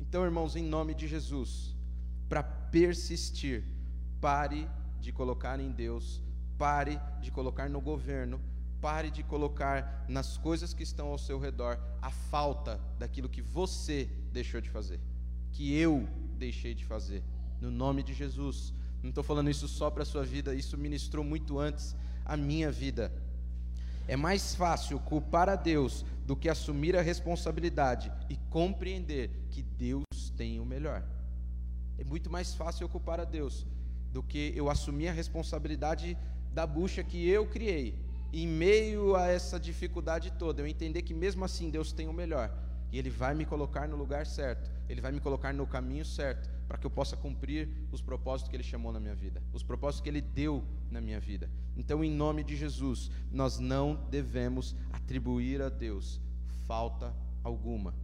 Então, 0.00 0.24
irmãos, 0.24 0.56
em 0.56 0.64
nome 0.64 0.94
de 0.94 1.06
Jesus, 1.06 1.74
para 2.28 2.42
persistir, 2.42 3.64
pare 4.20 4.68
de 5.04 5.12
colocar 5.12 5.60
em 5.60 5.70
Deus, 5.70 6.22
pare 6.56 6.98
de 7.20 7.30
colocar 7.30 7.68
no 7.68 7.80
governo, 7.80 8.40
pare 8.80 9.10
de 9.10 9.22
colocar 9.22 10.04
nas 10.08 10.36
coisas 10.38 10.72
que 10.72 10.82
estão 10.82 11.08
ao 11.08 11.18
seu 11.18 11.38
redor 11.38 11.78
a 12.00 12.10
falta 12.10 12.80
daquilo 12.98 13.28
que 13.28 13.42
você 13.42 14.08
deixou 14.32 14.60
de 14.60 14.70
fazer, 14.70 14.98
que 15.52 15.74
eu 15.74 16.08
deixei 16.38 16.74
de 16.74 16.84
fazer, 16.84 17.22
no 17.60 17.70
nome 17.70 18.02
de 18.02 18.14
Jesus. 18.14 18.72
Não 19.02 19.10
estou 19.10 19.22
falando 19.22 19.50
isso 19.50 19.68
só 19.68 19.90
para 19.90 20.02
a 20.02 20.06
sua 20.06 20.24
vida, 20.24 20.54
isso 20.54 20.78
ministrou 20.78 21.22
muito 21.22 21.58
antes 21.58 21.94
a 22.24 22.36
minha 22.36 22.72
vida. 22.72 23.12
É 24.08 24.16
mais 24.16 24.54
fácil 24.54 24.98
culpar 25.00 25.48
a 25.48 25.56
Deus 25.56 26.04
do 26.26 26.34
que 26.34 26.48
assumir 26.48 26.96
a 26.96 27.02
responsabilidade 27.02 28.10
e 28.28 28.36
compreender 28.48 29.30
que 29.50 29.62
Deus 29.62 30.30
tem 30.36 30.58
o 30.60 30.64
melhor. 30.64 31.04
É 31.98 32.04
muito 32.04 32.30
mais 32.30 32.54
fácil 32.54 32.88
culpar 32.88 33.20
a 33.20 33.24
Deus 33.24 33.66
do 34.14 34.22
que 34.22 34.52
eu 34.54 34.70
assumir 34.70 35.08
a 35.08 35.12
responsabilidade 35.12 36.16
da 36.52 36.64
bucha 36.64 37.02
que 37.02 37.28
eu 37.28 37.44
criei. 37.48 37.98
Em 38.32 38.46
meio 38.46 39.16
a 39.16 39.26
essa 39.26 39.58
dificuldade 39.58 40.32
toda, 40.38 40.62
eu 40.62 40.68
entender 40.68 41.02
que 41.02 41.12
mesmo 41.12 41.44
assim 41.44 41.68
Deus 41.68 41.92
tem 41.92 42.06
o 42.06 42.12
melhor. 42.12 42.56
E 42.92 42.98
Ele 42.98 43.10
vai 43.10 43.34
me 43.34 43.44
colocar 43.44 43.88
no 43.88 43.96
lugar 43.96 44.24
certo. 44.24 44.70
Ele 44.88 45.00
vai 45.00 45.10
me 45.10 45.18
colocar 45.18 45.52
no 45.52 45.66
caminho 45.66 46.04
certo. 46.04 46.48
Para 46.68 46.78
que 46.78 46.86
eu 46.86 46.90
possa 46.90 47.16
cumprir 47.16 47.68
os 47.90 48.00
propósitos 48.00 48.48
que 48.48 48.54
Ele 48.54 48.62
chamou 48.62 48.92
na 48.92 49.00
minha 49.00 49.16
vida. 49.16 49.42
Os 49.52 49.64
propósitos 49.64 50.00
que 50.00 50.08
Ele 50.08 50.20
deu 50.20 50.64
na 50.92 51.00
minha 51.00 51.18
vida. 51.18 51.50
Então, 51.76 52.04
em 52.04 52.10
nome 52.10 52.44
de 52.44 52.54
Jesus, 52.54 53.10
nós 53.32 53.58
não 53.58 54.06
devemos 54.10 54.76
atribuir 54.92 55.60
a 55.60 55.68
Deus 55.68 56.20
falta 56.66 57.12
alguma. 57.42 57.94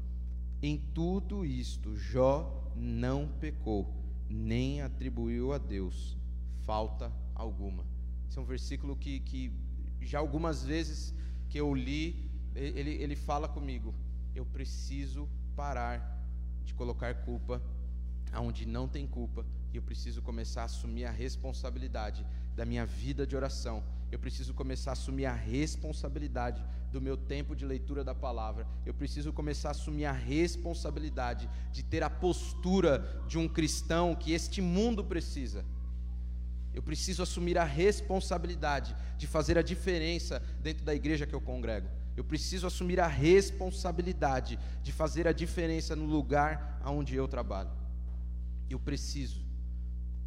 Em 0.60 0.76
tudo 0.92 1.44
isto, 1.44 1.96
Jó 1.96 2.72
não 2.74 3.28
pecou 3.28 3.99
nem 4.30 4.80
atribuiu 4.80 5.52
a 5.52 5.58
Deus 5.58 6.16
falta 6.62 7.12
alguma. 7.34 7.84
Esse 8.28 8.38
é 8.38 8.40
um 8.40 8.44
versículo 8.44 8.96
que, 8.96 9.20
que 9.20 9.52
já 10.00 10.18
algumas 10.18 10.62
vezes 10.62 11.12
que 11.48 11.58
eu 11.58 11.74
li, 11.74 12.30
ele, 12.54 12.90
ele 12.90 13.16
fala 13.16 13.48
comigo: 13.48 13.94
eu 14.34 14.46
preciso 14.46 15.28
parar 15.56 16.18
de 16.64 16.72
colocar 16.74 17.12
culpa 17.22 17.60
aonde 18.32 18.64
não 18.64 18.86
tem 18.86 19.06
culpa, 19.06 19.44
e 19.72 19.76
eu 19.76 19.82
preciso 19.82 20.22
começar 20.22 20.62
a 20.62 20.66
assumir 20.66 21.04
a 21.04 21.10
responsabilidade 21.10 22.24
da 22.54 22.64
minha 22.64 22.86
vida 22.86 23.26
de 23.26 23.34
oração. 23.34 23.82
Eu 24.10 24.18
preciso 24.18 24.52
começar 24.52 24.90
a 24.90 24.92
assumir 24.92 25.26
a 25.26 25.32
responsabilidade 25.32 26.64
do 26.90 27.00
meu 27.00 27.16
tempo 27.16 27.54
de 27.54 27.64
leitura 27.64 28.02
da 28.02 28.14
palavra. 28.14 28.66
Eu 28.84 28.92
preciso 28.92 29.32
começar 29.32 29.68
a 29.68 29.70
assumir 29.70 30.04
a 30.04 30.12
responsabilidade 30.12 31.48
de 31.70 31.82
ter 31.82 32.02
a 32.02 32.10
postura 32.10 33.22
de 33.28 33.38
um 33.38 33.48
cristão 33.48 34.14
que 34.14 34.32
este 34.32 34.60
mundo 34.60 35.04
precisa. 35.04 35.64
Eu 36.74 36.82
preciso 36.82 37.22
assumir 37.22 37.56
a 37.56 37.64
responsabilidade 37.64 38.94
de 39.16 39.26
fazer 39.26 39.56
a 39.56 39.62
diferença 39.62 40.42
dentro 40.60 40.84
da 40.84 40.94
igreja 40.94 41.26
que 41.26 41.34
eu 41.34 41.40
congrego. 41.40 41.88
Eu 42.16 42.24
preciso 42.24 42.66
assumir 42.66 43.00
a 43.00 43.06
responsabilidade 43.06 44.58
de 44.82 44.92
fazer 44.92 45.26
a 45.26 45.32
diferença 45.32 45.94
no 45.94 46.04
lugar 46.04 46.80
onde 46.84 47.14
eu 47.14 47.28
trabalho. 47.28 47.70
Eu 48.68 48.78
preciso. 48.78 49.40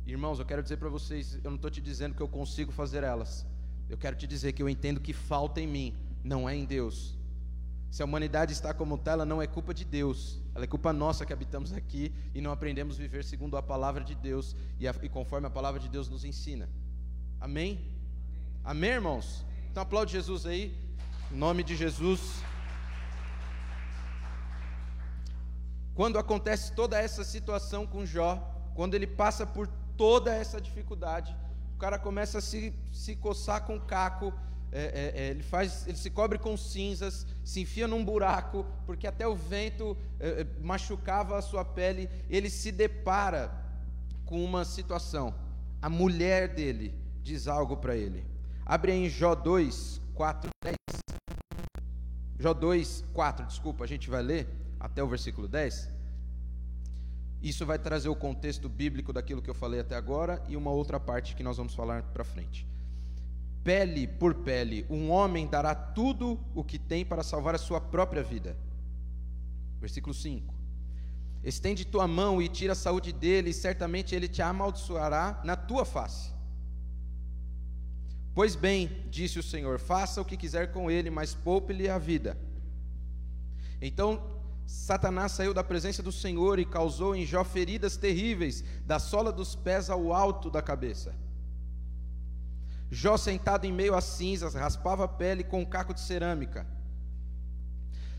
Irmãos, 0.06 0.40
eu 0.40 0.46
quero 0.46 0.64
dizer 0.64 0.78
para 0.78 0.90
vocês, 0.90 1.36
eu 1.44 1.50
não 1.50 1.56
estou 1.56 1.72
te 1.72 1.82
dizendo 1.82 2.16
que 2.16 2.22
eu 2.22 2.28
consigo 2.28 2.72
fazer 2.72 3.04
elas. 3.04 3.46
Eu 3.94 3.98
quero 4.00 4.16
te 4.16 4.26
dizer 4.26 4.54
que 4.54 4.64
eu 4.64 4.68
entendo 4.68 5.00
que 5.00 5.14
falta 5.14 5.62
em 5.62 5.68
mim, 5.68 5.96
não 6.24 6.50
é 6.50 6.56
em 6.56 6.66
Deus. 6.66 7.16
Se 7.92 8.02
a 8.02 8.06
humanidade 8.06 8.52
está 8.52 8.74
como 8.74 8.96
está, 8.96 9.12
ela 9.12 9.24
não 9.24 9.40
é 9.40 9.46
culpa 9.46 9.72
de 9.72 9.86
Deus, 9.86 10.42
ela 10.56 10.64
é 10.64 10.68
culpa 10.68 10.92
nossa 10.92 11.28
que 11.28 11.32
habitamos 11.32 11.72
aqui 11.72 12.12
e 12.34 12.42
não 12.42 12.52
aprendemos 12.52 12.96
a 12.96 13.04
viver 13.04 13.24
segundo 13.24 13.56
a 13.56 13.62
palavra 13.62 14.04
de 14.04 14.16
Deus 14.16 14.56
e, 14.80 14.88
a, 14.88 14.96
e 15.04 15.08
conforme 15.08 15.46
a 15.46 15.50
palavra 15.52 15.80
de 15.80 15.88
Deus 15.88 16.10
nos 16.10 16.26
ensina. 16.26 16.68
Amém? 17.40 17.88
Amém, 18.64 18.90
irmãos? 18.90 19.46
Então 19.70 19.84
aplaude 19.84 20.12
Jesus 20.12 20.48
aí, 20.48 20.76
em 21.32 21.38
nome 21.38 21.64
de 21.64 21.76
Jesus. 21.76 22.42
Quando 25.94 26.18
acontece 26.18 26.74
toda 26.74 26.98
essa 26.98 27.24
situação 27.24 27.86
com 27.86 28.08
Jó, 28.08 28.38
quando 28.74 28.96
ele 28.96 29.06
passa 29.06 29.46
por 29.46 29.68
toda 29.96 30.34
essa 30.34 30.60
dificuldade, 30.60 31.38
cara 31.84 32.00
começa 32.00 32.38
a 32.38 32.42
se, 32.42 32.74
se 32.94 33.14
coçar 33.14 33.66
com 33.66 33.78
caco, 33.78 34.34
é, 34.72 34.84
é, 34.84 35.22
é, 35.22 35.30
ele, 35.32 35.44
faz, 35.44 35.86
ele 35.86 35.98
se 35.98 36.10
cobre 36.10 36.40
com 36.40 36.56
cinzas, 36.56 37.28
se 37.44 37.60
enfia 37.60 37.90
num 37.90 38.06
buraco, 38.06 38.66
porque 38.86 39.06
até 39.06 39.28
o 39.28 39.36
vento 39.36 39.98
é, 40.18 40.30
é, 40.30 40.48
machucava 40.62 41.38
a 41.38 41.42
sua 41.42 41.66
pele. 41.66 42.10
Ele 42.30 42.50
se 42.50 42.72
depara 42.72 43.52
com 44.26 44.42
uma 44.42 44.64
situação. 44.64 45.36
A 45.82 45.90
mulher 45.90 46.56
dele 46.56 46.96
diz 47.22 47.50
algo 47.50 47.76
para 47.76 47.98
ele. 47.98 48.26
Abre 48.66 48.94
em 48.94 49.10
Jó 49.10 49.36
2, 49.36 50.00
4, 50.14 50.50
10. 50.64 50.76
Jó 52.40 52.54
2, 52.54 53.04
4, 53.14 53.46
desculpa, 53.46 53.84
a 53.84 53.88
gente 53.88 54.10
vai 54.10 54.24
ler 54.24 54.48
até 54.80 55.04
o 55.04 55.08
versículo 55.10 55.50
10. 55.50 55.90
Isso 57.44 57.66
vai 57.66 57.78
trazer 57.78 58.08
o 58.08 58.16
contexto 58.16 58.70
bíblico 58.70 59.12
daquilo 59.12 59.42
que 59.42 59.50
eu 59.50 59.54
falei 59.54 59.82
até 59.82 59.98
agora 59.98 60.42
e 60.48 60.56
uma 60.56 60.72
outra 60.72 60.98
parte 60.98 61.36
que 61.36 61.44
nós 61.44 61.58
vamos 61.58 61.76
falar 61.76 62.02
para 62.04 62.24
frente. 62.24 62.66
Pele 63.62 64.08
por 64.08 64.34
pele, 64.34 64.86
um 64.90 65.12
homem 65.12 65.46
dará 65.46 65.76
tudo 65.76 66.40
o 66.56 66.64
que 66.64 66.80
tem 66.80 67.06
para 67.06 67.22
salvar 67.22 67.54
a 67.54 67.58
sua 67.58 67.82
própria 67.82 68.24
vida. 68.24 68.56
Versículo 69.82 70.14
5. 70.14 70.54
Estende 71.44 71.84
tua 71.84 72.08
mão 72.08 72.42
e 72.42 72.48
tira 72.48 72.72
a 72.72 72.76
saúde 72.76 73.12
dele, 73.12 73.50
e 73.50 73.54
certamente 73.54 74.16
ele 74.16 74.30
te 74.30 74.42
amaldiçoará 74.42 75.42
na 75.44 75.58
tua 75.58 75.84
face. 75.84 76.32
Pois 78.34 78.56
bem, 78.56 78.90
disse 79.10 79.38
o 79.38 79.44
Senhor: 79.44 79.80
faça 79.80 80.22
o 80.22 80.26
que 80.26 80.38
quiser 80.38 80.72
com 80.72 80.90
ele, 80.90 81.10
mas 81.10 81.36
poupe-lhe 81.36 81.90
a 81.90 81.98
vida. 81.98 82.38
Então 83.82 84.34
Satanás 84.66 85.34
saiu 85.34 85.54
da 85.54 85.64
presença 85.64 86.02
do 86.02 86.12
Senhor 86.12 86.58
e 86.60 86.66
causou 86.66 87.16
em 87.16 87.26
Jó 87.26 87.44
feridas 87.44 87.98
terríveis, 87.98 88.64
da 88.86 89.00
sola 89.00 89.32
dos 89.32 89.56
pés 89.56 89.90
ao 89.90 90.14
alto 90.14 90.50
da 90.50 90.62
cabeça. 90.62 91.14
Jó, 92.90 93.18
sentado 93.18 93.66
em 93.66 93.72
meio 93.72 93.96
às 93.96 94.04
cinzas, 94.06 94.54
raspava 94.54 95.06
a 95.06 95.08
pele 95.08 95.44
com 95.44 95.62
um 95.62 95.66
caco 95.66 95.94
de 95.94 96.00
cerâmica. 96.00 96.66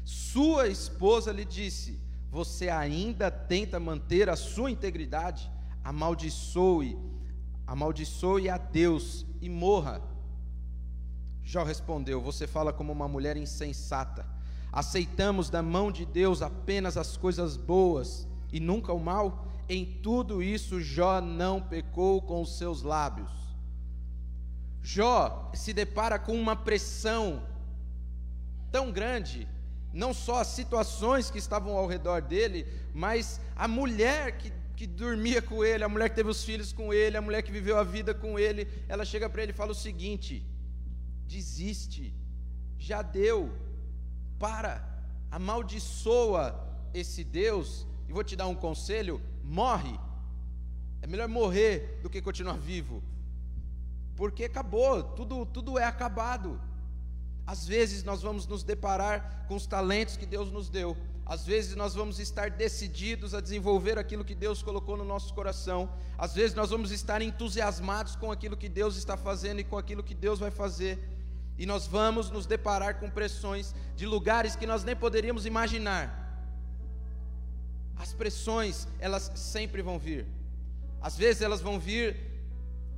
Sua 0.04 0.68
esposa 0.68 1.32
lhe 1.32 1.44
disse: 1.44 2.00
Você 2.30 2.68
ainda 2.68 3.30
tenta 3.30 3.80
manter 3.80 4.28
a 4.28 4.36
sua 4.36 4.70
integridade? 4.70 5.50
Amaldiçoe, 5.82 6.98
amaldiçoe 7.66 8.48
a 8.48 8.58
Deus 8.58 9.24
e 9.40 9.48
morra. 9.48 10.02
Jó 11.42 11.62
respondeu: 11.62 12.20
Você 12.20 12.46
fala 12.46 12.72
como 12.72 12.92
uma 12.92 13.06
mulher 13.08 13.36
insensata 13.36 14.33
aceitamos 14.74 15.48
da 15.48 15.62
mão 15.62 15.92
de 15.92 16.04
Deus 16.04 16.42
apenas 16.42 16.96
as 16.96 17.16
coisas 17.16 17.56
boas 17.56 18.26
e 18.52 18.58
nunca 18.58 18.92
o 18.92 18.98
mal, 18.98 19.46
em 19.68 19.84
tudo 19.84 20.42
isso 20.42 20.80
Jó 20.80 21.20
não 21.20 21.60
pecou 21.60 22.20
com 22.20 22.42
os 22.42 22.58
seus 22.58 22.82
lábios. 22.82 23.30
Jó 24.82 25.52
se 25.54 25.72
depara 25.72 26.18
com 26.18 26.34
uma 26.34 26.56
pressão 26.56 27.46
tão 28.72 28.90
grande, 28.90 29.46
não 29.92 30.12
só 30.12 30.40
as 30.40 30.48
situações 30.48 31.30
que 31.30 31.38
estavam 31.38 31.76
ao 31.76 31.86
redor 31.86 32.20
dele, 32.20 32.66
mas 32.92 33.40
a 33.54 33.68
mulher 33.68 34.36
que, 34.38 34.52
que 34.74 34.88
dormia 34.88 35.40
com 35.40 35.64
ele, 35.64 35.84
a 35.84 35.88
mulher 35.88 36.08
que 36.08 36.16
teve 36.16 36.30
os 36.30 36.42
filhos 36.42 36.72
com 36.72 36.92
ele, 36.92 37.16
a 37.16 37.22
mulher 37.22 37.42
que 37.42 37.52
viveu 37.52 37.78
a 37.78 37.84
vida 37.84 38.12
com 38.12 38.36
ele, 38.36 38.66
ela 38.88 39.04
chega 39.04 39.30
para 39.30 39.44
ele 39.44 39.52
e 39.52 39.54
fala 39.54 39.70
o 39.70 39.74
seguinte: 39.74 40.44
desiste, 41.28 42.12
já 42.76 43.02
deu, 43.02 43.52
para, 44.38 44.84
amaldiçoa 45.30 46.58
esse 46.92 47.24
Deus, 47.24 47.86
e 48.08 48.12
vou 48.12 48.24
te 48.24 48.36
dar 48.36 48.46
um 48.46 48.54
conselho: 48.54 49.20
morre. 49.42 49.98
É 51.02 51.06
melhor 51.06 51.28
morrer 51.28 52.00
do 52.02 52.08
que 52.08 52.22
continuar 52.22 52.56
vivo, 52.56 53.02
porque 54.16 54.44
acabou, 54.44 55.02
tudo, 55.02 55.44
tudo 55.44 55.78
é 55.78 55.84
acabado. 55.84 56.60
Às 57.46 57.66
vezes 57.66 58.02
nós 58.02 58.22
vamos 58.22 58.46
nos 58.46 58.62
deparar 58.62 59.44
com 59.46 59.54
os 59.54 59.66
talentos 59.66 60.16
que 60.16 60.24
Deus 60.24 60.50
nos 60.50 60.70
deu, 60.70 60.96
às 61.26 61.46
vezes 61.46 61.74
nós 61.74 61.94
vamos 61.94 62.18
estar 62.18 62.50
decididos 62.50 63.34
a 63.34 63.40
desenvolver 63.40 63.98
aquilo 63.98 64.24
que 64.24 64.34
Deus 64.34 64.62
colocou 64.62 64.94
no 64.96 65.04
nosso 65.04 65.32
coração. 65.32 65.88
Às 66.18 66.34
vezes 66.34 66.54
nós 66.54 66.68
vamos 66.68 66.90
estar 66.90 67.22
entusiasmados 67.22 68.14
com 68.14 68.30
aquilo 68.30 68.56
que 68.56 68.68
Deus 68.68 68.96
está 68.96 69.16
fazendo 69.16 69.60
e 69.60 69.64
com 69.64 69.78
aquilo 69.78 70.02
que 70.02 70.14
Deus 70.14 70.38
vai 70.38 70.50
fazer. 70.50 70.98
E 71.56 71.66
nós 71.66 71.86
vamos 71.86 72.30
nos 72.30 72.46
deparar 72.46 72.98
com 72.98 73.08
pressões 73.08 73.74
de 73.96 74.06
lugares 74.06 74.56
que 74.56 74.66
nós 74.66 74.82
nem 74.82 74.96
poderíamos 74.96 75.46
imaginar. 75.46 76.20
As 77.96 78.12
pressões, 78.12 78.88
elas 78.98 79.30
sempre 79.34 79.80
vão 79.80 79.98
vir. 79.98 80.26
Às 81.00 81.16
vezes 81.16 81.42
elas 81.42 81.60
vão 81.60 81.78
vir 81.78 82.16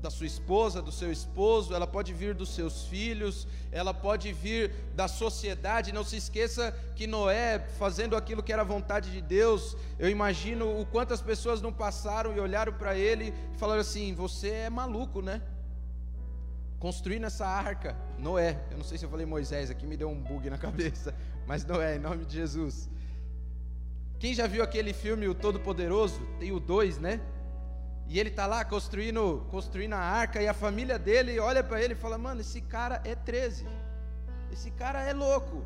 da 0.00 0.10
sua 0.10 0.26
esposa, 0.26 0.82
do 0.82 0.92
seu 0.92 1.10
esposo, 1.10 1.74
ela 1.74 1.86
pode 1.86 2.12
vir 2.12 2.34
dos 2.34 2.54
seus 2.54 2.84
filhos, 2.84 3.46
ela 3.72 3.92
pode 3.92 4.32
vir 4.32 4.70
da 4.94 5.08
sociedade. 5.08 5.92
Não 5.92 6.04
se 6.04 6.16
esqueça 6.16 6.72
que 6.94 7.06
Noé, 7.06 7.58
fazendo 7.78 8.16
aquilo 8.16 8.42
que 8.42 8.52
era 8.52 8.62
vontade 8.62 9.10
de 9.10 9.20
Deus, 9.20 9.76
eu 9.98 10.08
imagino 10.08 10.80
o 10.80 10.86
quantas 10.86 11.20
pessoas 11.20 11.60
não 11.60 11.72
passaram 11.72 12.36
e 12.36 12.40
olharam 12.40 12.72
para 12.72 12.96
ele 12.96 13.34
e 13.54 13.58
falaram 13.58 13.80
assim: 13.80 14.14
Você 14.14 14.48
é 14.48 14.70
maluco, 14.70 15.20
né? 15.20 15.42
Construindo 16.78 17.24
essa 17.24 17.46
arca, 17.46 17.96
Noé, 18.18 18.60
eu 18.70 18.76
não 18.76 18.84
sei 18.84 18.98
se 18.98 19.04
eu 19.04 19.10
falei 19.10 19.26
Moisés 19.26 19.70
aqui, 19.70 19.86
me 19.86 19.96
deu 19.96 20.08
um 20.08 20.20
bug 20.20 20.48
na 20.50 20.58
cabeça, 20.58 21.14
mas 21.46 21.64
Noé, 21.64 21.96
em 21.96 22.00
nome 22.00 22.24
de 22.24 22.34
Jesus. 22.34 22.88
Quem 24.18 24.34
já 24.34 24.46
viu 24.46 24.62
aquele 24.62 24.92
filme 24.92 25.28
O 25.28 25.34
Todo 25.34 25.60
Poderoso? 25.60 26.20
Tem 26.38 26.52
o 26.52 26.58
2, 26.58 26.98
né? 26.98 27.20
E 28.08 28.18
ele 28.18 28.28
está 28.30 28.46
lá 28.46 28.64
construindo, 28.64 29.44
construindo 29.50 29.94
a 29.94 29.98
arca 29.98 30.40
e 30.40 30.46
a 30.46 30.54
família 30.54 30.98
dele 30.98 31.38
olha 31.38 31.62
para 31.62 31.82
ele 31.82 31.92
e 31.92 31.96
fala: 31.96 32.16
"Mano, 32.16 32.40
esse 32.40 32.60
cara 32.60 33.02
é 33.04 33.14
13. 33.14 33.66
Esse 34.52 34.70
cara 34.70 35.02
é 35.02 35.12
louco. 35.12 35.64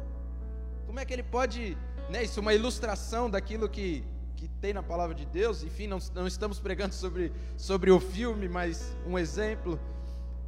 Como 0.87 0.99
é 0.99 1.05
que 1.05 1.13
ele 1.13 1.23
pode, 1.23 1.77
né, 2.09 2.25
isso 2.25 2.41
é 2.41 2.43
uma 2.43 2.55
ilustração 2.55 3.31
daquilo 3.31 3.69
que 3.69 4.05
que 4.37 4.49
tem 4.49 4.73
na 4.73 4.83
palavra 4.83 5.15
de 5.15 5.27
Deus. 5.27 5.63
Enfim, 5.63 5.87
não, 5.87 5.99
não 6.15 6.27
estamos 6.27 6.59
pregando 6.59 6.95
sobre 6.95 7.31
sobre 7.59 7.91
o 7.91 8.01
filme, 8.01 8.49
mas 8.49 8.97
um 9.07 9.19
exemplo 9.19 9.79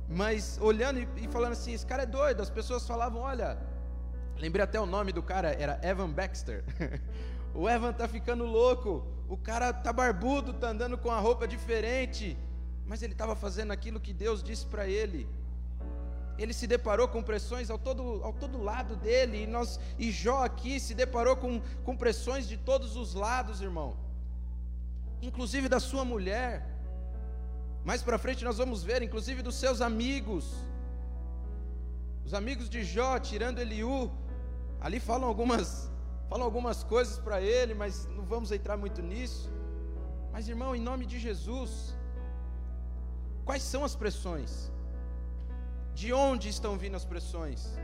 mas 0.08 0.58
olhando 0.60 1.00
e, 1.00 1.28
falando 1.28 1.52
assim, 1.52 1.72
esse 1.72 1.86
cara 1.86 2.02
é 2.02 2.06
doido. 2.06 2.42
As 2.42 2.50
pessoas 2.50 2.86
falavam, 2.86 3.22
olha, 3.22 3.58
lembrei 4.36 4.62
até 4.62 4.80
o 4.80 4.86
nome 4.86 5.12
do 5.12 5.22
cara, 5.22 5.52
era 5.52 5.80
Evan 5.82 6.10
Baxter. 6.10 6.64
o 7.54 7.68
Evan 7.68 7.92
tá 7.92 8.06
ficando 8.06 8.44
louco. 8.44 9.06
O 9.28 9.36
cara 9.36 9.72
tá 9.72 9.92
barbudo, 9.92 10.52
tá 10.52 10.68
andando 10.68 10.98
com 10.98 11.10
a 11.10 11.18
roupa 11.18 11.48
diferente, 11.48 12.36
mas 12.86 13.02
ele 13.02 13.12
estava 13.12 13.34
fazendo 13.34 13.70
aquilo 13.70 13.98
que 13.98 14.12
Deus 14.12 14.42
disse 14.42 14.66
para 14.66 14.86
ele. 14.86 15.26
Ele 16.38 16.52
se 16.52 16.66
deparou 16.66 17.08
com 17.08 17.22
pressões 17.22 17.70
ao 17.70 17.78
todo, 17.78 18.20
ao 18.22 18.32
todo 18.32 18.62
lado 18.62 18.96
dele, 18.96 19.44
e, 19.44 19.46
nós, 19.46 19.78
e 19.98 20.10
Jó 20.10 20.44
aqui 20.44 20.80
se 20.80 20.94
deparou 20.94 21.36
com, 21.36 21.60
com 21.84 21.96
pressões 21.96 22.48
de 22.48 22.56
todos 22.56 22.96
os 22.96 23.14
lados, 23.14 23.60
irmão. 23.60 23.96
inclusive 25.22 25.68
da 25.68 25.80
sua 25.80 26.04
mulher. 26.04 26.71
Mais 27.84 28.02
para 28.02 28.18
frente 28.18 28.44
nós 28.44 28.58
vamos 28.58 28.84
ver, 28.84 29.02
inclusive 29.02 29.42
dos 29.42 29.56
seus 29.56 29.80
amigos. 29.80 30.44
Os 32.24 32.34
amigos 32.34 32.68
de 32.68 32.84
Jó, 32.84 33.18
tirando 33.18 33.58
Eliú, 33.58 34.10
ali 34.80 35.00
falam 35.00 35.28
algumas, 35.28 35.90
falam 36.28 36.44
algumas 36.44 36.84
coisas 36.84 37.18
para 37.18 37.40
ele, 37.40 37.74
mas 37.74 38.06
não 38.16 38.24
vamos 38.24 38.52
entrar 38.52 38.76
muito 38.76 39.02
nisso. 39.02 39.50
Mas 40.32 40.48
irmão, 40.48 40.74
em 40.74 40.80
nome 40.80 41.04
de 41.06 41.18
Jesus, 41.18 41.96
quais 43.44 43.62
são 43.62 43.84
as 43.84 43.96
pressões? 43.96 44.70
De 45.94 46.12
onde 46.12 46.48
estão 46.48 46.78
vindo 46.78 46.96
as 46.96 47.04
pressões? 47.04 47.76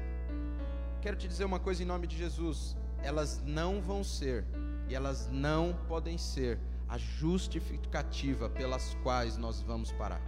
Quero 1.02 1.16
te 1.16 1.28
dizer 1.28 1.44
uma 1.44 1.60
coisa 1.60 1.82
em 1.82 1.86
nome 1.86 2.06
de 2.06 2.16
Jesus: 2.16 2.76
elas 3.02 3.42
não 3.44 3.80
vão 3.80 4.02
ser, 4.02 4.46
e 4.88 4.94
elas 4.94 5.28
não 5.30 5.76
podem 5.88 6.16
ser, 6.16 6.58
a 6.88 6.96
justificativa 6.96 8.48
pelas 8.48 8.94
quais 9.02 9.36
nós 9.36 9.60
vamos 9.60 9.92
parar. 9.92 10.22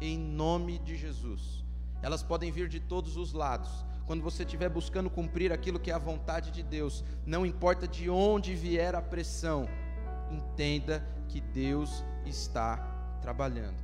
Em 0.00 0.18
nome 0.18 0.78
de 0.78 0.96
Jesus. 0.96 1.64
Elas 2.02 2.22
podem 2.22 2.50
vir 2.50 2.68
de 2.68 2.80
todos 2.80 3.16
os 3.16 3.32
lados. 3.32 3.84
Quando 4.06 4.22
você 4.22 4.42
estiver 4.42 4.68
buscando 4.68 5.10
cumprir 5.10 5.52
aquilo 5.52 5.78
que 5.78 5.90
é 5.90 5.94
a 5.94 5.98
vontade 5.98 6.50
de 6.50 6.62
Deus, 6.62 7.04
não 7.26 7.44
importa 7.44 7.86
de 7.86 8.08
onde 8.08 8.54
vier 8.54 8.94
a 8.94 9.02
pressão, 9.02 9.68
entenda 10.30 11.06
que 11.28 11.40
Deus 11.40 12.04
está 12.24 12.76
trabalhando. 13.20 13.76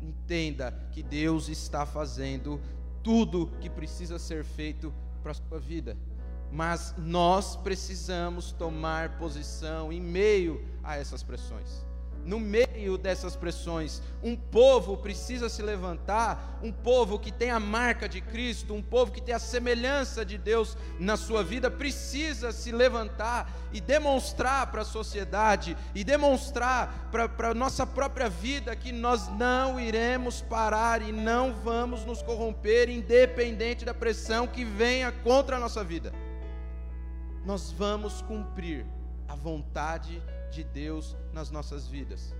Entenda 0.00 0.72
que 0.90 1.02
Deus 1.02 1.48
está 1.48 1.84
fazendo 1.84 2.60
tudo 3.02 3.52
que 3.60 3.68
precisa 3.68 4.18
ser 4.18 4.44
feito 4.44 4.92
para 5.22 5.32
a 5.32 5.34
sua 5.34 5.58
vida 5.58 5.96
mas 6.52 6.94
nós 6.98 7.56
precisamos 7.56 8.52
tomar 8.52 9.16
posição 9.16 9.90
em 9.90 10.00
meio 10.00 10.62
a 10.84 10.98
essas 10.98 11.22
pressões. 11.22 11.82
No 12.24 12.38
meio 12.38 12.96
dessas 12.96 13.34
pressões, 13.34 14.00
um 14.22 14.36
povo 14.36 14.96
precisa 14.96 15.48
se 15.48 15.60
levantar, 15.60 16.60
um 16.62 16.70
povo 16.70 17.18
que 17.18 17.32
tem 17.32 17.50
a 17.50 17.58
marca 17.58 18.08
de 18.08 18.20
Cristo, 18.20 18.74
um 18.74 18.82
povo 18.82 19.10
que 19.10 19.20
tem 19.20 19.34
a 19.34 19.40
semelhança 19.40 20.24
de 20.24 20.38
Deus 20.38 20.76
na 21.00 21.16
sua 21.16 21.42
vida, 21.42 21.68
precisa 21.68 22.52
se 22.52 22.70
levantar 22.70 23.50
e 23.72 23.80
demonstrar 23.80 24.70
para 24.70 24.82
a 24.82 24.84
sociedade 24.84 25.76
e 25.96 26.04
demonstrar 26.04 27.08
para 27.10 27.48
a 27.48 27.54
nossa 27.54 27.84
própria 27.84 28.28
vida 28.28 28.76
que 28.76 28.92
nós 28.92 29.26
não 29.36 29.80
iremos 29.80 30.42
parar 30.42 31.02
e 31.02 31.10
não 31.10 31.52
vamos 31.52 32.04
nos 32.04 32.22
corromper, 32.22 32.88
independente 32.88 33.84
da 33.84 33.94
pressão 33.94 34.46
que 34.46 34.64
venha 34.64 35.10
contra 35.10 35.56
a 35.56 35.60
nossa 35.60 35.82
vida 35.82 36.12
nós 37.44 37.72
vamos 37.72 38.22
cumprir 38.22 38.86
a 39.26 39.34
vontade 39.34 40.22
de 40.50 40.62
Deus 40.62 41.16
nas 41.32 41.50
nossas 41.50 41.88
vidas. 41.88 42.34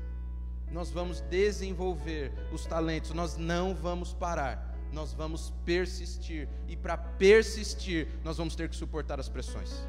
Nós 0.70 0.90
vamos 0.90 1.20
desenvolver 1.22 2.32
os 2.52 2.64
talentos, 2.64 3.10
nós 3.12 3.36
não 3.36 3.74
vamos 3.74 4.14
parar, 4.14 4.74
nós 4.92 5.12
vamos 5.12 5.52
persistir. 5.64 6.48
E 6.68 6.76
para 6.76 6.96
persistir, 6.96 8.08
nós 8.24 8.36
vamos 8.36 8.54
ter 8.54 8.68
que 8.68 8.76
suportar 8.76 9.18
as 9.18 9.28
pressões. 9.28 9.86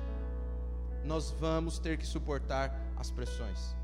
Nós 1.06 1.32
vamos 1.32 1.80
ter 1.80 1.98
que 1.98 2.06
suportar 2.06 2.76
as 2.98 3.12
pressões. 3.12 3.76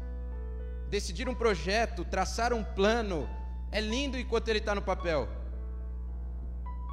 Decidir 0.90 1.30
um 1.30 1.36
projeto, 1.36 2.04
traçar 2.04 2.54
um 2.54 2.64
plano, 2.64 3.30
é 3.72 3.80
lindo 3.80 4.18
enquanto 4.18 4.48
ele 4.48 4.60
está 4.60 4.74
no 4.74 4.82
papel. 4.82 5.30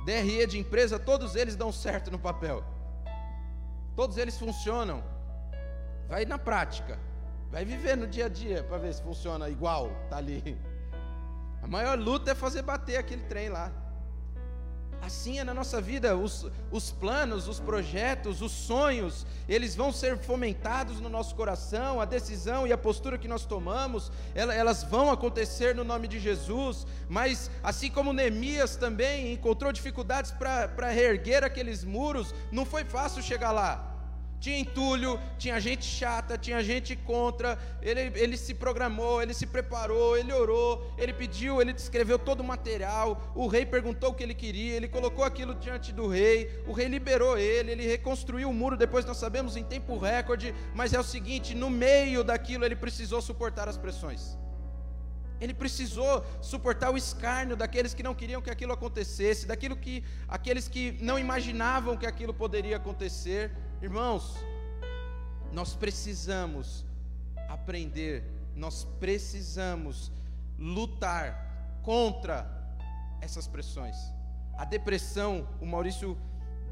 DRE 0.04 0.46
de 0.46 0.58
empresa, 0.58 0.98
todos 0.98 1.34
eles 1.34 1.56
dão 1.56 1.72
certo 1.72 2.10
no 2.10 2.18
papel 2.18 2.75
Todos 3.96 4.18
eles 4.18 4.38
funcionam. 4.38 5.02
Vai 6.06 6.24
na 6.24 6.38
prática. 6.38 6.98
Vai 7.50 7.64
viver 7.64 7.96
no 7.96 8.06
dia 8.06 8.26
a 8.26 8.28
dia 8.28 8.62
para 8.62 8.78
ver 8.78 8.92
se 8.92 9.02
funciona 9.02 9.48
igual, 9.48 9.90
tá 10.10 10.18
ali. 10.18 10.58
A 11.62 11.66
maior 11.66 11.98
luta 11.98 12.30
é 12.30 12.34
fazer 12.34 12.62
bater 12.62 12.98
aquele 12.98 13.24
trem 13.24 13.48
lá. 13.48 13.72
Assim 15.00 15.38
é 15.38 15.44
na 15.44 15.54
nossa 15.54 15.80
vida, 15.80 16.16
os, 16.16 16.46
os 16.70 16.90
planos, 16.90 17.46
os 17.46 17.60
projetos, 17.60 18.42
os 18.42 18.50
sonhos, 18.50 19.24
eles 19.48 19.76
vão 19.76 19.92
ser 19.92 20.18
fomentados 20.18 21.00
no 21.00 21.08
nosso 21.08 21.34
coração, 21.34 22.00
a 22.00 22.04
decisão 22.04 22.66
e 22.66 22.72
a 22.72 22.78
postura 22.78 23.16
que 23.16 23.28
nós 23.28 23.44
tomamos, 23.44 24.10
elas 24.34 24.82
vão 24.82 25.10
acontecer 25.10 25.74
no 25.74 25.84
nome 25.84 26.08
de 26.08 26.18
Jesus, 26.18 26.86
mas 27.08 27.50
assim 27.62 27.90
como 27.90 28.12
Neemias 28.12 28.76
também 28.76 29.32
encontrou 29.32 29.72
dificuldades 29.72 30.32
para 30.32 30.90
reerguer 30.90 31.44
aqueles 31.44 31.84
muros, 31.84 32.34
não 32.50 32.64
foi 32.64 32.84
fácil 32.84 33.22
chegar 33.22 33.52
lá. 33.52 33.95
Tinha 34.38 34.58
entulho, 34.58 35.18
tinha 35.38 35.58
gente 35.60 35.84
chata, 35.84 36.36
tinha 36.36 36.62
gente 36.62 36.94
contra. 36.94 37.58
Ele, 37.82 38.12
ele 38.14 38.36
se 38.36 38.54
programou, 38.54 39.22
ele 39.22 39.34
se 39.34 39.46
preparou, 39.46 40.16
ele 40.16 40.32
orou, 40.32 40.92
ele 40.98 41.12
pediu, 41.12 41.60
ele 41.60 41.72
descreveu 41.72 42.18
todo 42.18 42.40
o 42.40 42.44
material. 42.44 43.32
O 43.34 43.46
rei 43.46 43.64
perguntou 43.64 44.10
o 44.10 44.14
que 44.14 44.22
ele 44.22 44.34
queria, 44.34 44.74
ele 44.74 44.88
colocou 44.88 45.24
aquilo 45.24 45.54
diante 45.54 45.92
do 45.92 46.06
rei. 46.06 46.62
O 46.66 46.72
rei 46.72 46.86
liberou 46.86 47.38
ele, 47.38 47.72
ele 47.72 47.86
reconstruiu 47.86 48.50
o 48.50 48.54
muro. 48.54 48.76
Depois 48.76 49.04
nós 49.04 49.16
sabemos 49.16 49.56
em 49.56 49.64
tempo 49.64 49.98
recorde. 49.98 50.54
Mas 50.74 50.92
é 50.92 51.00
o 51.00 51.04
seguinte: 51.04 51.54
no 51.54 51.70
meio 51.70 52.22
daquilo 52.22 52.64
ele 52.64 52.76
precisou 52.76 53.22
suportar 53.22 53.68
as 53.68 53.78
pressões. 53.78 54.36
Ele 55.40 55.52
precisou 55.52 56.24
suportar 56.40 56.90
o 56.90 56.96
escárnio 56.96 57.56
daqueles 57.56 57.92
que 57.92 58.02
não 58.02 58.14
queriam 58.14 58.40
que 58.40 58.50
aquilo 58.50 58.72
acontecesse, 58.72 59.46
daquilo 59.46 59.76
que 59.76 60.02
aqueles 60.26 60.66
que 60.66 60.96
não 61.00 61.18
imaginavam 61.18 61.96
que 61.96 62.06
aquilo 62.06 62.32
poderia 62.32 62.76
acontecer. 62.76 63.50
Irmãos, 63.82 64.34
nós 65.52 65.74
precisamos 65.74 66.84
aprender, 67.46 68.24
nós 68.54 68.84
precisamos 68.98 70.10
lutar 70.58 71.78
contra 71.82 72.50
essas 73.20 73.46
pressões. 73.46 73.96
A 74.56 74.64
depressão, 74.64 75.46
o 75.60 75.66
Maurício 75.66 76.16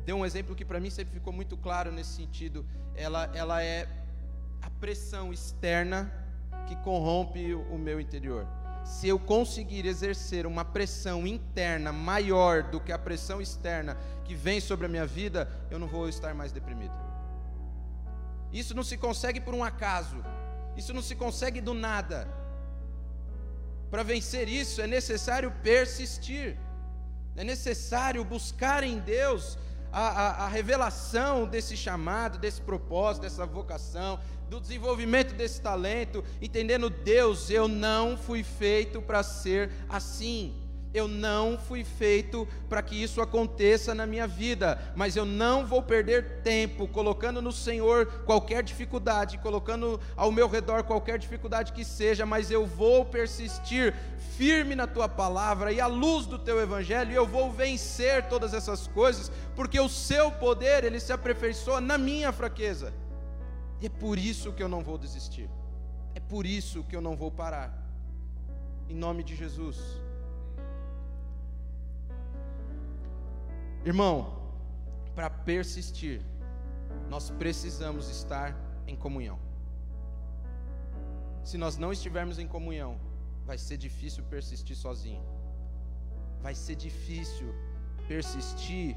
deu 0.06 0.16
um 0.16 0.24
exemplo 0.24 0.54
que 0.54 0.64
para 0.64 0.80
mim 0.80 0.88
sempre 0.88 1.12
ficou 1.12 1.32
muito 1.32 1.58
claro 1.58 1.92
nesse 1.92 2.10
sentido. 2.10 2.64
Ela, 2.94 3.30
ela 3.34 3.62
é 3.62 3.86
a 4.62 4.70
pressão 4.70 5.30
externa 5.30 6.10
que 6.66 6.74
corrompe 6.76 7.54
o 7.54 7.76
meu 7.76 8.00
interior. 8.00 8.46
Se 8.84 9.08
eu 9.08 9.18
conseguir 9.18 9.86
exercer 9.86 10.46
uma 10.46 10.64
pressão 10.64 11.26
interna 11.26 11.90
maior 11.90 12.62
do 12.62 12.78
que 12.78 12.92
a 12.92 12.98
pressão 12.98 13.40
externa 13.40 13.96
que 14.24 14.34
vem 14.34 14.60
sobre 14.60 14.84
a 14.84 14.88
minha 14.88 15.06
vida, 15.06 15.48
eu 15.70 15.78
não 15.78 15.88
vou 15.88 16.06
estar 16.06 16.34
mais 16.34 16.52
deprimido. 16.52 16.94
Isso 18.52 18.74
não 18.74 18.84
se 18.84 18.98
consegue 18.98 19.40
por 19.40 19.54
um 19.54 19.64
acaso, 19.64 20.22
isso 20.76 20.92
não 20.92 21.02
se 21.02 21.16
consegue 21.16 21.60
do 21.62 21.72
nada. 21.72 22.28
Para 23.90 24.02
vencer 24.02 24.48
isso 24.48 24.82
é 24.82 24.86
necessário 24.86 25.50
persistir, 25.62 26.56
é 27.36 27.42
necessário 27.42 28.22
buscar 28.22 28.84
em 28.84 28.98
Deus 28.98 29.58
a, 29.94 30.08
a, 30.08 30.44
a, 30.44 30.48
revelação 30.48 31.46
desse 31.46 31.76
chamado, 31.76 32.36
desse 32.36 32.60
propósito, 32.60 33.22
dessa 33.22 33.46
vocação, 33.46 34.18
do 34.50 34.60
desenvolvimento 34.60 35.34
desse 35.34 35.60
talento, 35.60 36.24
entendendo 36.42 36.90
Deus, 36.90 37.48
eu 37.48 37.68
não 37.68 38.16
fui 38.16 38.42
feito 38.42 39.00
para 39.00 39.22
ser 39.22 39.70
assim. 39.88 40.63
Eu 40.94 41.08
não 41.08 41.58
fui 41.58 41.82
feito 41.82 42.46
para 42.68 42.80
que 42.80 42.94
isso 42.94 43.20
aconteça 43.20 43.92
na 43.96 44.06
minha 44.06 44.28
vida, 44.28 44.80
mas 44.94 45.16
eu 45.16 45.24
não 45.24 45.66
vou 45.66 45.82
perder 45.82 46.40
tempo 46.44 46.86
colocando 46.86 47.42
no 47.42 47.50
Senhor 47.50 48.06
qualquer 48.24 48.62
dificuldade, 48.62 49.38
colocando 49.38 50.00
ao 50.16 50.30
meu 50.30 50.48
redor 50.48 50.84
qualquer 50.84 51.18
dificuldade 51.18 51.72
que 51.72 51.84
seja, 51.84 52.24
mas 52.24 52.48
eu 52.48 52.64
vou 52.64 53.04
persistir 53.04 53.92
firme 54.36 54.76
na 54.76 54.86
tua 54.86 55.08
palavra 55.08 55.72
e 55.72 55.80
à 55.80 55.88
luz 55.88 56.26
do 56.26 56.38
teu 56.38 56.60
evangelho, 56.60 57.10
e 57.10 57.16
eu 57.16 57.26
vou 57.26 57.50
vencer 57.50 58.28
todas 58.28 58.54
essas 58.54 58.86
coisas, 58.86 59.32
porque 59.56 59.80
o 59.80 59.88
seu 59.88 60.30
poder, 60.30 60.84
ele 60.84 61.00
se 61.00 61.12
aperfeiçoa 61.12 61.80
na 61.80 61.98
minha 61.98 62.30
fraqueza. 62.30 62.94
E 63.80 63.86
é 63.86 63.90
por 63.90 64.16
isso 64.16 64.52
que 64.52 64.62
eu 64.62 64.68
não 64.68 64.84
vou 64.84 64.96
desistir. 64.96 65.50
É 66.14 66.20
por 66.20 66.46
isso 66.46 66.84
que 66.84 66.94
eu 66.94 67.00
não 67.00 67.16
vou 67.16 67.32
parar. 67.32 67.84
Em 68.88 68.94
nome 68.94 69.24
de 69.24 69.34
Jesus. 69.34 70.03
Irmão, 73.84 74.34
para 75.14 75.28
persistir, 75.28 76.22
nós 77.10 77.30
precisamos 77.30 78.08
estar 78.08 78.56
em 78.86 78.96
comunhão. 78.96 79.38
Se 81.42 81.58
nós 81.58 81.76
não 81.76 81.92
estivermos 81.92 82.38
em 82.38 82.46
comunhão, 82.46 82.98
vai 83.44 83.58
ser 83.58 83.76
difícil 83.76 84.24
persistir 84.24 84.74
sozinho. 84.74 85.22
Vai 86.40 86.54
ser 86.54 86.76
difícil 86.76 87.54
persistir 88.08 88.96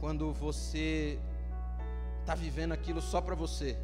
quando 0.00 0.32
você 0.32 1.18
está 2.20 2.34
vivendo 2.34 2.72
aquilo 2.72 3.02
só 3.02 3.20
para 3.20 3.34
você. 3.34 3.76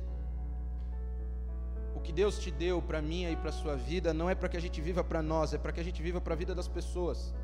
O 1.94 2.00
que 2.00 2.12
Deus 2.12 2.38
te 2.38 2.50
deu 2.50 2.80
para 2.80 3.02
mim 3.02 3.30
e 3.30 3.36
para 3.36 3.52
sua 3.52 3.76
vida 3.76 4.14
não 4.14 4.30
é 4.30 4.34
para 4.34 4.48
que 4.48 4.56
a 4.56 4.60
gente 4.60 4.80
viva 4.80 5.04
para 5.04 5.20
nós, 5.20 5.52
é 5.52 5.58
para 5.58 5.70
que 5.70 5.80
a 5.80 5.84
gente 5.84 6.02
viva 6.02 6.18
para 6.18 6.32
a 6.32 6.36
vida 6.36 6.54
das 6.54 6.66
pessoas 6.66 7.34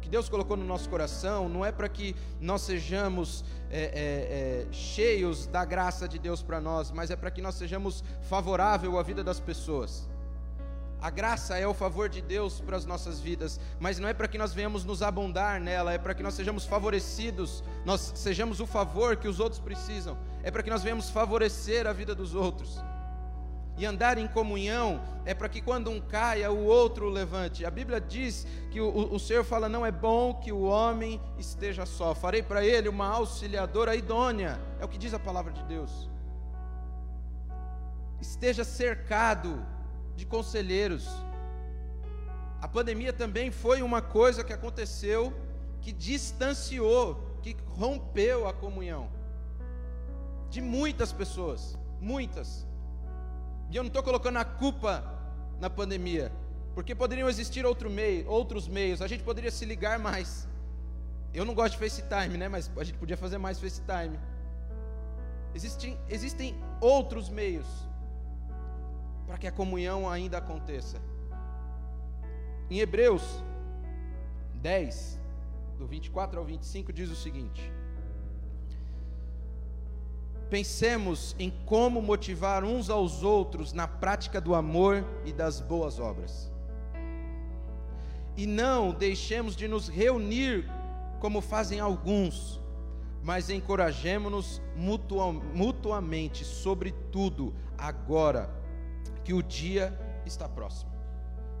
que 0.00 0.08
Deus 0.08 0.28
colocou 0.28 0.56
no 0.56 0.64
nosso 0.64 0.88
coração 0.88 1.48
não 1.48 1.64
é 1.64 1.72
para 1.72 1.88
que 1.88 2.14
nós 2.40 2.62
sejamos 2.62 3.44
é, 3.70 3.80
é, 3.80 4.66
é, 4.68 4.72
cheios 4.72 5.46
da 5.46 5.64
graça 5.64 6.08
de 6.08 6.18
Deus 6.18 6.42
para 6.42 6.60
nós, 6.60 6.90
mas 6.90 7.10
é 7.10 7.16
para 7.16 7.30
que 7.30 7.42
nós 7.42 7.54
sejamos 7.54 8.04
favorável 8.28 8.98
à 8.98 9.02
vida 9.02 9.24
das 9.24 9.40
pessoas. 9.40 10.08
A 11.00 11.10
graça 11.10 11.58
é 11.58 11.66
o 11.66 11.74
favor 11.74 12.08
de 12.08 12.22
Deus 12.22 12.60
para 12.60 12.76
as 12.76 12.86
nossas 12.86 13.20
vidas, 13.20 13.60
mas 13.78 13.98
não 13.98 14.08
é 14.08 14.14
para 14.14 14.26
que 14.26 14.38
nós 14.38 14.54
venhamos 14.54 14.84
nos 14.84 15.02
abundar 15.02 15.60
nela, 15.60 15.92
é 15.92 15.98
para 15.98 16.14
que 16.14 16.22
nós 16.22 16.34
sejamos 16.34 16.64
favorecidos, 16.64 17.62
nós 17.84 18.12
sejamos 18.14 18.60
o 18.60 18.66
favor 18.66 19.16
que 19.16 19.28
os 19.28 19.38
outros 19.38 19.60
precisam, 19.60 20.16
é 20.42 20.50
para 20.50 20.62
que 20.62 20.70
nós 20.70 20.82
venhamos 20.82 21.10
favorecer 21.10 21.86
a 21.86 21.92
vida 21.92 22.14
dos 22.14 22.34
outros. 22.34 22.80
E 23.78 23.84
andar 23.84 24.16
em 24.16 24.26
comunhão 24.26 25.00
é 25.24 25.34
para 25.34 25.48
que 25.48 25.60
quando 25.60 25.90
um 25.90 26.00
caia, 26.00 26.50
o 26.50 26.64
outro 26.64 27.06
o 27.06 27.10
levante. 27.10 27.66
A 27.66 27.70
Bíblia 27.70 28.00
diz 28.00 28.46
que 28.70 28.80
o, 28.80 29.14
o 29.14 29.18
Senhor 29.18 29.44
fala: 29.44 29.68
não 29.68 29.84
é 29.84 29.90
bom 29.90 30.34
que 30.34 30.50
o 30.50 30.62
homem 30.62 31.20
esteja 31.38 31.84
só, 31.84 32.14
farei 32.14 32.42
para 32.42 32.64
ele 32.64 32.88
uma 32.88 33.08
auxiliadora 33.08 33.94
idônea. 33.94 34.58
É 34.80 34.84
o 34.84 34.88
que 34.88 34.96
diz 34.96 35.12
a 35.12 35.18
palavra 35.18 35.52
de 35.52 35.62
Deus. 35.64 36.08
Esteja 38.20 38.64
cercado 38.64 39.64
de 40.14 40.24
conselheiros. 40.24 41.06
A 42.60 42.68
pandemia 42.68 43.12
também 43.12 43.50
foi 43.50 43.82
uma 43.82 44.00
coisa 44.00 44.42
que 44.42 44.52
aconteceu 44.52 45.32
que 45.82 45.92
distanciou, 45.92 47.38
que 47.42 47.56
rompeu 47.68 48.48
a 48.48 48.52
comunhão 48.52 49.08
de 50.48 50.60
muitas 50.60 51.12
pessoas, 51.12 51.78
muitas. 52.00 52.66
E 53.70 53.76
eu 53.76 53.82
não 53.82 53.88
estou 53.88 54.02
colocando 54.02 54.38
a 54.38 54.44
culpa 54.44 55.04
na 55.60 55.68
pandemia, 55.68 56.32
porque 56.74 56.94
poderiam 56.94 57.28
existir 57.28 57.64
outro 57.64 57.90
meio, 57.90 58.28
outros 58.28 58.68
meios, 58.68 59.00
a 59.02 59.06
gente 59.06 59.22
poderia 59.22 59.50
se 59.50 59.64
ligar 59.64 59.98
mais. 59.98 60.46
Eu 61.32 61.44
não 61.44 61.54
gosto 61.54 61.72
de 61.72 61.78
FaceTime, 61.78 62.36
né? 62.38 62.48
Mas 62.48 62.70
a 62.76 62.84
gente 62.84 62.98
podia 62.98 63.16
fazer 63.16 63.38
mais 63.38 63.58
FaceTime. 63.58 64.18
Existem, 65.54 65.98
existem 66.08 66.54
outros 66.80 67.28
meios 67.28 67.66
para 69.26 69.38
que 69.38 69.46
a 69.46 69.52
comunhão 69.52 70.08
ainda 70.08 70.38
aconteça. 70.38 71.00
Em 72.70 72.78
Hebreus 72.78 73.22
10, 74.54 75.20
do 75.78 75.86
24 75.86 76.38
ao 76.38 76.44
25, 76.44 76.92
diz 76.92 77.10
o 77.10 77.16
seguinte: 77.16 77.72
Pensemos 80.48 81.34
em 81.38 81.50
como 81.64 82.00
motivar 82.00 82.64
uns 82.64 82.88
aos 82.88 83.22
outros 83.22 83.72
na 83.72 83.88
prática 83.88 84.40
do 84.40 84.54
amor 84.54 85.04
e 85.24 85.32
das 85.32 85.60
boas 85.60 85.98
obras. 85.98 86.50
E 88.36 88.46
não 88.46 88.92
deixemos 88.92 89.56
de 89.56 89.66
nos 89.66 89.88
reunir 89.88 90.70
como 91.18 91.40
fazem 91.40 91.80
alguns, 91.80 92.60
mas 93.22 93.50
encorajemos-nos 93.50 94.60
mutuamente, 95.54 96.44
sobretudo 96.44 97.54
agora 97.76 98.48
que 99.24 99.34
o 99.34 99.42
dia 99.42 99.98
está 100.24 100.48
próximo. 100.48 100.92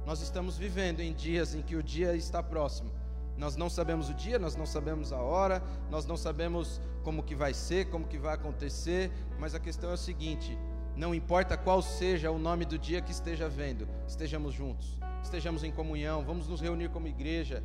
Nós 0.04 0.20
estamos 0.20 0.56
vivendo 0.56 1.00
em 1.00 1.12
dias 1.12 1.54
em 1.54 1.62
que 1.62 1.74
o 1.74 1.82
dia 1.82 2.14
está 2.14 2.40
próximo. 2.40 2.92
Nós 3.36 3.56
não 3.56 3.68
sabemos 3.68 4.08
o 4.08 4.14
dia, 4.14 4.38
nós 4.38 4.54
não 4.54 4.64
sabemos 4.64 5.12
a 5.12 5.20
hora, 5.20 5.62
nós 5.90 6.06
não 6.06 6.16
sabemos 6.16 6.80
como 7.06 7.22
que 7.22 7.36
vai 7.36 7.54
ser, 7.54 7.88
como 7.88 8.04
que 8.08 8.18
vai 8.18 8.34
acontecer, 8.34 9.12
mas 9.38 9.54
a 9.54 9.60
questão 9.60 9.90
é 9.90 9.92
o 9.92 9.96
seguinte: 9.96 10.58
não 10.96 11.14
importa 11.14 11.56
qual 11.56 11.80
seja 11.80 12.32
o 12.32 12.38
nome 12.38 12.64
do 12.64 12.76
dia 12.76 13.00
que 13.00 13.12
esteja 13.12 13.48
vendo, 13.48 13.88
estejamos 14.08 14.52
juntos, 14.52 14.98
estejamos 15.22 15.62
em 15.62 15.70
comunhão, 15.70 16.24
vamos 16.24 16.48
nos 16.48 16.60
reunir 16.60 16.88
como 16.88 17.06
igreja, 17.06 17.62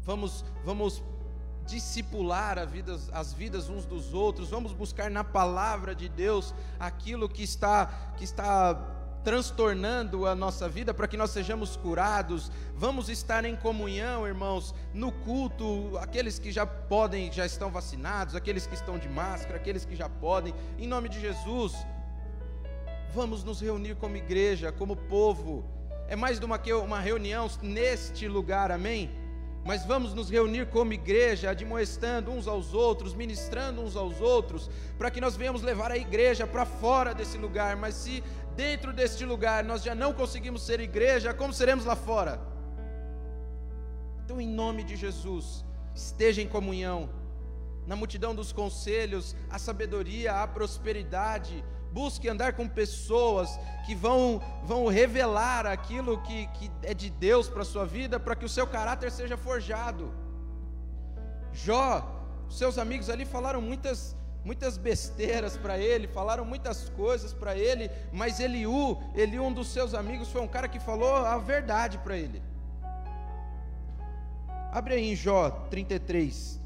vamos, 0.00 0.46
vamos 0.64 1.02
discipular 1.66 2.66
vida, 2.66 2.98
as 3.12 3.34
vidas 3.34 3.68
uns 3.68 3.84
dos 3.84 4.14
outros, 4.14 4.48
vamos 4.48 4.72
buscar 4.72 5.10
na 5.10 5.22
palavra 5.22 5.94
de 5.94 6.08
Deus 6.08 6.54
aquilo 6.80 7.28
que 7.28 7.42
está, 7.42 8.14
que 8.16 8.24
está 8.24 8.72
transtornando 9.24 10.26
a 10.26 10.34
nossa 10.34 10.68
vida 10.68 10.94
para 10.94 11.08
que 11.08 11.16
nós 11.16 11.30
sejamos 11.30 11.76
curados. 11.76 12.50
Vamos 12.74 13.08
estar 13.08 13.44
em 13.44 13.56
comunhão, 13.56 14.26
irmãos, 14.26 14.74
no 14.94 15.12
culto, 15.12 15.96
aqueles 15.98 16.38
que 16.38 16.52
já 16.52 16.66
podem, 16.66 17.30
já 17.32 17.44
estão 17.44 17.70
vacinados, 17.70 18.34
aqueles 18.34 18.66
que 18.66 18.74
estão 18.74 18.98
de 18.98 19.08
máscara, 19.08 19.56
aqueles 19.56 19.84
que 19.84 19.96
já 19.96 20.08
podem, 20.08 20.54
em 20.78 20.86
nome 20.86 21.08
de 21.08 21.20
Jesus. 21.20 21.74
Vamos 23.14 23.42
nos 23.42 23.60
reunir 23.60 23.96
como 23.96 24.16
igreja, 24.16 24.70
como 24.70 24.96
povo. 24.96 25.64
É 26.08 26.16
mais 26.16 26.38
do 26.38 26.58
que 26.58 26.72
uma 26.72 27.00
reunião 27.00 27.48
neste 27.62 28.28
lugar, 28.28 28.70
amém? 28.70 29.10
Mas 29.68 29.84
vamos 29.84 30.14
nos 30.14 30.30
reunir 30.30 30.70
como 30.70 30.94
igreja, 30.94 31.50
admoestando 31.50 32.30
uns 32.30 32.48
aos 32.48 32.72
outros, 32.72 33.12
ministrando 33.12 33.82
uns 33.82 33.96
aos 33.96 34.18
outros, 34.18 34.70
para 34.96 35.10
que 35.10 35.20
nós 35.20 35.36
venhamos 35.36 35.60
levar 35.60 35.90
a 35.92 35.98
igreja 35.98 36.46
para 36.46 36.64
fora 36.64 37.14
desse 37.14 37.36
lugar. 37.36 37.76
Mas 37.76 37.94
se 37.94 38.24
dentro 38.56 38.94
deste 38.94 39.26
lugar 39.26 39.62
nós 39.62 39.82
já 39.82 39.94
não 39.94 40.14
conseguimos 40.14 40.62
ser 40.62 40.80
igreja, 40.80 41.34
como 41.34 41.52
seremos 41.52 41.84
lá 41.84 41.94
fora? 41.94 42.40
Então, 44.24 44.40
em 44.40 44.48
nome 44.48 44.84
de 44.84 44.96
Jesus, 44.96 45.66
esteja 45.94 46.40
em 46.40 46.48
comunhão, 46.48 47.10
na 47.86 47.94
multidão 47.94 48.34
dos 48.34 48.52
conselhos, 48.52 49.36
a 49.50 49.58
sabedoria, 49.58 50.42
a 50.42 50.48
prosperidade, 50.48 51.62
busque 51.92 52.28
andar 52.28 52.54
com 52.54 52.68
pessoas 52.68 53.58
que 53.86 53.94
vão, 53.94 54.40
vão 54.64 54.86
revelar 54.86 55.66
aquilo 55.66 56.20
que, 56.22 56.46
que 56.48 56.70
é 56.82 56.92
de 56.92 57.10
Deus 57.10 57.48
para 57.48 57.62
a 57.62 57.64
sua 57.64 57.84
vida, 57.84 58.20
para 58.20 58.36
que 58.36 58.44
o 58.44 58.48
seu 58.48 58.66
caráter 58.66 59.10
seja 59.10 59.36
forjado. 59.36 60.12
Jó, 61.52 62.06
seus 62.48 62.78
amigos 62.78 63.10
ali 63.10 63.24
falaram 63.24 63.60
muitas 63.60 64.16
muitas 64.44 64.78
besteiras 64.78 65.58
para 65.58 65.76
ele, 65.76 66.06
falaram 66.06 66.44
muitas 66.44 66.88
coisas 66.90 67.34
para 67.34 67.56
ele, 67.56 67.90
mas 68.10 68.40
Eliú, 68.40 68.96
Eliú, 69.14 69.44
um 69.44 69.52
dos 69.52 69.68
seus 69.68 69.92
amigos, 69.92 70.30
foi 70.30 70.40
um 70.40 70.48
cara 70.48 70.68
que 70.68 70.78
falou 70.78 71.14
a 71.14 71.36
verdade 71.36 71.98
para 71.98 72.16
ele. 72.16 72.42
Abre 74.72 74.94
aí 74.94 75.12
em 75.12 75.16
Jó 75.16 75.50
33, 75.70 76.58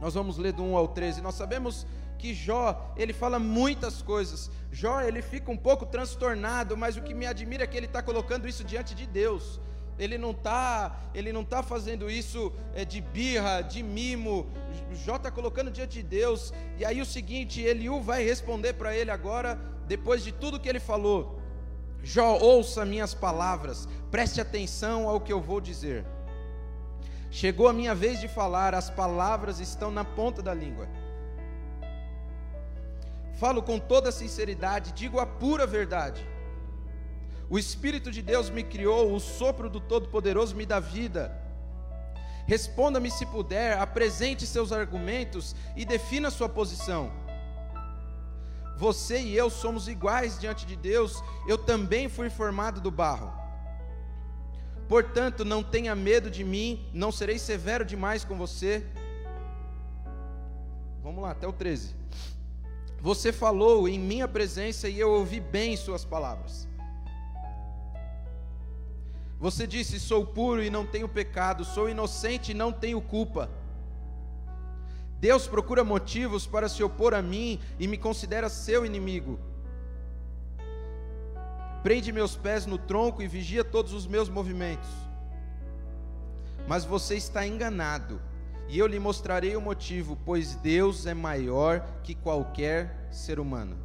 nós 0.00 0.14
vamos 0.14 0.38
ler 0.38 0.52
do 0.52 0.62
1 0.62 0.76
ao 0.76 0.88
13. 0.88 1.20
Nós 1.20 1.34
sabemos 1.34 1.86
que 2.18 2.34
Jó, 2.34 2.92
ele 2.96 3.12
fala 3.12 3.38
muitas 3.38 4.02
coisas. 4.02 4.50
Jó, 4.70 5.00
ele 5.00 5.22
fica 5.22 5.50
um 5.50 5.56
pouco 5.56 5.86
transtornado, 5.86 6.76
mas 6.76 6.96
o 6.96 7.02
que 7.02 7.14
me 7.14 7.26
admira 7.26 7.64
é 7.64 7.66
que 7.66 7.76
ele 7.76 7.86
está 7.86 8.02
colocando 8.02 8.48
isso 8.48 8.64
diante 8.64 8.94
de 8.94 9.06
Deus. 9.06 9.60
Ele 9.98 10.18
não 10.18 10.32
está, 10.32 10.98
ele 11.14 11.32
não 11.32 11.44
tá 11.44 11.62
fazendo 11.62 12.10
isso 12.10 12.52
é, 12.74 12.84
de 12.84 13.00
birra, 13.00 13.60
de 13.62 13.82
mimo. 13.82 14.46
Jó 14.92 15.16
está 15.16 15.30
colocando 15.30 15.70
diante 15.70 15.94
de 15.94 16.02
Deus. 16.02 16.52
E 16.76 16.84
aí 16.84 17.00
o 17.00 17.06
seguinte, 17.06 17.60
Eliú 17.60 18.00
vai 18.00 18.24
responder 18.24 18.72
para 18.72 18.96
ele 18.96 19.10
agora, 19.10 19.58
depois 19.86 20.24
de 20.24 20.32
tudo 20.32 20.58
que 20.58 20.68
ele 20.68 20.80
falou. 20.80 21.40
Jó, 22.02 22.36
ouça 22.38 22.84
minhas 22.84 23.14
palavras, 23.14 23.88
preste 24.10 24.40
atenção 24.40 25.08
ao 25.08 25.20
que 25.20 25.32
eu 25.32 25.40
vou 25.40 25.60
dizer. 25.60 26.04
Chegou 27.30 27.66
a 27.66 27.72
minha 27.72 27.94
vez 27.94 28.20
de 28.20 28.28
falar, 28.28 28.74
as 28.74 28.90
palavras 28.90 29.58
estão 29.58 29.90
na 29.90 30.04
ponta 30.04 30.42
da 30.42 30.52
língua. 30.52 30.88
Falo 33.36 33.62
com 33.62 33.78
toda 33.78 34.12
sinceridade, 34.12 34.92
digo 34.92 35.18
a 35.18 35.26
pura 35.26 35.66
verdade. 35.66 36.26
O 37.50 37.58
Espírito 37.58 38.10
de 38.10 38.22
Deus 38.22 38.48
me 38.48 38.62
criou, 38.62 39.12
o 39.12 39.20
sopro 39.20 39.68
do 39.68 39.80
Todo-Poderoso 39.80 40.56
me 40.56 40.64
dá 40.64 40.80
vida. 40.80 41.40
Responda-me 42.46 43.10
se 43.10 43.26
puder, 43.26 43.78
apresente 43.78 44.46
seus 44.46 44.72
argumentos 44.72 45.54
e 45.74 45.84
defina 45.84 46.30
sua 46.30 46.48
posição. 46.48 47.10
Você 48.76 49.20
e 49.20 49.36
eu 49.36 49.48
somos 49.50 49.88
iguais 49.88 50.38
diante 50.38 50.66
de 50.66 50.76
Deus, 50.76 51.22
eu 51.48 51.56
também 51.56 52.08
fui 52.08 52.28
formado 52.28 52.80
do 52.80 52.90
barro. 52.90 53.32
Portanto, 54.88 55.44
não 55.44 55.62
tenha 55.62 55.94
medo 55.94 56.30
de 56.30 56.44
mim, 56.44 56.88
não 56.92 57.10
serei 57.10 57.38
severo 57.38 57.84
demais 57.84 58.24
com 58.24 58.36
você. 58.36 58.84
Vamos 61.02 61.22
lá, 61.22 61.30
até 61.30 61.46
o 61.46 61.52
13. 61.52 62.03
Você 63.04 63.34
falou 63.34 63.86
em 63.86 63.98
minha 63.98 64.26
presença 64.26 64.88
e 64.88 64.98
eu 64.98 65.10
ouvi 65.10 65.38
bem 65.38 65.76
suas 65.76 66.06
palavras. 66.06 66.66
Você 69.38 69.66
disse: 69.66 70.00
Sou 70.00 70.24
puro 70.24 70.62
e 70.62 70.70
não 70.70 70.86
tenho 70.86 71.06
pecado, 71.06 71.66
sou 71.66 71.86
inocente 71.86 72.52
e 72.52 72.54
não 72.54 72.72
tenho 72.72 73.02
culpa. 73.02 73.50
Deus 75.20 75.46
procura 75.46 75.84
motivos 75.84 76.46
para 76.46 76.66
se 76.66 76.82
opor 76.82 77.12
a 77.12 77.20
mim 77.20 77.60
e 77.78 77.86
me 77.86 77.98
considera 77.98 78.48
seu 78.48 78.86
inimigo. 78.86 79.38
Prende 81.82 82.10
meus 82.10 82.34
pés 82.34 82.64
no 82.64 82.78
tronco 82.78 83.22
e 83.22 83.28
vigia 83.28 83.62
todos 83.62 83.92
os 83.92 84.06
meus 84.06 84.30
movimentos. 84.30 84.88
Mas 86.66 86.86
você 86.86 87.16
está 87.16 87.46
enganado, 87.46 88.18
e 88.68 88.78
eu 88.78 88.86
lhe 88.86 88.98
mostrarei 88.98 89.56
o 89.56 89.60
motivo, 89.60 90.18
pois 90.24 90.54
Deus 90.56 91.06
é 91.06 91.14
maior 91.14 91.86
que 92.02 92.14
qualquer 92.14 93.08
ser 93.10 93.38
humano. 93.38 93.76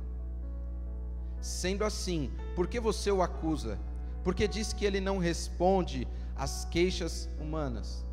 Sendo 1.41 1.85
assim, 1.85 2.31
por 2.55 2.67
que 2.67 2.79
você 2.79 3.11
o 3.11 3.21
acusa? 3.21 3.79
porque 4.23 4.47
diz 4.47 4.73
que 4.73 4.85
ele 4.85 4.99
não 4.99 5.17
responde 5.17 6.07
às 6.35 6.65
queixas 6.65 7.29
humanas. 7.39 8.05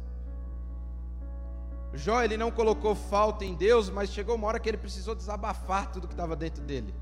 Jó, 1.94 2.22
ele 2.22 2.36
não 2.36 2.50
colocou 2.50 2.94
falta 2.94 3.44
em 3.44 3.54
Deus, 3.54 3.88
mas 3.88 4.10
chegou 4.10 4.34
uma 4.34 4.46
hora 4.46 4.60
que 4.60 4.68
ele 4.68 4.76
precisou 4.76 5.14
desabafar 5.14 5.90
tudo 5.90 6.08
que 6.08 6.14
estava 6.14 6.36
dentro 6.36 6.62
dele. 6.62 6.94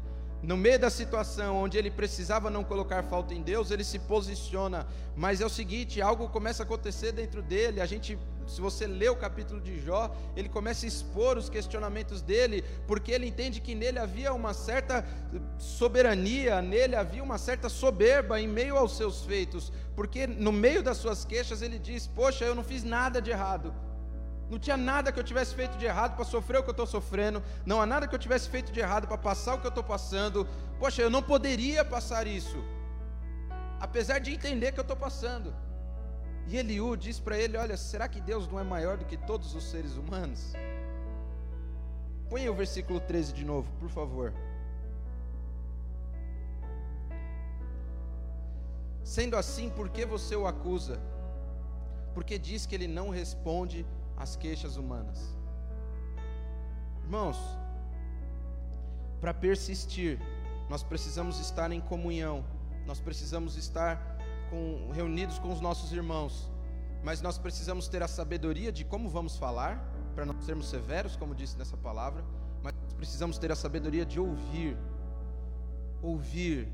no 0.42 0.58
meio 0.58 0.78
da 0.78 0.90
situação 0.90 1.56
onde 1.56 1.78
ele 1.78 1.90
precisava 1.90 2.50
não 2.50 2.62
colocar 2.62 3.02
falta 3.02 3.32
em 3.32 3.40
Deus, 3.40 3.70
ele 3.70 3.82
se 3.82 3.98
posiciona. 3.98 4.86
Mas 5.16 5.40
é 5.40 5.46
o 5.46 5.48
seguinte, 5.48 6.02
algo 6.02 6.28
começa 6.28 6.62
a 6.62 6.66
acontecer 6.66 7.12
dentro 7.12 7.40
dele. 7.40 7.80
A 7.80 7.86
gente, 7.86 8.18
se 8.46 8.60
você 8.60 8.86
lê 8.86 9.08
o 9.08 9.16
capítulo 9.16 9.60
de 9.60 9.80
Jó, 9.80 10.14
ele 10.36 10.48
começa 10.48 10.84
a 10.84 10.88
expor 10.88 11.36
os 11.36 11.48
questionamentos 11.48 12.20
dele, 12.20 12.64
porque 12.86 13.12
ele 13.12 13.26
entende 13.26 13.60
que 13.60 13.74
nele 13.74 13.98
havia 13.98 14.32
uma 14.32 14.52
certa 14.52 15.04
soberania, 15.58 16.60
nele 16.60 16.96
havia 16.96 17.22
uma 17.22 17.38
certa 17.38 17.68
soberba 17.68 18.40
em 18.40 18.48
meio 18.48 18.76
aos 18.76 18.96
seus 18.96 19.24
feitos, 19.24 19.72
porque 19.94 20.26
no 20.26 20.52
meio 20.52 20.82
das 20.82 20.96
suas 20.98 21.24
queixas 21.24 21.62
ele 21.62 21.78
diz: 21.78 22.06
"Poxa, 22.06 22.44
eu 22.44 22.54
não 22.54 22.64
fiz 22.64 22.84
nada 22.84 23.20
de 23.20 23.30
errado. 23.30 23.72
Não 24.50 24.58
tinha 24.58 24.76
nada 24.76 25.10
que 25.10 25.18
eu 25.18 25.24
tivesse 25.24 25.54
feito 25.54 25.76
de 25.78 25.86
errado 25.86 26.16
para 26.16 26.24
sofrer 26.24 26.58
o 26.58 26.62
que 26.62 26.68
eu 26.68 26.72
estou 26.72 26.86
sofrendo. 26.86 27.42
Não 27.64 27.80
há 27.80 27.86
nada 27.86 28.06
que 28.06 28.14
eu 28.14 28.18
tivesse 28.18 28.48
feito 28.48 28.70
de 28.70 28.80
errado 28.80 29.08
para 29.08 29.16
passar 29.16 29.54
o 29.54 29.60
que 29.60 29.66
eu 29.66 29.70
estou 29.70 29.82
passando. 29.82 30.46
Poxa, 30.78 31.00
eu 31.02 31.10
não 31.10 31.22
poderia 31.22 31.84
passar 31.84 32.26
isso. 32.26 32.62
Apesar 33.80 34.18
de 34.18 34.32
entender 34.32 34.72
que 34.72 34.78
eu 34.78 34.82
estou 34.82 34.96
passando. 34.96 35.54
E 36.46 36.56
Eliú 36.56 36.96
diz 36.96 37.18
para 37.18 37.38
ele: 37.38 37.56
Olha, 37.56 37.76
será 37.76 38.08
que 38.08 38.20
Deus 38.20 38.46
não 38.48 38.60
é 38.60 38.64
maior 38.64 38.96
do 38.96 39.04
que 39.04 39.16
todos 39.16 39.54
os 39.54 39.64
seres 39.64 39.96
humanos? 39.96 40.52
Põe 42.28 42.48
o 42.48 42.54
versículo 42.54 43.00
13 43.00 43.32
de 43.32 43.44
novo, 43.44 43.70
por 43.78 43.88
favor. 43.88 44.32
Sendo 49.02 49.36
assim, 49.36 49.68
por 49.70 49.90
que 49.90 50.04
você 50.06 50.34
o 50.34 50.46
acusa? 50.46 50.98
Porque 52.14 52.38
diz 52.38 52.66
que 52.66 52.74
ele 52.74 52.88
não 52.88 53.10
responde 53.10 53.86
as 54.16 54.34
queixas 54.34 54.76
humanas. 54.76 55.36
Irmãos, 57.02 57.36
para 59.20 59.34
persistir, 59.34 60.18
nós 60.68 60.82
precisamos 60.82 61.38
estar 61.38 61.70
em 61.70 61.80
comunhão, 61.80 62.44
nós 62.86 62.98
precisamos 63.00 63.56
estar 63.56 64.13
com, 64.50 64.90
reunidos 64.92 65.38
com 65.38 65.52
os 65.52 65.60
nossos 65.60 65.92
irmãos, 65.92 66.50
mas 67.02 67.20
nós 67.20 67.38
precisamos 67.38 67.88
ter 67.88 68.02
a 68.02 68.08
sabedoria 68.08 68.72
de 68.72 68.84
como 68.84 69.08
vamos 69.08 69.36
falar, 69.36 69.78
para 70.14 70.24
não 70.24 70.40
sermos 70.40 70.68
severos, 70.68 71.16
como 71.16 71.34
disse 71.34 71.58
nessa 71.58 71.76
palavra, 71.76 72.24
mas 72.62 72.74
precisamos 72.96 73.36
ter 73.36 73.52
a 73.52 73.56
sabedoria 73.56 74.06
de 74.06 74.18
ouvir, 74.18 74.76
ouvir 76.02 76.68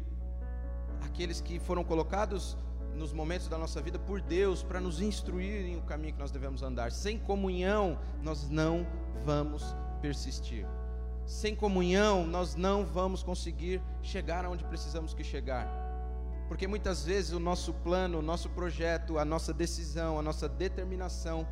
aqueles 1.03 1.41
que 1.41 1.59
foram 1.59 1.83
colocados 1.83 2.57
nos 2.95 3.13
momentos 3.13 3.49
da 3.49 3.57
nossa 3.57 3.81
vida 3.81 3.99
por 3.99 4.21
Deus 4.21 4.63
para 4.63 4.81
nos 4.81 5.01
instruir 5.01 5.67
em 5.67 5.77
o 5.77 5.83
caminho 5.83 6.13
que 6.13 6.21
nós 6.21 6.31
devemos 6.31 6.63
andar. 6.63 6.93
Sem 6.93 7.19
comunhão, 7.19 7.99
nós 8.23 8.49
não 8.49 8.87
vamos 9.25 9.75
persistir. 10.01 10.67
Sem 11.27 11.55
comunhão, 11.55 12.27
nós 12.27 12.55
não 12.55 12.85
vamos 12.85 13.23
conseguir 13.23 13.81
chegar 14.03 14.45
aonde 14.45 14.65
precisamos 14.65 15.15
que 15.15 15.25
chegar. 15.25 15.90
Porque 16.51 16.67
muitas 16.67 17.05
vezes 17.05 17.31
o 17.31 17.39
nosso 17.39 17.73
plano, 17.73 18.19
o 18.19 18.23
nosso 18.23 18.49
projeto, 18.51 19.19
a 19.19 19.25
nossa 19.25 19.53
decisão, 19.55 20.19
a 20.19 20.23
nossa 20.29 20.49
determinação, 20.49 21.47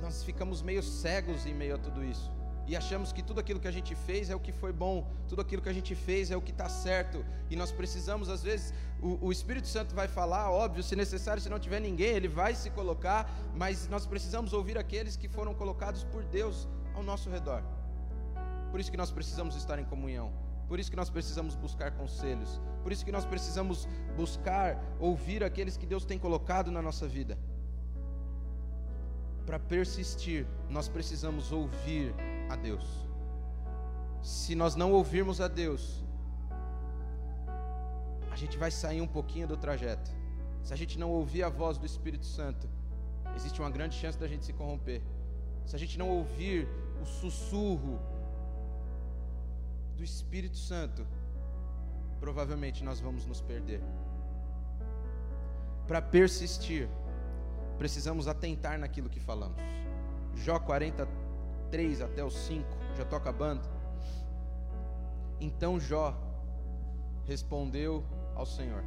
nós 0.00 0.24
ficamos 0.24 0.62
meio 0.62 0.82
cegos 0.82 1.44
em 1.44 1.52
meio 1.52 1.74
a 1.74 1.78
tudo 1.78 2.02
isso. 2.02 2.32
E 2.66 2.74
achamos 2.74 3.12
que 3.12 3.22
tudo 3.22 3.38
aquilo 3.38 3.60
que 3.60 3.68
a 3.68 3.70
gente 3.70 3.94
fez 3.94 4.30
é 4.30 4.34
o 4.34 4.40
que 4.40 4.50
foi 4.50 4.72
bom, 4.72 5.06
tudo 5.28 5.42
aquilo 5.42 5.60
que 5.60 5.68
a 5.68 5.74
gente 5.74 5.94
fez 5.94 6.30
é 6.30 6.36
o 6.38 6.40
que 6.40 6.52
está 6.52 6.70
certo, 6.70 7.22
e 7.50 7.54
nós 7.54 7.70
precisamos, 7.70 8.30
às 8.30 8.42
vezes, 8.42 8.72
o, 9.02 9.26
o, 9.26 9.30
Espírito 9.30 9.68
Santo 9.68 9.94
vai 9.94 10.08
falar, 10.08 10.50
óbvio, 10.50 10.82
se 10.82 10.96
necessário, 10.96 11.42
se 11.42 11.50
não 11.50 11.58
tiver 11.58 11.80
ninguém, 11.80 12.14
ele 12.16 12.28
vai 12.28 12.54
se 12.54 12.70
colocar, 12.70 13.30
mas 13.54 13.86
nós 13.88 14.06
precisamos 14.06 14.54
ouvir 14.54 14.78
aqueles 14.78 15.16
que 15.16 15.28
foram 15.28 15.52
colocados 15.52 16.02
por 16.04 16.24
Deus 16.24 16.66
ao 16.94 17.02
nosso 17.02 17.28
redor. 17.28 17.62
Por 18.70 18.80
isso 18.80 18.90
que 18.90 18.96
nós 18.96 19.10
precisamos 19.10 19.54
estar 19.54 19.78
em 19.78 19.84
comunhão, 19.84 20.32
por 20.72 20.80
isso 20.80 20.90
que 20.90 20.96
nós 20.96 21.10
precisamos 21.10 21.54
buscar 21.54 21.90
conselhos, 21.90 22.58
por 22.82 22.90
isso 22.92 23.04
que 23.04 23.12
nós 23.12 23.26
precisamos 23.26 23.86
buscar 24.16 24.82
ouvir 24.98 25.44
aqueles 25.44 25.76
que 25.76 25.84
Deus 25.84 26.06
tem 26.06 26.18
colocado 26.18 26.70
na 26.70 26.80
nossa 26.80 27.06
vida. 27.06 27.36
Para 29.44 29.58
persistir, 29.58 30.46
nós 30.70 30.88
precisamos 30.88 31.52
ouvir 31.52 32.14
a 32.48 32.56
Deus. 32.56 32.86
Se 34.22 34.54
nós 34.54 34.74
não 34.74 34.92
ouvirmos 34.92 35.42
a 35.42 35.48
Deus, 35.62 36.02
a 38.30 38.36
gente 38.36 38.56
vai 38.56 38.70
sair 38.70 39.02
um 39.02 39.06
pouquinho 39.18 39.46
do 39.46 39.58
trajeto. 39.58 40.10
Se 40.62 40.72
a 40.72 40.76
gente 40.76 40.98
não 40.98 41.10
ouvir 41.10 41.42
a 41.42 41.50
voz 41.50 41.76
do 41.76 41.84
Espírito 41.84 42.24
Santo, 42.24 42.66
existe 43.36 43.60
uma 43.60 43.68
grande 43.68 43.94
chance 43.94 44.18
da 44.18 44.26
gente 44.26 44.46
se 44.46 44.54
corromper. 44.54 45.02
Se 45.66 45.76
a 45.76 45.78
gente 45.78 45.98
não 45.98 46.08
ouvir 46.08 46.66
o 47.02 47.04
sussurro 47.04 48.00
do 50.02 50.04
Espírito 50.04 50.56
Santo, 50.56 51.06
provavelmente 52.18 52.82
nós 52.82 52.98
vamos 52.98 53.24
nos 53.24 53.40
perder. 53.40 53.80
Para 55.86 56.02
persistir, 56.02 56.88
precisamos 57.78 58.26
atentar 58.26 58.76
naquilo 58.80 59.08
que 59.08 59.20
falamos. 59.20 59.62
Jó 60.34 60.58
40, 60.58 61.06
3 61.70 62.00
até 62.00 62.24
o 62.24 62.30
5, 62.30 62.68
já 62.96 63.04
estou 63.04 63.16
acabando. 63.16 63.62
Então 65.40 65.78
Jó 65.78 66.20
respondeu 67.24 68.04
ao 68.34 68.44
Senhor. 68.44 68.82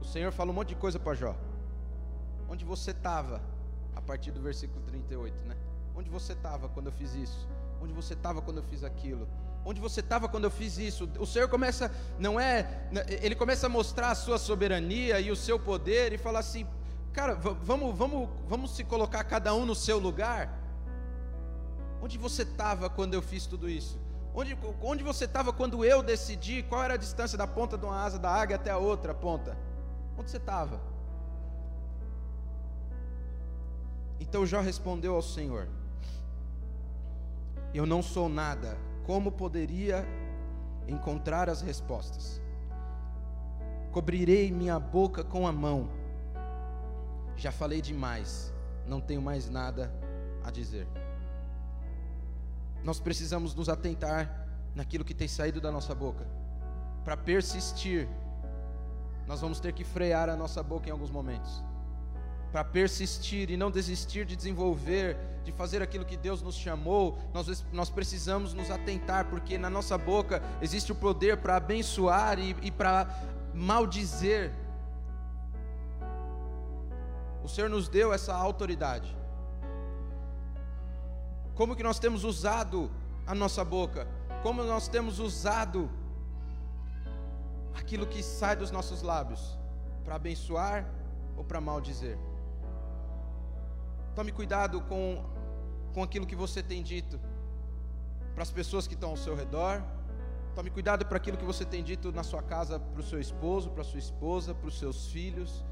O 0.00 0.04
Senhor 0.04 0.30
fala 0.30 0.52
um 0.52 0.54
monte 0.54 0.68
de 0.68 0.76
coisa 0.76 1.00
para 1.00 1.14
Jó. 1.14 1.36
Onde 2.48 2.64
você 2.64 2.92
estava? 2.92 3.42
A 3.96 4.00
partir 4.00 4.30
do 4.30 4.40
versículo 4.40 4.80
38, 4.82 5.44
né? 5.44 5.56
Onde 5.92 6.08
você 6.08 6.34
estava 6.34 6.68
quando 6.68 6.86
eu 6.86 6.92
fiz 6.92 7.16
isso? 7.16 7.48
Onde 7.82 7.92
você 7.92 8.14
estava 8.14 8.40
quando 8.40 8.58
eu 8.58 8.64
fiz 8.64 8.84
aquilo? 8.84 9.26
Onde 9.64 9.80
você 9.80 10.00
estava 10.00 10.28
quando 10.28 10.44
eu 10.44 10.50
fiz 10.50 10.76
isso? 10.76 11.08
O 11.18 11.26
Senhor 11.26 11.48
começa, 11.48 11.90
não 12.18 12.38
é, 12.38 12.88
ele 13.22 13.34
começa 13.34 13.66
a 13.66 13.70
mostrar 13.70 14.10
a 14.10 14.14
sua 14.14 14.36
soberania 14.36 15.18
e 15.20 15.30
o 15.30 15.36
seu 15.36 15.58
poder 15.58 16.12
e 16.12 16.18
fala 16.18 16.38
assim, 16.38 16.66
cara, 17.12 17.34
vamos, 17.34 17.96
vamos, 17.96 18.28
vamos 18.46 18.76
se 18.76 18.84
colocar 18.84 19.24
cada 19.24 19.54
um 19.54 19.64
no 19.64 19.74
seu 19.74 19.98
lugar. 19.98 20.52
Onde 22.02 22.18
você 22.18 22.42
estava 22.42 22.90
quando 22.90 23.14
eu 23.14 23.22
fiz 23.22 23.46
tudo 23.46 23.68
isso? 23.68 23.98
Onde, 24.34 24.58
onde 24.82 25.02
você 25.02 25.24
estava 25.24 25.52
quando 25.52 25.82
eu 25.84 26.02
decidi 26.02 26.62
qual 26.64 26.82
era 26.82 26.94
a 26.94 26.98
distância 26.98 27.38
da 27.38 27.46
ponta 27.46 27.78
de 27.78 27.86
uma 27.86 28.04
asa 28.04 28.18
da 28.18 28.30
águia 28.30 28.56
até 28.56 28.70
a 28.70 28.76
outra 28.76 29.14
ponta? 29.14 29.56
Onde 30.18 30.30
você 30.30 30.36
estava? 30.36 30.80
Então 34.20 34.44
Jó 34.44 34.60
respondeu 34.60 35.14
ao 35.14 35.22
Senhor: 35.22 35.68
Eu 37.72 37.86
não 37.86 38.02
sou 38.02 38.28
nada, 38.28 38.76
como 39.04 39.30
poderia 39.30 40.06
encontrar 40.88 41.48
as 41.48 41.62
respostas? 41.62 42.40
Cobrirei 43.92 44.50
minha 44.50 44.78
boca 44.78 45.22
com 45.22 45.46
a 45.46 45.52
mão. 45.52 45.88
Já 47.36 47.52
falei 47.52 47.80
demais, 47.80 48.52
não 48.86 49.00
tenho 49.00 49.22
mais 49.22 49.48
nada 49.48 49.92
a 50.42 50.50
dizer 50.50 50.86
nós 52.84 53.00
precisamos 53.00 53.54
nos 53.54 53.70
atentar 53.70 54.46
naquilo 54.74 55.04
que 55.04 55.14
tem 55.14 55.26
saído 55.26 55.60
da 55.60 55.72
nossa 55.72 55.94
boca. 55.94 56.26
Para 57.02 57.16
persistir, 57.16 58.06
nós 59.26 59.40
vamos 59.40 59.58
ter 59.58 59.72
que 59.72 59.82
frear 59.82 60.28
a 60.28 60.36
nossa 60.36 60.62
boca 60.62 60.88
em 60.88 60.92
alguns 60.92 61.10
momentos. 61.10 61.64
Para 62.54 62.62
persistir 62.62 63.50
e 63.50 63.56
não 63.56 63.68
desistir 63.68 64.24
de 64.24 64.36
desenvolver, 64.36 65.16
de 65.44 65.50
fazer 65.50 65.82
aquilo 65.82 66.04
que 66.04 66.16
Deus 66.16 66.40
nos 66.40 66.54
chamou, 66.54 67.18
nós, 67.32 67.66
nós 67.72 67.90
precisamos 67.90 68.54
nos 68.54 68.70
atentar, 68.70 69.24
porque 69.24 69.58
na 69.58 69.68
nossa 69.68 69.98
boca 69.98 70.40
existe 70.62 70.92
o 70.92 70.94
poder 70.94 71.38
para 71.38 71.56
abençoar 71.56 72.38
e, 72.38 72.54
e 72.62 72.70
para 72.70 73.08
maldizer. 73.52 74.52
O 77.42 77.48
Senhor 77.48 77.68
nos 77.68 77.88
deu 77.88 78.12
essa 78.12 78.32
autoridade. 78.32 79.16
Como 81.56 81.74
que 81.74 81.82
nós 81.82 81.98
temos 81.98 82.22
usado 82.22 82.88
a 83.26 83.34
nossa 83.34 83.64
boca? 83.64 84.06
Como 84.44 84.62
nós 84.62 84.86
temos 84.86 85.18
usado 85.18 85.90
aquilo 87.74 88.06
que 88.06 88.22
sai 88.22 88.54
dos 88.54 88.70
nossos 88.70 89.02
lábios 89.02 89.58
para 90.04 90.14
abençoar 90.14 90.88
ou 91.36 91.42
para 91.42 91.60
maldizer? 91.60 92.16
Tome 94.14 94.30
cuidado 94.30 94.80
com, 94.82 95.24
com 95.92 96.02
aquilo 96.02 96.24
que 96.24 96.36
você 96.36 96.62
tem 96.62 96.84
dito 96.84 97.18
para 98.32 98.44
as 98.44 98.50
pessoas 98.50 98.86
que 98.86 98.94
estão 98.94 99.10
ao 99.10 99.16
seu 99.16 99.34
redor. 99.34 99.82
Tome 100.54 100.70
cuidado 100.70 101.04
para 101.04 101.16
aquilo 101.16 101.36
que 101.36 101.44
você 101.44 101.64
tem 101.64 101.82
dito 101.82 102.12
na 102.12 102.22
sua 102.22 102.40
casa 102.40 102.78
para 102.78 103.00
o 103.00 103.02
seu 103.02 103.20
esposo, 103.20 103.70
para 103.70 103.82
a 103.82 103.84
sua 103.84 103.98
esposa, 103.98 104.54
para 104.54 104.68
os 104.68 104.78
seus 104.78 105.08
filhos, 105.08 105.64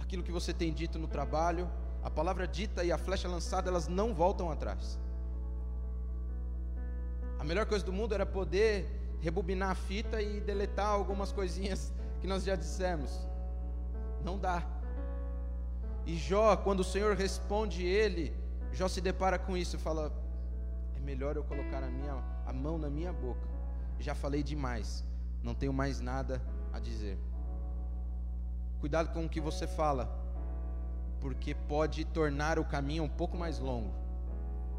aquilo 0.00 0.24
que 0.24 0.32
você 0.32 0.52
tem 0.52 0.72
dito 0.72 0.98
no 0.98 1.06
trabalho. 1.06 1.70
A 2.02 2.10
palavra 2.10 2.48
dita 2.48 2.82
e 2.82 2.90
a 2.90 2.98
flecha 2.98 3.28
lançada, 3.28 3.70
elas 3.70 3.86
não 3.86 4.12
voltam 4.12 4.50
atrás. 4.50 4.98
A 7.38 7.44
melhor 7.44 7.64
coisa 7.64 7.84
do 7.84 7.92
mundo 7.92 8.12
era 8.12 8.26
poder 8.26 9.16
rebobinar 9.20 9.70
a 9.70 9.74
fita 9.74 10.20
e 10.20 10.40
deletar 10.40 10.88
algumas 10.88 11.30
coisinhas 11.30 11.92
que 12.20 12.26
nós 12.26 12.42
já 12.42 12.56
dissemos. 12.56 13.10
Não 14.24 14.36
dá. 14.36 14.73
E 16.06 16.16
Jó, 16.16 16.56
quando 16.56 16.80
o 16.80 16.84
Senhor 16.84 17.16
responde 17.16 17.84
ele, 17.84 18.34
Jó 18.72 18.88
se 18.88 19.00
depara 19.00 19.38
com 19.38 19.56
isso 19.56 19.76
e 19.76 19.78
fala: 19.78 20.12
É 20.94 21.00
melhor 21.00 21.36
eu 21.36 21.44
colocar 21.44 21.82
a, 21.82 21.88
minha, 21.88 22.14
a 22.46 22.52
mão 22.52 22.76
na 22.78 22.90
minha 22.90 23.12
boca 23.12 23.54
já 24.04 24.14
falei 24.14 24.42
demais, 24.42 25.02
não 25.42 25.54
tenho 25.54 25.72
mais 25.72 26.00
nada 26.00 26.42
a 26.72 26.78
dizer. 26.78 27.18
Cuidado 28.80 29.12
com 29.14 29.24
o 29.24 29.28
que 29.28 29.40
você 29.40 29.66
fala, 29.66 30.14
porque 31.20 31.54
pode 31.54 32.04
tornar 32.04 32.58
o 32.58 32.64
caminho 32.64 33.02
um 33.02 33.08
pouco 33.08 33.36
mais 33.36 33.58
longo. 33.58 33.94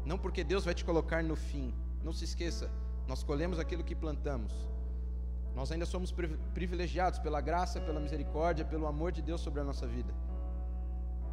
Não 0.04 0.16
porque 0.16 0.44
Deus 0.44 0.64
vai 0.64 0.74
te 0.74 0.84
colocar 0.84 1.24
no 1.24 1.34
fim. 1.34 1.74
Não 2.04 2.12
se 2.12 2.24
esqueça, 2.24 2.70
nós 3.08 3.24
colhemos 3.24 3.58
aquilo 3.58 3.82
que 3.82 3.96
plantamos. 3.96 4.52
Nós 5.56 5.72
ainda 5.72 5.86
somos 5.86 6.14
privilegiados 6.54 7.18
pela 7.18 7.40
graça, 7.40 7.80
pela 7.80 7.98
misericórdia, 7.98 8.64
pelo 8.64 8.86
amor 8.86 9.10
de 9.10 9.22
Deus 9.22 9.40
sobre 9.40 9.60
a 9.60 9.64
nossa 9.64 9.86
vida. 9.86 10.14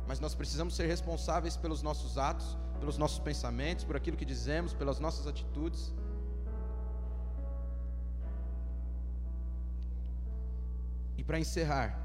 Mas 0.07 0.19
nós 0.19 0.35
precisamos 0.35 0.75
ser 0.75 0.87
responsáveis 0.87 1.55
pelos 1.55 1.81
nossos 1.81 2.17
atos, 2.17 2.57
pelos 2.79 2.97
nossos 2.97 3.19
pensamentos, 3.19 3.85
por 3.85 3.95
aquilo 3.95 4.17
que 4.17 4.25
dizemos, 4.25 4.73
pelas 4.73 4.99
nossas 4.99 5.27
atitudes. 5.27 5.93
E 11.17 11.23
para 11.23 11.39
encerrar, 11.39 11.99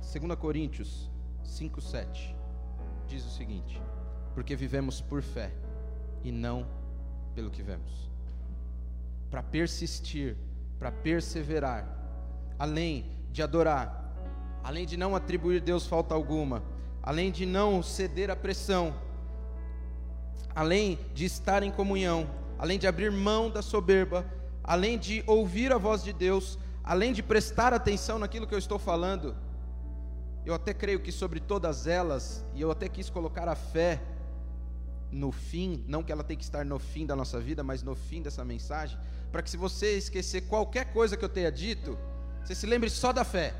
2 0.00 0.38
Coríntios 0.38 1.10
5,7 1.44 2.34
diz 3.06 3.24
o 3.24 3.30
seguinte: 3.30 3.80
Porque 4.34 4.56
vivemos 4.56 5.00
por 5.00 5.22
fé 5.22 5.52
e 6.22 6.32
não 6.32 6.66
pelo 7.34 7.50
que 7.50 7.62
vemos. 7.62 8.10
Para 9.30 9.42
persistir, 9.42 10.36
para 10.78 10.90
perseverar, 10.90 11.86
além 12.58 13.13
de 13.34 13.42
adorar, 13.42 14.14
além 14.62 14.86
de 14.86 14.96
não 14.96 15.16
atribuir 15.16 15.60
Deus 15.60 15.88
falta 15.88 16.14
alguma, 16.14 16.62
além 17.02 17.32
de 17.32 17.44
não 17.44 17.82
ceder 17.82 18.30
à 18.30 18.36
pressão, 18.36 18.94
além 20.54 21.00
de 21.12 21.24
estar 21.24 21.64
em 21.64 21.72
comunhão, 21.72 22.30
além 22.56 22.78
de 22.78 22.86
abrir 22.86 23.10
mão 23.10 23.50
da 23.50 23.60
soberba, 23.60 24.24
além 24.62 24.96
de 24.96 25.24
ouvir 25.26 25.72
a 25.72 25.78
voz 25.78 26.04
de 26.04 26.12
Deus, 26.12 26.56
além 26.84 27.12
de 27.12 27.24
prestar 27.24 27.74
atenção 27.74 28.20
naquilo 28.20 28.46
que 28.46 28.54
eu 28.54 28.58
estou 28.58 28.78
falando, 28.78 29.34
eu 30.46 30.54
até 30.54 30.72
creio 30.72 31.00
que 31.00 31.10
sobre 31.10 31.40
todas 31.40 31.88
elas, 31.88 32.44
e 32.54 32.60
eu 32.60 32.70
até 32.70 32.88
quis 32.88 33.10
colocar 33.10 33.48
a 33.48 33.56
fé 33.56 34.00
no 35.10 35.32
fim, 35.32 35.84
não 35.88 36.04
que 36.04 36.12
ela 36.12 36.22
tem 36.22 36.36
que 36.36 36.44
estar 36.44 36.64
no 36.64 36.78
fim 36.78 37.04
da 37.04 37.16
nossa 37.16 37.40
vida, 37.40 37.64
mas 37.64 37.82
no 37.82 37.96
fim 37.96 38.22
dessa 38.22 38.44
mensagem, 38.44 38.96
para 39.32 39.42
que 39.42 39.50
se 39.50 39.56
você 39.56 39.98
esquecer 39.98 40.42
qualquer 40.42 40.92
coisa 40.92 41.16
que 41.16 41.24
eu 41.24 41.28
tenha 41.28 41.50
dito, 41.50 41.98
você 42.44 42.54
se 42.54 42.66
lembre 42.66 42.90
só 42.90 43.12
da 43.12 43.24
fé. 43.24 43.54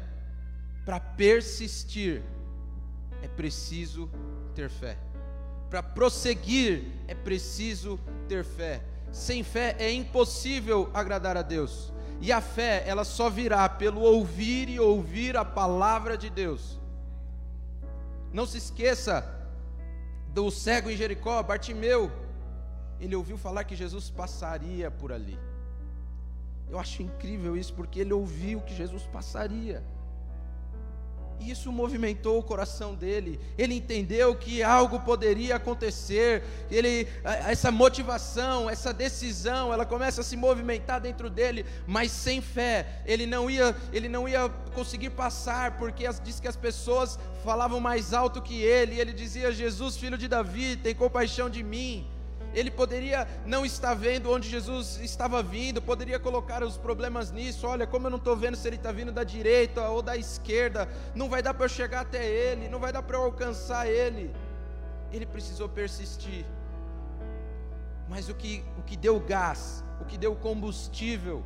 Para 0.84 1.00
persistir, 1.00 2.22
é 3.22 3.28
preciso 3.28 4.10
ter 4.54 4.68
fé. 4.68 4.98
Para 5.70 5.82
prosseguir, 5.82 6.84
é 7.08 7.14
preciso 7.14 7.98
ter 8.28 8.44
fé. 8.44 8.82
Sem 9.10 9.42
fé 9.42 9.74
é 9.78 9.90
impossível 9.90 10.90
agradar 10.92 11.36
a 11.36 11.42
Deus. 11.42 11.92
E 12.20 12.30
a 12.30 12.40
fé, 12.40 12.84
ela 12.86 13.04
só 13.04 13.30
virá 13.30 13.66
pelo 13.68 14.02
ouvir 14.02 14.68
e 14.68 14.78
ouvir 14.78 15.36
a 15.36 15.44
palavra 15.44 16.18
de 16.18 16.28
Deus. 16.28 16.78
Não 18.32 18.46
se 18.46 18.58
esqueça 18.58 19.24
do 20.28 20.50
cego 20.50 20.90
em 20.90 20.96
Jericó, 20.96 21.42
Bartimeu. 21.42 22.12
Ele 23.00 23.16
ouviu 23.16 23.38
falar 23.38 23.64
que 23.64 23.74
Jesus 23.74 24.10
passaria 24.10 24.90
por 24.90 25.10
ali. 25.10 25.38
Eu 26.70 26.78
acho 26.78 27.02
incrível 27.02 27.56
isso, 27.56 27.72
porque 27.74 28.00
ele 28.00 28.12
ouviu 28.12 28.60
que 28.60 28.74
Jesus 28.74 29.04
passaria. 29.04 29.82
E 31.40 31.50
isso 31.50 31.70
movimentou 31.72 32.38
o 32.38 32.42
coração 32.42 32.94
dele. 32.94 33.40
Ele 33.58 33.74
entendeu 33.74 34.34
que 34.34 34.62
algo 34.62 35.00
poderia 35.00 35.56
acontecer. 35.56 36.42
Ele, 36.70 37.08
essa 37.24 37.70
motivação, 37.70 38.70
essa 38.70 38.92
decisão, 38.92 39.72
ela 39.72 39.84
começa 39.84 40.20
a 40.20 40.24
se 40.24 40.36
movimentar 40.36 41.00
dentro 41.00 41.28
dele, 41.28 41.66
mas 41.86 42.10
sem 42.12 42.40
fé. 42.40 43.02
Ele 43.04 43.26
não 43.26 43.50
ia, 43.50 43.76
ele 43.92 44.08
não 44.08 44.28
ia 44.28 44.48
conseguir 44.74 45.10
passar, 45.10 45.76
porque 45.76 46.06
as, 46.06 46.20
diz 46.20 46.38
que 46.38 46.48
as 46.48 46.56
pessoas 46.56 47.18
falavam 47.44 47.80
mais 47.80 48.14
alto 48.14 48.40
que 48.40 48.60
ele. 48.62 48.94
E 48.94 49.00
ele 49.00 49.12
dizia: 49.12 49.52
Jesus, 49.52 49.96
filho 49.96 50.16
de 50.16 50.28
Davi, 50.28 50.76
tem 50.76 50.94
compaixão 50.94 51.50
de 51.50 51.62
mim. 51.62 52.06
Ele 52.54 52.70
poderia 52.70 53.26
não 53.44 53.66
estar 53.66 53.94
vendo 53.94 54.30
onde 54.30 54.48
Jesus 54.48 54.98
estava 55.02 55.42
vindo, 55.42 55.82
poderia 55.82 56.20
colocar 56.20 56.62
os 56.62 56.78
problemas 56.78 57.32
nisso. 57.32 57.66
Olha, 57.66 57.86
como 57.86 58.06
eu 58.06 58.10
não 58.10 58.18
estou 58.18 58.36
vendo 58.36 58.56
se 58.56 58.66
ele 58.68 58.76
está 58.76 58.92
vindo 58.92 59.10
da 59.10 59.24
direita 59.24 59.88
ou 59.88 60.00
da 60.00 60.16
esquerda, 60.16 60.88
não 61.14 61.28
vai 61.28 61.42
dar 61.42 61.52
para 61.52 61.64
eu 61.64 61.68
chegar 61.68 62.02
até 62.02 62.24
ele, 62.24 62.68
não 62.68 62.78
vai 62.78 62.92
dar 62.92 63.02
para 63.02 63.16
eu 63.16 63.24
alcançar 63.24 63.88
ele. 63.88 64.30
Ele 65.12 65.26
precisou 65.26 65.68
persistir. 65.68 66.44
Mas 68.08 68.28
o 68.28 68.34
que, 68.34 68.62
o 68.78 68.82
que 68.82 68.96
deu 68.96 69.18
gás, 69.18 69.82
o 70.00 70.04
que 70.04 70.16
deu 70.16 70.36
combustível, 70.36 71.42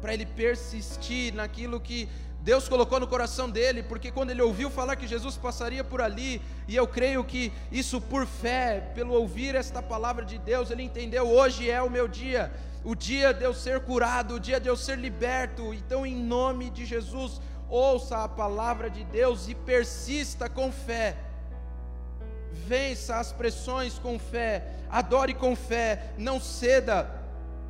para 0.00 0.14
ele 0.14 0.26
persistir 0.26 1.34
naquilo 1.34 1.80
que 1.80 2.08
Deus 2.42 2.68
colocou 2.68 2.98
no 2.98 3.06
coração 3.06 3.50
dele, 3.50 3.82
porque 3.82 4.10
quando 4.10 4.30
ele 4.30 4.40
ouviu 4.40 4.70
falar 4.70 4.96
que 4.96 5.06
Jesus 5.06 5.36
passaria 5.36 5.84
por 5.84 6.00
ali, 6.00 6.40
e 6.66 6.74
eu 6.74 6.86
creio 6.86 7.22
que 7.22 7.52
isso 7.70 8.00
por 8.00 8.26
fé, 8.26 8.90
pelo 8.94 9.12
ouvir 9.12 9.54
esta 9.54 9.82
palavra 9.82 10.24
de 10.24 10.38
Deus, 10.38 10.70
ele 10.70 10.82
entendeu: 10.82 11.28
hoje 11.28 11.70
é 11.70 11.82
o 11.82 11.90
meu 11.90 12.08
dia, 12.08 12.50
o 12.82 12.94
dia 12.94 13.34
de 13.34 13.44
eu 13.44 13.52
ser 13.52 13.80
curado, 13.80 14.36
o 14.36 14.40
dia 14.40 14.58
de 14.58 14.68
eu 14.68 14.76
ser 14.76 14.96
liberto. 14.96 15.74
Então, 15.74 16.06
em 16.06 16.16
nome 16.16 16.70
de 16.70 16.86
Jesus, 16.86 17.40
ouça 17.68 18.24
a 18.24 18.28
palavra 18.28 18.88
de 18.88 19.04
Deus 19.04 19.46
e 19.46 19.54
persista 19.54 20.48
com 20.48 20.72
fé. 20.72 21.16
Vença 22.66 23.18
as 23.18 23.32
pressões 23.32 23.98
com 23.98 24.18
fé, 24.18 24.64
adore 24.88 25.34
com 25.34 25.54
fé, 25.54 26.12
não 26.16 26.40
ceda, 26.40 27.06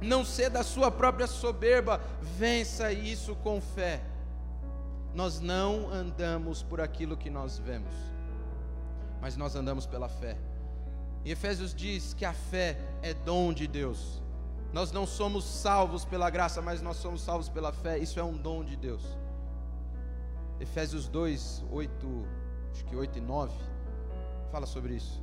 não 0.00 0.24
ceda 0.24 0.60
a 0.60 0.64
sua 0.64 0.92
própria 0.92 1.26
soberba, 1.26 2.00
vença 2.38 2.92
isso 2.92 3.34
com 3.36 3.60
fé 3.60 4.00
nós 5.14 5.40
não 5.40 5.90
andamos 5.90 6.62
por 6.62 6.80
aquilo 6.80 7.16
que 7.16 7.30
nós 7.30 7.58
vemos, 7.58 7.94
mas 9.20 9.36
nós 9.36 9.56
andamos 9.56 9.86
pela 9.86 10.08
fé. 10.08 10.36
E 11.24 11.30
Efésios 11.30 11.74
diz 11.74 12.14
que 12.14 12.24
a 12.24 12.32
fé 12.32 12.78
é 13.02 13.12
dom 13.12 13.52
de 13.52 13.66
Deus. 13.66 14.22
Nós 14.72 14.92
não 14.92 15.06
somos 15.06 15.44
salvos 15.44 16.04
pela 16.04 16.30
graça, 16.30 16.62
mas 16.62 16.80
nós 16.80 16.96
somos 16.96 17.20
salvos 17.20 17.48
pela 17.48 17.72
fé. 17.72 17.98
Isso 17.98 18.18
é 18.20 18.24
um 18.24 18.36
dom 18.36 18.64
de 18.64 18.76
Deus. 18.76 19.02
Efésios 20.60 21.08
2, 21.08 21.64
8, 21.70 22.26
acho 22.72 22.84
que 22.84 22.94
8 22.94 23.18
e 23.18 23.20
9, 23.20 23.52
fala 24.50 24.66
sobre 24.66 24.94
isso. 24.94 25.22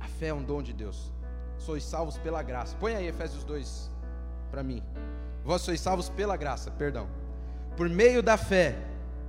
A 0.00 0.06
fé 0.06 0.28
é 0.28 0.34
um 0.34 0.42
dom 0.42 0.62
de 0.62 0.72
Deus. 0.72 1.12
Sois 1.58 1.84
salvos 1.84 2.16
pela 2.18 2.42
graça. 2.42 2.76
Põe 2.76 2.94
aí 2.94 3.06
Efésios 3.06 3.44
2 3.44 3.90
para 4.50 4.62
mim. 4.62 4.82
Vós 5.44 5.62
sois 5.62 5.80
salvos 5.80 6.08
pela 6.08 6.36
graça, 6.36 6.70
perdão. 6.70 7.08
Por 7.76 7.88
meio 7.88 8.22
da 8.22 8.36
fé. 8.36 8.76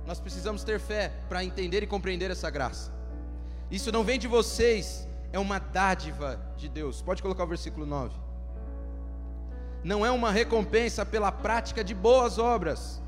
Nós 0.06 0.18
precisamos 0.18 0.64
ter 0.64 0.80
fé 0.80 1.12
para 1.28 1.44
entender 1.44 1.82
e 1.82 1.86
compreender 1.86 2.30
essa 2.30 2.50
graça. 2.50 2.92
Isso 3.70 3.92
não 3.92 4.02
vem 4.02 4.18
de 4.18 4.26
vocês, 4.26 5.06
é 5.32 5.38
uma 5.38 5.58
dádiva 5.58 6.40
de 6.56 6.68
Deus. 6.68 7.00
Pode 7.00 7.22
colocar 7.22 7.44
o 7.44 7.46
versículo 7.46 7.86
9. 7.86 8.14
Não 9.84 10.04
é 10.04 10.10
uma 10.10 10.30
recompensa 10.30 11.06
pela 11.06 11.30
prática 11.30 11.82
de 11.82 11.94
boas 11.94 12.38
obras, 12.38 13.00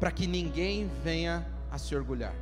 para 0.00 0.10
que 0.10 0.26
ninguém 0.26 0.90
venha 1.04 1.46
a 1.70 1.78
se 1.78 1.94
orgulhar. 1.94 2.34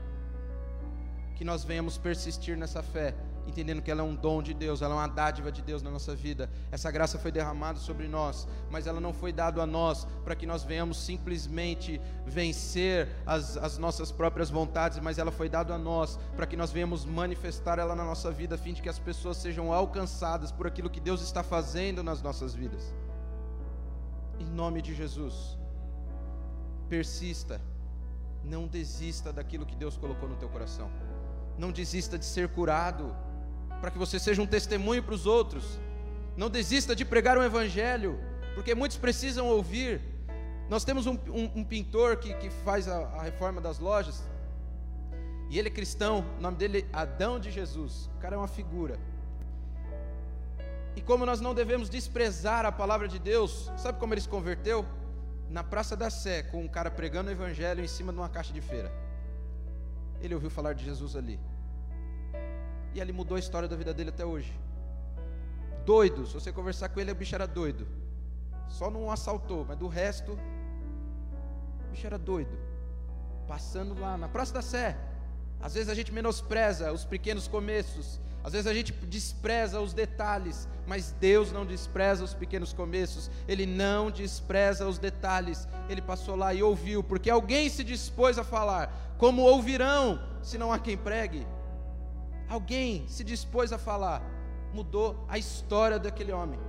Que 1.35 1.45
nós 1.45 1.65
venhamos 1.65 1.99
persistir 1.99 2.57
nessa 2.57 2.83
fé 2.83 3.15
entendendo 3.47 3.83
que 3.83 3.91
ela 3.91 4.01
é 4.01 4.05
um 4.05 4.15
dom 4.15 4.43
de 4.43 4.55
Deus, 4.55 4.83
ela 4.83 4.95
é 4.95 4.99
uma 4.99 5.07
dádiva 5.07 5.51
de 5.51 5.63
Deus 5.63 5.83
na 5.83 5.91
nossa 5.91 6.15
vida. 6.15 6.51
Essa 6.71 6.91
graça 6.91 7.19
foi 7.19 7.33
derramada 7.33 7.79
sobre 7.79 8.09
nós, 8.09 8.47
mas 8.71 8.87
ela 8.87 9.01
não 9.01 9.13
foi 9.13 9.33
dada 9.33 9.63
a 9.63 9.67
nós 9.67 10.07
para 10.25 10.35
que 10.35 10.47
nós 10.47 10.63
venhamos 10.63 10.99
simplesmente 10.99 12.01
vencer 12.27 13.09
as, 13.27 13.57
as 13.57 13.79
nossas 13.79 14.13
próprias 14.13 14.51
vontades, 14.51 14.99
mas 14.99 15.19
ela 15.19 15.31
foi 15.31 15.49
dada 15.49 15.75
a 15.75 15.79
nós 15.79 16.19
para 16.37 16.47
que 16.47 16.57
nós 16.57 16.71
venhamos 16.71 17.05
manifestar 17.05 17.79
ela 17.79 17.95
na 17.95 18.05
nossa 18.05 18.31
vida, 18.31 18.55
a 18.55 18.59
fim 18.59 18.73
de 18.73 18.83
que 18.83 18.89
as 18.89 18.99
pessoas 18.99 19.37
sejam 19.37 19.73
alcançadas 19.73 20.53
por 20.53 20.67
aquilo 20.67 20.91
que 20.91 21.01
Deus 21.01 21.23
está 21.23 21.43
fazendo 21.43 22.03
nas 22.03 22.23
nossas 22.23 22.55
vidas. 22.55 22.95
Em 24.39 24.47
nome 24.47 24.81
de 24.81 24.95
Jesus, 24.95 25.59
persista, 26.89 27.61
não 28.43 28.67
desista 28.67 29.33
daquilo 29.33 29.67
que 29.67 29.77
Deus 29.77 29.97
colocou 29.97 30.29
no 30.29 30.37
teu 30.37 30.49
coração. 30.49 30.91
Não 31.59 31.71
desista 31.71 32.19
de 32.19 32.25
ser 32.25 32.49
curado 32.49 33.15
para 33.81 33.91
que 33.91 33.99
você 33.99 34.19
seja 34.19 34.43
um 34.43 34.47
testemunho 34.47 35.03
para 35.03 35.15
os 35.15 35.27
outros. 35.27 35.79
Não 36.37 36.51
desista 36.51 36.95
de 36.95 37.05
pregar 37.05 37.37
o 37.39 37.43
Evangelho, 37.43 38.21
porque 38.55 38.75
muitos 38.75 38.97
precisam 38.97 39.47
ouvir. 39.47 40.01
Nós 40.69 40.85
temos 40.85 41.07
um, 41.07 41.15
um, 41.29 41.51
um 41.57 41.65
pintor 41.65 42.17
que, 42.17 42.35
que 42.35 42.51
faz 42.51 42.87
a, 42.87 42.99
a, 42.99 43.23
reforma 43.23 43.61
das 43.61 43.79
lojas, 43.79 44.23
e 45.49 45.59
ele 45.59 45.69
é 45.69 45.71
cristão, 45.71 46.25
o 46.39 46.41
nome 46.41 46.57
dele 46.57 46.87
é 46.93 46.97
Adão 46.97 47.41
de 47.41 47.51
Jesus. 47.51 48.09
O 48.17 48.21
cara 48.21 48.37
é 48.37 48.39
uma 48.39 48.47
figura. 48.47 48.99
E 50.95 51.01
como 51.01 51.27
nós 51.27 51.41
não 51.41 51.55
devemos 51.55 51.89
desprezar 51.89 52.65
a 52.65 52.71
palavra 52.71 53.09
de 53.09 53.19
Deus, 53.19 53.71
sabe 53.77 53.99
como 53.99 54.15
ele 54.15 54.21
se 54.21 54.29
converteu? 54.29 54.85
Na 55.49 55.65
Praça 55.65 55.97
da 55.97 56.09
Sé, 56.09 56.45
com 56.45 56.63
um 56.63 56.69
cara 56.69 56.91
pregando 56.91 57.31
o 57.31 57.33
Evangelho 57.33 57.83
em 57.83 57.89
cima 57.89 58.13
de 58.13 58.19
uma 58.19 58.29
caixa 58.29 58.53
de 58.53 58.61
feira. 58.61 58.93
Ele 60.21 60.35
ouviu 60.35 60.51
falar 60.51 60.75
de 60.75 60.85
Jesus 60.85 61.17
ali 61.17 61.41
E 62.95 63.01
ele 63.01 63.13
mudou 63.13 63.37
a 63.37 63.41
história 63.41 63.69
da 63.69 63.77
vida 63.77 63.95
dele 63.95 64.11
até 64.11 64.25
hoje. 64.25 64.53
Doido, 65.85 66.27
se 66.27 66.35
você 66.35 66.53
conversar 66.53 66.89
com 66.89 67.01
ele, 67.01 67.11
o 67.11 67.15
bicho 67.15 67.35
era 67.35 67.47
doido. 67.47 67.87
Só 68.69 68.91
não 68.91 69.11
assaltou, 69.11 69.65
mas 69.67 69.77
do 69.79 69.89
resto, 69.89 70.33
o 70.33 71.91
bicho 71.91 72.07
era 72.07 72.19
doido. 72.19 72.57
Passando 73.47 73.99
lá 73.99 74.17
na 74.17 74.29
Praça 74.29 74.55
da 74.55 74.63
Sé. 74.63 74.97
Às 75.61 75.75
vezes 75.75 75.89
a 75.89 75.95
gente 75.95 76.13
menospreza 76.13 76.93
os 76.93 77.05
pequenos 77.05 77.47
começos, 77.47 78.19
às 78.43 78.53
vezes 78.53 78.67
a 78.67 78.73
gente 78.73 78.93
despreza 78.93 79.81
os 79.81 79.93
detalhes, 79.93 80.67
mas 80.87 81.13
Deus 81.21 81.53
não 81.53 81.67
despreza 81.67 82.25
os 82.25 82.33
pequenos 82.33 82.73
começos, 82.73 83.31
Ele 83.47 83.67
não 83.67 84.11
despreza 84.11 84.89
os 84.89 84.99
detalhes. 84.99 85.69
Ele 85.89 86.01
passou 86.01 86.37
lá 86.37 86.55
e 86.55 86.63
ouviu, 86.63 87.03
porque 87.03 87.29
alguém 87.29 87.69
se 87.69 87.85
dispôs 87.85 88.39
a 88.39 88.45
falar. 88.45 89.15
Como 89.19 89.43
ouvirão 89.43 90.23
se 90.43 90.57
não 90.57 90.73
há 90.73 90.79
quem 90.79 90.97
pregue? 90.97 91.47
Alguém 92.51 93.09
se 93.09 93.25
dispôs 93.25 93.73
a 93.73 93.79
falar, 93.79 94.21
mudou 94.75 95.25
a 95.27 95.39
história 95.39 95.99
daquele 95.99 96.33
homem. 96.33 96.61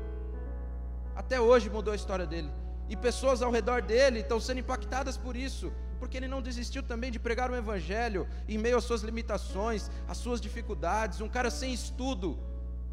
Até 1.14 1.42
hoje 1.42 1.70
mudou 1.70 1.92
a 1.92 1.96
história 1.96 2.26
dele. 2.26 2.50
E 2.88 2.96
pessoas 2.96 3.42
ao 3.42 3.52
redor 3.52 3.82
dele 3.82 4.20
estão 4.22 4.40
sendo 4.40 4.60
impactadas 4.60 5.18
por 5.18 5.36
isso 5.36 5.74
porque 6.02 6.18
ele 6.18 6.28
não 6.28 6.42
desistiu 6.42 6.82
também 6.82 7.12
de 7.12 7.20
pregar 7.20 7.52
o 7.52 7.56
Evangelho 7.56 8.28
em 8.50 8.58
meio 8.58 8.76
às 8.76 8.84
suas 8.84 9.04
limitações, 9.04 9.88
às 10.08 10.18
suas 10.18 10.42
dificuldades. 10.42 11.22
Um 11.22 11.30
cara 11.30 11.52
sem 11.52 11.72
estudo, 11.72 12.40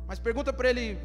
mas 0.07 0.19
pergunta 0.19 0.53
para 0.53 0.69
ele, 0.69 0.99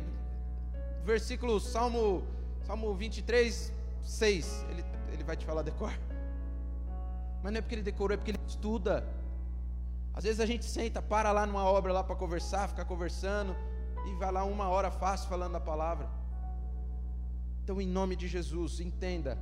versículo 1.06 1.62
Salmo, 1.62 2.28
Salmo 2.68 2.94
23, 2.94 3.72
6. 4.02 4.66
Ele, 4.70 4.84
ele 5.14 5.24
vai 5.24 5.38
te 5.38 5.46
falar 5.46 5.62
decor. 5.62 5.98
Mas 7.42 7.54
não 7.54 7.60
é 7.60 7.62
porque 7.62 7.76
ele 7.76 7.84
decorou, 7.84 8.14
é 8.16 8.18
porque 8.18 8.32
ele 8.32 8.40
estuda. 8.46 9.08
Às 10.14 10.24
vezes 10.24 10.40
a 10.40 10.46
gente 10.46 10.66
senta, 10.66 11.02
para 11.02 11.32
lá 11.32 11.46
numa 11.46 11.64
obra 11.64 11.92
lá 11.92 12.04
para 12.04 12.16
conversar, 12.16 12.68
ficar 12.68 12.86
conversando, 12.86 13.56
e 14.06 14.14
vai 14.16 14.32
lá 14.32 14.44
uma 14.44 14.68
hora 14.70 14.92
fácil 14.92 15.28
falando 15.28 15.56
a 15.56 15.60
palavra. 15.60 16.08
Então, 17.64 17.82
em 17.82 17.88
nome 17.88 18.16
de 18.16 18.28
Jesus, 18.28 18.80
entenda 18.80 19.38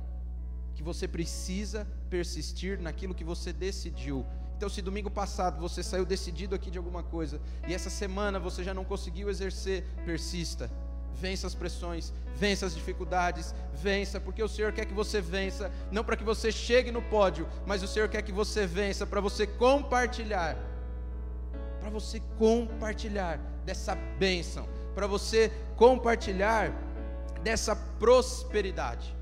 que 0.74 0.82
você 0.82 1.06
precisa 1.06 1.86
persistir 2.08 2.80
naquilo 2.80 3.14
que 3.14 3.24
você 3.24 3.52
decidiu. 3.52 4.24
Então, 4.56 4.68
se 4.68 4.80
domingo 4.80 5.10
passado 5.10 5.60
você 5.60 5.82
saiu 5.82 6.06
decidido 6.06 6.54
aqui 6.54 6.70
de 6.70 6.78
alguma 6.78 7.02
coisa 7.02 7.40
e 7.66 7.74
essa 7.74 7.90
semana 7.90 8.38
você 8.38 8.62
já 8.62 8.72
não 8.72 8.84
conseguiu 8.84 9.28
exercer, 9.28 9.84
persista. 10.04 10.70
Vença 11.14 11.46
as 11.46 11.54
pressões, 11.54 12.12
vença 12.36 12.66
as 12.66 12.74
dificuldades, 12.74 13.54
vença, 13.72 14.20
porque 14.20 14.42
o 14.42 14.48
Senhor 14.48 14.72
quer 14.72 14.84
que 14.84 14.94
você 14.94 15.20
vença, 15.20 15.70
não 15.90 16.04
para 16.04 16.16
que 16.16 16.24
você 16.24 16.50
chegue 16.50 16.90
no 16.90 17.02
pódio, 17.02 17.48
mas 17.66 17.82
o 17.82 17.88
Senhor 17.88 18.08
quer 18.08 18.22
que 18.22 18.32
você 18.32 18.66
vença 18.66 19.06
para 19.06 19.20
você 19.20 19.46
compartilhar, 19.46 20.56
para 21.80 21.90
você 21.90 22.20
compartilhar 22.38 23.38
dessa 23.64 23.94
bênção, 24.18 24.68
para 24.94 25.06
você 25.06 25.52
compartilhar 25.76 26.72
dessa 27.42 27.74
prosperidade. 27.74 29.16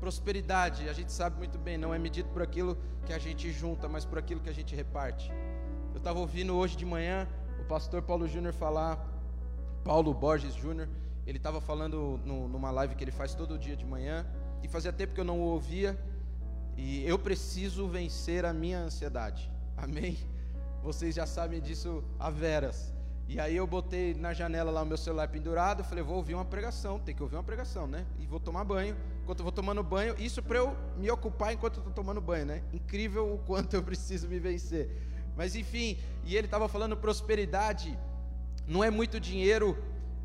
Prosperidade, 0.00 0.88
a 0.88 0.92
gente 0.92 1.12
sabe 1.12 1.38
muito 1.38 1.58
bem, 1.58 1.78
não 1.78 1.92
é 1.92 1.98
medido 1.98 2.28
por 2.28 2.42
aquilo 2.42 2.76
que 3.04 3.12
a 3.12 3.18
gente 3.18 3.50
junta, 3.50 3.88
mas 3.88 4.04
por 4.04 4.18
aquilo 4.18 4.40
que 4.40 4.50
a 4.50 4.54
gente 4.54 4.74
reparte. 4.74 5.32
Eu 5.92 5.98
estava 5.98 6.18
ouvindo 6.18 6.54
hoje 6.54 6.76
de 6.76 6.84
manhã 6.84 7.26
o 7.60 7.64
pastor 7.64 8.02
Paulo 8.02 8.28
Júnior 8.28 8.52
falar, 8.52 8.98
Paulo 9.82 10.12
Borges 10.12 10.54
Júnior, 10.54 10.88
ele 11.26 11.38
estava 11.38 11.60
falando 11.60 12.20
no, 12.24 12.48
numa 12.48 12.70
live 12.70 12.94
que 12.94 13.02
ele 13.04 13.10
faz 13.10 13.34
todo 13.34 13.58
dia 13.58 13.76
de 13.76 13.84
manhã, 13.84 14.24
e 14.62 14.68
fazia 14.68 14.92
tempo 14.92 15.14
que 15.14 15.20
eu 15.20 15.24
não 15.24 15.40
o 15.40 15.44
ouvia, 15.44 15.98
e 16.76 17.04
eu 17.06 17.18
preciso 17.18 17.88
vencer 17.88 18.44
a 18.44 18.52
minha 18.52 18.78
ansiedade, 18.78 19.50
amém? 19.76 20.16
Vocês 20.82 21.14
já 21.14 21.26
sabem 21.26 21.60
disso 21.60 22.04
a 22.18 22.30
veras. 22.30 22.94
E 23.28 23.40
aí 23.40 23.56
eu 23.56 23.66
botei 23.66 24.14
na 24.14 24.32
janela 24.32 24.70
lá 24.70 24.82
o 24.82 24.86
meu 24.86 24.96
celular 24.96 25.26
pendurado, 25.26 25.82
falei, 25.82 26.04
vou 26.04 26.16
ouvir 26.16 26.34
uma 26.34 26.44
pregação, 26.44 27.00
tem 27.00 27.12
que 27.12 27.22
ouvir 27.22 27.34
uma 27.34 27.42
pregação, 27.42 27.86
né? 27.88 28.06
E 28.20 28.26
vou 28.26 28.38
tomar 28.38 28.62
banho 28.62 28.96
enquanto 29.26 29.40
eu 29.40 29.42
vou 29.42 29.50
tomando 29.52 29.82
banho, 29.82 30.14
isso 30.20 30.40
para 30.40 30.58
eu 30.58 30.76
me 30.96 31.10
ocupar 31.10 31.52
enquanto 31.52 31.78
eu 31.78 31.80
estou 31.80 31.92
tomando 31.92 32.20
banho, 32.20 32.46
né? 32.46 32.62
Incrível 32.72 33.34
o 33.34 33.38
quanto 33.38 33.74
eu 33.74 33.82
preciso 33.82 34.28
me 34.28 34.38
vencer. 34.38 34.88
Mas 35.36 35.56
enfim, 35.56 35.98
e 36.24 36.36
ele 36.36 36.46
estava 36.46 36.68
falando 36.68 36.96
prosperidade, 36.96 37.98
não 38.68 38.84
é 38.84 38.90
muito 38.90 39.18
dinheiro 39.18 39.76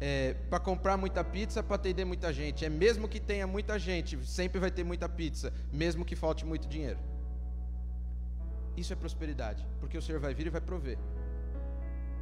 é, 0.02 0.34
para 0.50 0.60
comprar 0.60 0.98
muita 0.98 1.24
pizza, 1.24 1.62
para 1.62 1.76
atender 1.76 2.04
muita 2.04 2.34
gente. 2.34 2.66
É 2.66 2.70
mesmo 2.70 3.08
que 3.08 3.20
tenha 3.20 3.46
muita 3.46 3.78
gente, 3.78 4.18
sempre 4.26 4.60
vai 4.60 4.72
ter 4.72 4.84
muita 4.84 5.08
pizza, 5.08 5.54
mesmo 5.72 6.04
que 6.04 6.16
falte 6.16 6.44
muito 6.44 6.68
dinheiro. 6.68 7.00
Isso 8.76 8.92
é 8.92 8.96
prosperidade, 8.96 9.66
porque 9.80 9.96
o 9.98 10.02
Senhor 10.02 10.20
vai 10.20 10.34
vir 10.34 10.48
e 10.48 10.50
vai 10.50 10.60
prover. 10.60 10.98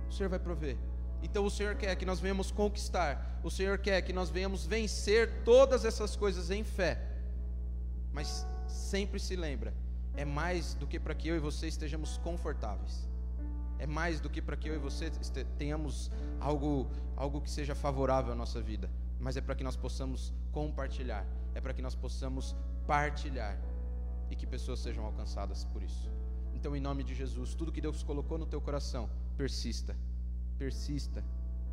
O 0.10 0.12
Senhor 0.12 0.30
vai 0.30 0.40
prover. 0.40 0.76
Então 1.24 1.46
o 1.46 1.50
Senhor 1.50 1.76
quer 1.76 1.96
que 1.96 2.06
nós 2.06 2.20
venhamos 2.20 2.52
conquistar, 2.52 3.40
o 3.44 3.50
Senhor 3.50 3.78
quer 3.78 4.02
que 4.02 4.12
nós 4.12 4.30
venhamos 4.30 4.66
vencer 4.66 5.44
todas 5.44 5.86
essas 5.86 6.18
coisas 6.18 6.52
em 6.52 6.66
fé. 6.66 7.02
Mas 8.12 8.46
sempre 8.68 9.20
se 9.20 9.38
lembra, 9.38 9.74
é 10.16 10.26
mais 10.26 10.74
do 10.74 10.86
que 10.86 11.00
para 11.00 11.16
que 11.16 11.30
eu 11.30 11.36
e 11.38 11.40
você 11.40 11.68
estejamos 11.68 12.18
confortáveis. 12.18 13.09
É 13.80 13.88
mais 13.88 14.20
do 14.20 14.30
que 14.30 14.42
para 14.42 14.56
que 14.56 14.70
eu 14.70 14.76
e 14.76 14.78
você 14.78 15.10
tenhamos 15.58 16.12
algo, 16.40 16.88
algo 17.16 17.42
que 17.42 17.50
seja 17.50 17.74
favorável 17.74 18.34
à 18.34 18.36
nossa 18.36 18.62
vida, 18.62 18.90
mas 19.20 19.36
é 19.36 19.42
para 19.42 19.56
que 19.56 19.64
nós 19.64 19.76
possamos 19.76 20.34
compartilhar, 20.52 21.26
é 21.56 21.62
para 21.62 21.74
que 21.74 21.82
nós 21.82 21.96
possamos 21.96 22.56
partilhar 22.86 23.58
e 24.30 24.36
que 24.36 24.46
pessoas 24.46 24.80
sejam 24.80 25.04
alcançadas 25.06 25.64
por 25.64 25.82
isso. 25.82 26.12
Então, 26.54 26.76
em 26.76 26.80
nome 26.80 27.04
de 27.04 27.16
Jesus, 27.16 27.56
tudo 27.56 27.72
que 27.72 27.82
Deus 27.82 28.04
colocou 28.04 28.38
no 28.38 28.46
teu 28.46 28.62
coração, 28.62 29.10
persista 29.38 29.96
persista, 30.60 31.24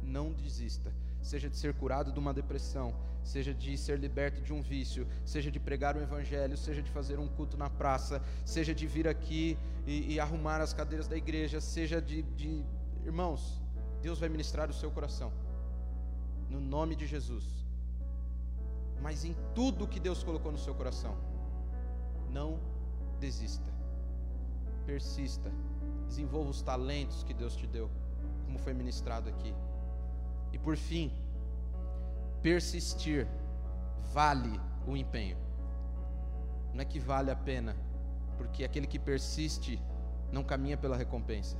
não 0.00 0.32
desista. 0.32 0.94
Seja 1.22 1.48
de 1.48 1.56
ser 1.56 1.74
curado 1.74 2.12
de 2.12 2.18
uma 2.18 2.32
depressão, 2.32 2.94
seja 3.24 3.52
de 3.52 3.76
ser 3.76 3.98
liberto 3.98 4.40
de 4.40 4.52
um 4.52 4.62
vício, 4.62 5.06
seja 5.24 5.50
de 5.50 5.58
pregar 5.58 5.96
o 5.96 6.00
Evangelho, 6.00 6.56
seja 6.56 6.80
de 6.80 6.90
fazer 6.90 7.18
um 7.18 7.26
culto 7.26 7.56
na 7.56 7.68
praça, 7.68 8.22
seja 8.44 8.74
de 8.74 8.86
vir 8.86 9.08
aqui 9.08 9.58
e, 9.86 10.14
e 10.14 10.20
arrumar 10.20 10.60
as 10.60 10.72
cadeiras 10.72 11.08
da 11.08 11.16
igreja, 11.16 11.60
seja 11.60 12.00
de, 12.00 12.22
de. 12.22 12.64
Irmãos, 13.04 13.60
Deus 14.00 14.18
vai 14.18 14.28
ministrar 14.28 14.70
o 14.70 14.74
seu 14.74 14.90
coração, 14.90 15.32
no 16.48 16.60
nome 16.60 16.94
de 16.94 17.06
Jesus. 17.06 17.44
Mas 19.02 19.24
em 19.24 19.34
tudo 19.54 19.86
que 19.86 20.00
Deus 20.00 20.22
colocou 20.22 20.50
no 20.50 20.58
seu 20.58 20.74
coração, 20.74 21.16
não 22.30 22.60
desista, 23.20 23.70
persista, 24.84 25.50
desenvolva 26.06 26.50
os 26.50 26.62
talentos 26.62 27.22
que 27.24 27.34
Deus 27.34 27.56
te 27.56 27.66
deu 27.66 27.90
como 28.44 28.58
foi 28.58 28.72
ministrado 28.72 29.28
aqui. 29.28 29.54
E 30.56 30.58
por 30.58 30.74
fim, 30.74 31.12
persistir 32.40 33.28
vale 34.10 34.58
o 34.86 34.96
empenho. 34.96 35.36
Não 36.72 36.80
é 36.80 36.84
que 36.86 36.98
vale 36.98 37.30
a 37.30 37.36
pena, 37.36 37.76
porque 38.38 38.64
aquele 38.64 38.86
que 38.86 38.98
persiste 38.98 39.78
não 40.32 40.42
caminha 40.42 40.78
pela 40.78 40.96
recompensa. 40.96 41.58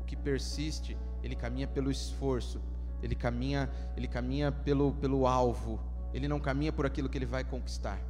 O 0.00 0.06
que 0.06 0.16
persiste, 0.16 0.96
ele 1.22 1.36
caminha 1.36 1.68
pelo 1.68 1.90
esforço, 1.90 2.62
ele 3.02 3.14
caminha, 3.14 3.68
ele 3.94 4.08
caminha 4.08 4.50
pelo, 4.50 4.94
pelo 4.94 5.26
alvo, 5.26 5.78
ele 6.14 6.26
não 6.26 6.40
caminha 6.40 6.72
por 6.72 6.86
aquilo 6.86 7.10
que 7.10 7.18
ele 7.18 7.26
vai 7.26 7.44
conquistar. 7.44 8.00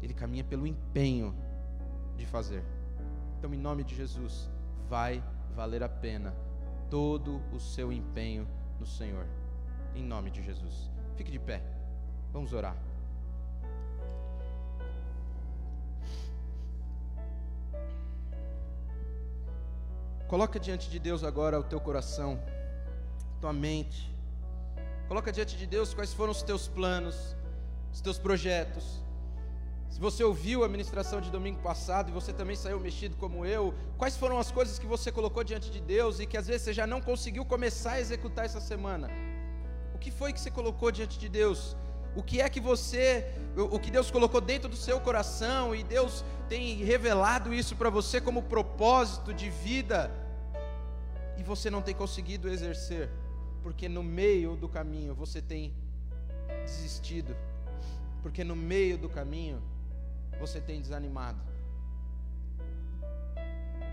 Ele 0.00 0.14
caminha 0.14 0.44
pelo 0.44 0.68
empenho 0.68 1.34
de 2.16 2.24
fazer. 2.26 2.62
Então, 3.38 3.52
em 3.52 3.58
nome 3.58 3.82
de 3.82 3.96
Jesus, 3.96 4.48
vai 4.88 5.20
valer 5.52 5.82
a 5.82 5.88
pena 5.88 6.32
todo 6.88 7.42
o 7.52 7.58
seu 7.58 7.92
empenho 7.92 8.46
no 8.80 8.86
Senhor. 8.86 9.26
Em 9.94 10.02
nome 10.02 10.30
de 10.30 10.42
Jesus. 10.42 10.90
Fique 11.16 11.30
de 11.30 11.38
pé. 11.38 11.62
Vamos 12.32 12.52
orar. 12.52 12.76
Coloca 20.26 20.58
diante 20.58 20.90
de 20.90 20.98
Deus 20.98 21.22
agora 21.22 21.60
o 21.60 21.62
teu 21.62 21.78
coração, 21.78 22.42
tua 23.40 23.52
mente. 23.52 24.12
Coloca 25.06 25.30
diante 25.30 25.56
de 25.56 25.66
Deus 25.66 25.94
quais 25.94 26.12
foram 26.12 26.32
os 26.32 26.42
teus 26.42 26.66
planos, 26.66 27.36
os 27.92 28.00
teus 28.00 28.18
projetos. 28.18 29.03
Se 29.94 30.00
você 30.00 30.24
ouviu 30.24 30.64
a 30.64 30.68
ministração 30.68 31.20
de 31.20 31.30
domingo 31.30 31.60
passado 31.60 32.08
e 32.08 32.12
você 32.12 32.32
também 32.32 32.56
saiu 32.56 32.80
mexido 32.80 33.14
como 33.16 33.46
eu, 33.46 33.72
quais 33.96 34.16
foram 34.16 34.40
as 34.40 34.50
coisas 34.50 34.76
que 34.76 34.88
você 34.88 35.12
colocou 35.12 35.44
diante 35.44 35.70
de 35.70 35.80
Deus 35.80 36.18
e 36.18 36.26
que 36.26 36.36
às 36.36 36.48
vezes 36.48 36.62
você 36.62 36.72
já 36.72 36.84
não 36.84 37.00
conseguiu 37.00 37.44
começar 37.44 37.92
a 37.92 38.00
executar 38.00 38.44
essa 38.44 38.60
semana? 38.60 39.08
O 39.94 39.98
que 39.98 40.10
foi 40.10 40.32
que 40.32 40.40
você 40.40 40.50
colocou 40.50 40.90
diante 40.90 41.16
de 41.16 41.28
Deus? 41.28 41.76
O 42.16 42.24
que 42.24 42.40
é 42.40 42.48
que 42.48 42.58
você, 42.58 43.24
o 43.56 43.78
que 43.78 43.88
Deus 43.88 44.10
colocou 44.10 44.40
dentro 44.40 44.68
do 44.68 44.74
seu 44.74 44.98
coração 44.98 45.72
e 45.72 45.84
Deus 45.84 46.24
tem 46.48 46.74
revelado 46.78 47.54
isso 47.54 47.76
para 47.76 47.88
você 47.88 48.20
como 48.20 48.42
propósito 48.42 49.32
de 49.32 49.48
vida 49.48 50.10
e 51.38 51.44
você 51.44 51.70
não 51.70 51.80
tem 51.80 51.94
conseguido 51.94 52.48
exercer, 52.48 53.08
porque 53.62 53.88
no 53.88 54.02
meio 54.02 54.56
do 54.56 54.68
caminho 54.68 55.14
você 55.14 55.40
tem 55.40 55.72
desistido, 56.64 57.36
porque 58.24 58.42
no 58.42 58.56
meio 58.56 58.98
do 58.98 59.08
caminho 59.08 59.62
você 60.38 60.60
tem 60.60 60.80
desanimado. 60.80 61.40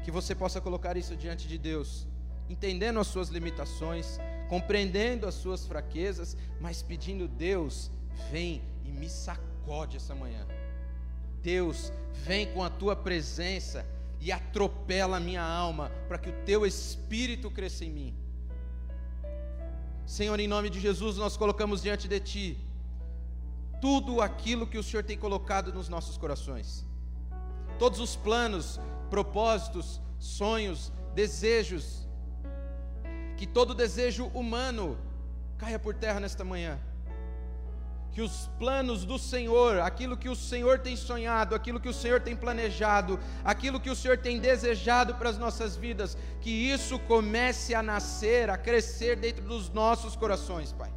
Que 0.03 0.11
você 0.11 0.33
possa 0.33 0.59
colocar 0.59 0.97
isso 0.97 1.15
diante 1.15 1.47
de 1.47 1.57
Deus 1.57 2.07
entendendo 2.51 2.99
as 2.99 3.07
suas 3.07 3.29
limitações, 3.29 4.19
compreendendo 4.49 5.25
as 5.25 5.35
suas 5.35 5.65
fraquezas, 5.65 6.35
mas 6.59 6.81
pedindo: 6.81 7.27
Deus, 7.27 7.89
vem 8.29 8.61
e 8.83 8.91
me 8.91 9.09
sacode 9.09 9.97
essa 9.97 10.13
manhã. 10.13 10.45
Deus, 11.41 11.91
vem 12.13 12.51
com 12.53 12.61
a 12.63 12.69
tua 12.69 12.95
presença 12.95 13.85
e 14.19 14.31
atropela 14.31 15.17
a 15.17 15.19
minha 15.19 15.41
alma, 15.41 15.89
para 16.07 16.17
que 16.17 16.29
o 16.29 16.43
teu 16.45 16.65
espírito 16.65 17.49
cresça 17.49 17.85
em 17.85 17.89
mim. 17.89 18.15
Senhor, 20.05 20.39
em 20.39 20.47
nome 20.47 20.69
de 20.69 20.79
Jesus, 20.79 21.17
nós 21.17 21.37
colocamos 21.37 21.81
diante 21.81 22.07
de 22.07 22.19
ti 22.19 22.57
tudo 23.81 24.21
aquilo 24.21 24.67
que 24.67 24.77
o 24.77 24.83
Senhor 24.83 25.03
tem 25.03 25.17
colocado 25.17 25.73
nos 25.73 25.89
nossos 25.89 26.17
corações. 26.17 26.85
Todos 27.79 27.99
os 27.99 28.15
planos, 28.15 28.79
propósitos, 29.09 29.99
sonhos, 30.19 30.93
desejos, 31.15 32.07
que 33.35 33.47
todo 33.47 33.73
desejo 33.73 34.27
humano 34.27 34.97
caia 35.57 35.79
por 35.79 35.95
terra 35.95 36.19
nesta 36.19 36.43
manhã 36.43 36.79
que 38.11 38.21
os 38.21 38.49
planos 38.59 39.05
do 39.05 39.17
Senhor, 39.17 39.79
aquilo 39.79 40.17
que 40.17 40.27
o 40.27 40.35
Senhor 40.35 40.79
tem 40.79 40.95
sonhado, 40.95 41.55
aquilo 41.55 41.79
que 41.79 41.87
o 41.87 41.93
Senhor 41.93 42.19
tem 42.19 42.35
planejado, 42.35 43.17
aquilo 43.43 43.79
que 43.79 43.89
o 43.89 43.95
Senhor 43.95 44.17
tem 44.17 44.37
desejado 44.37 45.15
para 45.15 45.29
as 45.29 45.37
nossas 45.37 45.77
vidas, 45.77 46.17
que 46.41 46.49
isso 46.49 46.99
comece 46.99 47.73
a 47.73 47.81
nascer, 47.81 48.49
a 48.49 48.57
crescer 48.57 49.15
dentro 49.15 49.45
dos 49.45 49.69
nossos 49.69 50.15
corações, 50.15 50.73
Pai. 50.73 50.91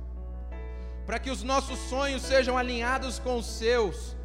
Para 1.06 1.18
que 1.18 1.30
os 1.30 1.42
nossos 1.42 1.78
sonhos 1.90 2.22
sejam 2.22 2.56
alinhados 2.56 3.18
com 3.18 3.36
os 3.36 3.46
seus, 3.46 4.16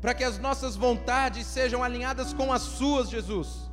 para 0.00 0.14
que 0.14 0.24
as 0.24 0.38
nossas 0.38 0.76
vontades 0.76 1.46
sejam 1.46 1.82
alinhadas 1.82 2.32
com 2.32 2.52
as 2.52 2.62
suas, 2.62 3.08
Jesus. 3.08 3.70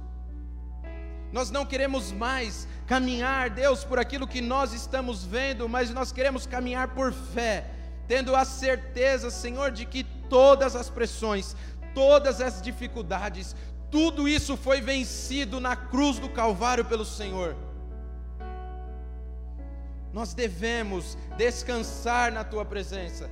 Nós 1.31 1.51
não 1.51 1.65
queremos 1.65 2.11
mais 2.11 2.67
caminhar, 2.87 3.49
Deus, 3.49 3.83
por 3.83 3.99
aquilo 3.99 4.27
que 4.27 4.39
nós 4.39 4.71
estamos 4.71 5.25
vendo, 5.25 5.67
mas 5.67 5.89
nós 5.89 6.11
queremos 6.11 6.45
caminhar 6.45 6.89
por 6.89 7.11
fé 7.11 7.69
tendo 8.07 8.35
a 8.35 8.45
certeza, 8.45 9.29
Senhor, 9.29 9.71
de 9.71 9.85
que 9.85 10.03
todas 10.29 10.75
as 10.75 10.89
pressões, 10.89 11.55
todas 11.93 12.41
as 12.41 12.61
dificuldades, 12.61 13.55
tudo 13.89 14.27
isso 14.27 14.57
foi 14.57 14.81
vencido 14.81 15.59
na 15.59 15.75
cruz 15.75 16.19
do 16.19 16.29
Calvário 16.29 16.83
pelo 16.85 17.05
Senhor. 17.05 17.55
Nós 20.13 20.33
devemos 20.33 21.17
descansar 21.35 22.31
na 22.31 22.43
tua 22.43 22.63
presença. 22.63 23.29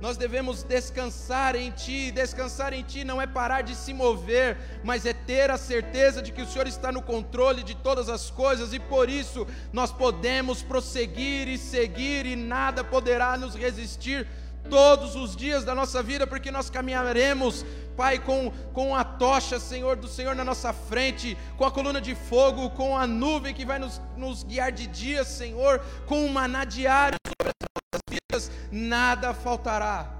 Nós 0.00 0.16
devemos 0.16 0.64
descansar 0.64 1.54
em 1.54 1.70
Ti. 1.70 2.10
Descansar 2.10 2.72
em 2.72 2.82
Ti 2.82 3.04
não 3.04 3.22
é 3.22 3.26
parar 3.26 3.62
de 3.62 3.76
se 3.76 3.94
mover, 3.94 4.58
mas 4.82 5.06
é 5.06 5.12
ter 5.12 5.48
a 5.48 5.56
certeza 5.56 6.20
de 6.20 6.32
que 6.32 6.42
o 6.42 6.46
Senhor 6.46 6.66
está 6.66 6.90
no 6.90 7.00
controle 7.00 7.62
de 7.62 7.76
todas 7.76 8.08
as 8.08 8.28
coisas 8.28 8.72
e 8.72 8.80
por 8.80 9.08
isso 9.08 9.46
nós 9.72 9.92
podemos 9.92 10.60
prosseguir 10.60 11.46
e 11.46 11.56
seguir 11.56 12.26
e 12.26 12.34
nada 12.34 12.82
poderá 12.82 13.38
nos 13.38 13.54
resistir 13.54 14.26
todos 14.68 15.16
os 15.16 15.36
dias 15.36 15.64
da 15.64 15.74
nossa 15.74 16.02
vida, 16.02 16.26
porque 16.26 16.50
nós 16.50 16.70
caminharemos, 16.70 17.64
Pai, 17.96 18.18
com, 18.18 18.50
com 18.72 18.96
a 18.96 19.04
tocha, 19.04 19.60
Senhor, 19.60 19.96
do 19.96 20.08
Senhor 20.08 20.34
na 20.34 20.44
nossa 20.44 20.72
frente, 20.72 21.36
com 21.56 21.64
a 21.64 21.70
coluna 21.70 22.00
de 22.00 22.14
fogo, 22.14 22.70
com 22.70 22.96
a 22.96 23.06
nuvem 23.06 23.54
que 23.54 23.64
vai 23.64 23.78
nos, 23.78 24.00
nos 24.16 24.42
guiar 24.42 24.72
de 24.72 24.86
dia, 24.86 25.24
Senhor, 25.24 25.80
com 26.06 26.24
o 26.24 26.32
maná 26.32 26.64
diário 26.64 27.18
sobre 27.26 27.52
as 27.94 28.00
vidas, 28.08 28.50
nada 28.70 29.34
faltará, 29.34 30.10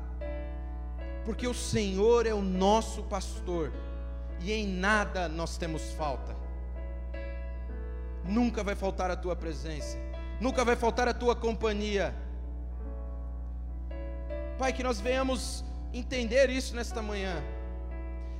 porque 1.25 1.47
o 1.47 1.55
Senhor 1.55 2.27
é 2.27 2.35
o 2.35 2.43
nosso 2.43 3.03
pastor 3.05 3.73
e 4.41 4.53
em 4.53 4.67
nada 4.67 5.29
nós 5.29 5.57
temos 5.57 5.93
falta. 5.93 6.37
Nunca 8.25 8.63
vai 8.63 8.75
faltar 8.75 9.11
a 9.11 9.17
tua 9.17 9.35
presença, 9.35 9.99
nunca 10.41 10.65
vai 10.65 10.77
faltar 10.77 11.09
a 11.09 11.15
tua 11.15 11.35
companhia. 11.35 12.15
Pai, 14.63 14.73
que 14.73 14.85
nós 14.85 15.01
venhamos 15.01 15.65
entender 15.93 16.49
isso 16.49 16.73
nesta 16.77 17.03
manhã, 17.03 17.35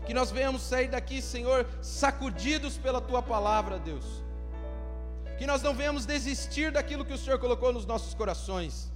que 0.07 0.15
nós 0.15 0.31
venhamos 0.31 0.63
sair 0.63 0.87
daqui, 0.87 1.21
Senhor, 1.21 1.67
sacudidos 1.81 2.79
pela 2.79 3.01
tua 3.01 3.21
palavra, 3.21 3.77
Deus. 3.81 4.05
Que 5.37 5.49
nós 5.49 5.63
não 5.63 5.75
venhamos 5.75 6.07
desistir 6.07 6.71
daquilo 6.71 7.05
que 7.05 7.13
o 7.13 7.19
Senhor 7.19 7.41
colocou 7.41 7.73
nos 7.73 7.85
nossos 7.85 8.15
corações. 8.15 8.93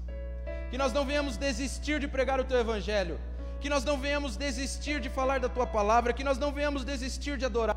Que 0.71 0.79
nós 0.79 0.93
não 0.93 1.05
venhamos 1.05 1.37
desistir 1.37 1.99
de 1.99 2.07
pregar 2.07 2.39
o 2.39 2.45
teu 2.45 2.61
evangelho, 2.61 3.19
que 3.61 3.69
nós 3.69 3.83
não 3.83 3.99
venhamos 3.99 4.37
desistir 4.37 5.01
de 5.01 5.11
falar 5.11 5.41
da 5.41 5.49
tua 5.49 5.67
palavra, 5.67 6.13
que 6.13 6.23
nós 6.23 6.39
não 6.39 6.53
venhamos 6.53 6.85
desistir 6.85 7.37
de 7.37 7.45
adorar, 7.45 7.77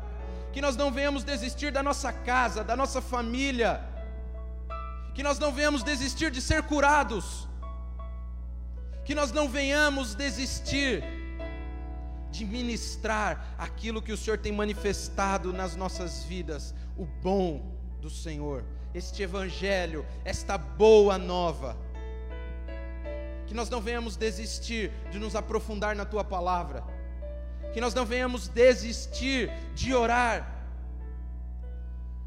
que 0.52 0.60
nós 0.60 0.76
não 0.76 0.92
venhamos 0.92 1.24
desistir 1.24 1.72
da 1.72 1.82
nossa 1.82 2.12
casa, 2.12 2.62
da 2.62 2.76
nossa 2.76 3.02
família, 3.02 3.80
que 5.12 5.24
nós 5.24 5.40
não 5.40 5.50
venhamos 5.50 5.82
desistir 5.82 6.30
de 6.30 6.40
ser 6.40 6.62
curados, 6.62 7.49
que 9.10 9.14
nós 9.16 9.32
não 9.32 9.48
venhamos 9.48 10.14
desistir 10.14 11.02
de 12.30 12.44
ministrar 12.44 13.56
aquilo 13.58 14.00
que 14.00 14.12
o 14.12 14.16
Senhor 14.16 14.38
tem 14.38 14.52
manifestado 14.52 15.52
nas 15.52 15.74
nossas 15.74 16.22
vidas, 16.22 16.72
o 16.96 17.04
bom 17.04 17.74
do 18.00 18.08
Senhor, 18.08 18.64
este 18.94 19.24
Evangelho, 19.24 20.06
esta 20.24 20.56
boa 20.56 21.18
nova. 21.18 21.76
Que 23.48 23.52
nós 23.52 23.68
não 23.68 23.80
venhamos 23.80 24.14
desistir 24.14 24.92
de 25.10 25.18
nos 25.18 25.34
aprofundar 25.34 25.96
na 25.96 26.04
tua 26.04 26.22
palavra, 26.22 26.84
que 27.72 27.80
nós 27.80 27.92
não 27.92 28.06
venhamos 28.06 28.46
desistir 28.46 29.50
de 29.74 29.92
orar, 29.92 30.48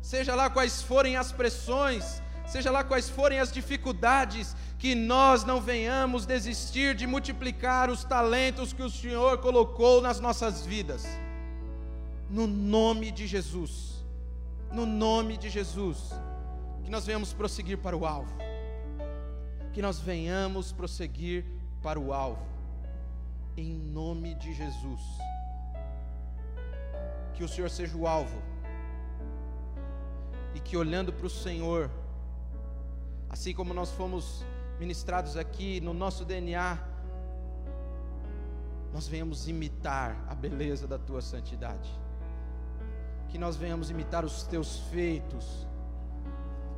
seja 0.01 0.35
lá 0.35 0.49
quais 0.49 0.81
forem 0.81 1.15
as 1.15 1.31
pressões, 1.31 2.21
seja 2.45 2.69
lá 2.69 2.83
quais 2.83 3.09
forem 3.09 3.39
as 3.39 3.53
dificuldades, 3.53 4.53
que 4.83 4.95
nós 4.95 5.45
não 5.45 5.61
venhamos 5.61 6.25
desistir 6.25 6.93
de 6.93 7.07
multiplicar 7.07 7.89
os 7.89 8.03
talentos 8.03 8.73
que 8.73 8.83
o 8.83 8.89
Senhor 8.89 9.37
colocou 9.37 10.01
nas 10.01 10.19
nossas 10.19 10.65
vidas, 10.65 11.05
no 12.29 12.45
nome 12.45 13.09
de 13.09 13.25
Jesus, 13.25 14.03
no 14.73 14.85
nome 14.85 15.37
de 15.37 15.49
Jesus, 15.49 16.11
que 16.83 16.91
nós 16.91 17.05
venhamos 17.05 17.31
prosseguir 17.31 17.77
para 17.77 17.95
o 17.95 18.05
alvo. 18.05 18.35
Que 19.71 19.81
nós 19.81 20.01
venhamos 20.01 20.73
prosseguir 20.73 21.45
para 21.81 21.97
o 21.97 22.11
alvo, 22.11 22.45
em 23.55 23.73
nome 23.73 24.35
de 24.35 24.53
Jesus. 24.53 25.01
Que 27.35 27.45
o 27.45 27.47
Senhor 27.47 27.69
seja 27.69 27.95
o 27.95 28.05
alvo, 28.05 28.41
e 30.53 30.59
que 30.59 30.75
olhando 30.75 31.13
para 31.13 31.27
o 31.27 31.29
Senhor, 31.29 31.89
assim 33.29 33.53
como 33.53 33.73
nós 33.73 33.89
fomos 33.89 34.43
ministrados 34.79 35.37
aqui 35.37 35.79
no 35.81 35.93
nosso 35.93 36.25
DNA, 36.25 36.77
nós 38.93 39.07
venhamos 39.07 39.47
imitar 39.47 40.23
a 40.27 40.35
beleza 40.35 40.87
da 40.87 40.99
tua 40.99 41.21
santidade, 41.21 41.89
que 43.29 43.37
nós 43.37 43.55
venhamos 43.55 43.89
imitar 43.89 44.23
os 44.23 44.43
teus 44.43 44.79
feitos, 44.91 45.67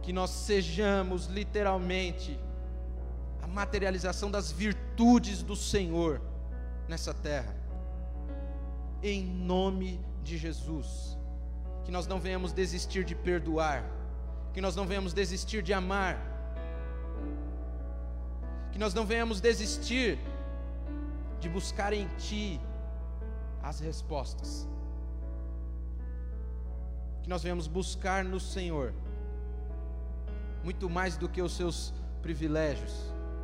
que 0.01 0.13
nós 0.13 0.29
sejamos 0.29 1.25
literalmente 1.25 2.39
a 3.41 3.47
materialização 3.47 4.31
das 4.31 4.51
virtudes 4.51 5.43
do 5.43 5.55
Senhor 5.55 6.21
nessa 6.87 7.13
terra. 7.13 7.55
Em 9.03 9.23
nome 9.23 9.99
de 10.23 10.37
Jesus. 10.37 11.17
Que 11.83 11.91
nós 11.91 12.07
não 12.07 12.19
venhamos 12.19 12.51
desistir 12.51 13.03
de 13.03 13.13
perdoar, 13.13 13.83
que 14.53 14.61
nós 14.61 14.75
não 14.75 14.87
venhamos 14.87 15.13
desistir 15.13 15.61
de 15.61 15.73
amar, 15.73 16.34
que 18.75 18.79
nós 18.79 18.93
não 18.93 19.05
venhamos 19.05 19.39
desistir 19.39 20.19
de 21.39 21.47
buscar 21.47 21.93
em 21.93 22.09
Ti 22.17 22.59
as 23.63 23.79
respostas, 23.79 24.67
que 27.23 27.29
nós 27.29 27.41
venhamos 27.41 27.67
buscar 27.67 28.25
no 28.25 28.37
Senhor 28.37 28.93
muito 30.61 30.89
mais 30.89 31.15
do 31.15 31.29
que 31.29 31.41
os 31.41 31.55
seus 31.55 31.93
privilégios, 32.21 32.93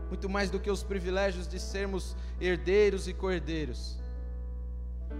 muito 0.10 0.28
mais 0.28 0.50
do 0.50 0.60
que 0.60 0.70
os 0.70 0.84
privilégios 0.84 1.48
de 1.48 1.62
sermos 1.62 2.14
herdeiros 2.42 3.08
e 3.08 3.14
cordeiros, 3.14 3.98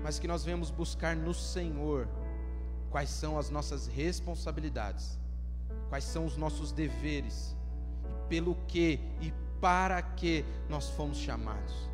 mas 0.04 0.20
que 0.20 0.28
nós 0.28 0.44
venhamos 0.44 0.70
buscar 0.70 1.16
no 1.16 1.34
Senhor 1.34 2.06
quais 2.90 3.10
são 3.10 3.40
as 3.40 3.50
nossas 3.50 3.88
responsabilidades, 3.88 5.18
quais 5.88 6.04
são 6.04 6.26
os 6.26 6.36
nossos 6.36 6.74
deveres, 6.74 7.56
e 8.04 8.28
pelo 8.28 8.56
que 8.68 9.00
e 9.22 9.34
para 9.62 10.02
que 10.02 10.44
nós 10.68 10.90
fomos 10.90 11.18
chamados. 11.18 11.90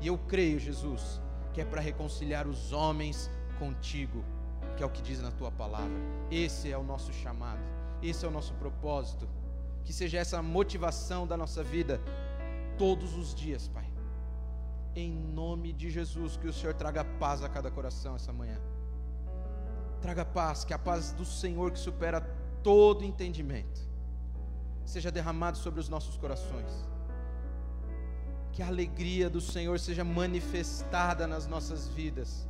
E 0.00 0.06
eu 0.06 0.16
creio, 0.16 0.58
Jesus, 0.58 1.20
que 1.52 1.60
é 1.60 1.64
para 1.64 1.80
reconciliar 1.80 2.46
os 2.46 2.72
homens 2.72 3.28
contigo, 3.58 4.24
que 4.76 4.82
é 4.82 4.86
o 4.86 4.90
que 4.90 5.02
diz 5.02 5.20
na 5.20 5.32
tua 5.32 5.50
palavra. 5.50 5.98
Esse 6.30 6.70
é 6.70 6.78
o 6.78 6.84
nosso 6.84 7.12
chamado, 7.12 7.60
esse 8.00 8.24
é 8.24 8.28
o 8.28 8.30
nosso 8.30 8.54
propósito 8.54 9.28
que 9.84 9.92
seja 9.92 10.18
essa 10.18 10.40
motivação 10.40 11.26
da 11.26 11.36
nossa 11.36 11.64
vida 11.64 12.00
todos 12.78 13.16
os 13.16 13.34
dias, 13.34 13.66
Pai. 13.66 13.90
Em 14.94 15.10
nome 15.12 15.72
de 15.72 15.90
Jesus, 15.90 16.36
que 16.36 16.46
o 16.46 16.52
Senhor 16.52 16.74
traga 16.74 17.04
paz 17.04 17.42
a 17.42 17.48
cada 17.48 17.70
coração 17.70 18.14
essa 18.14 18.32
manhã. 18.32 18.58
Traga 20.00 20.24
paz, 20.24 20.64
que 20.64 20.72
a 20.72 20.78
paz 20.78 21.12
do 21.12 21.24
Senhor 21.24 21.72
que 21.72 21.78
supera 21.78 22.20
todo 22.62 23.04
entendimento 23.04 23.89
seja 24.90 25.10
derramado 25.10 25.56
sobre 25.56 25.80
os 25.80 25.88
nossos 25.88 26.16
corações. 26.16 26.70
Que 28.52 28.62
a 28.62 28.66
alegria 28.66 29.30
do 29.30 29.40
Senhor 29.40 29.78
seja 29.78 30.04
manifestada 30.04 31.26
nas 31.26 31.46
nossas 31.46 31.88
vidas. 31.88 32.48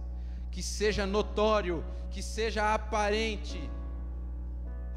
Que 0.50 0.62
seja 0.62 1.06
notório, 1.06 1.84
que 2.10 2.22
seja 2.22 2.74
aparente 2.74 3.70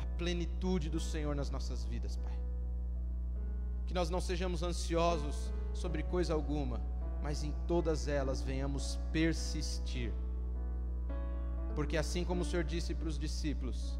a 0.01 0.05
plenitude 0.17 0.89
do 0.89 0.99
Senhor 0.99 1.35
nas 1.35 1.49
nossas 1.49 1.83
vidas, 1.83 2.15
Pai. 2.15 2.39
Que 3.85 3.93
nós 3.93 4.09
não 4.09 4.21
sejamos 4.21 4.63
ansiosos 4.63 5.51
sobre 5.73 6.01
coisa 6.01 6.33
alguma, 6.33 6.81
mas 7.21 7.43
em 7.43 7.53
todas 7.67 8.07
elas 8.07 8.41
venhamos 8.41 8.97
persistir. 9.11 10.13
Porque 11.75 11.97
assim 11.97 12.23
como 12.23 12.41
o 12.41 12.45
Senhor 12.45 12.63
disse 12.63 12.95
para 12.95 13.09
os 13.09 13.19
discípulos: 13.19 13.99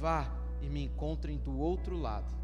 vá 0.00 0.26
e 0.60 0.68
me 0.68 0.84
encontrem 0.84 1.38
do 1.38 1.58
outro 1.58 1.96
lado. 1.96 2.41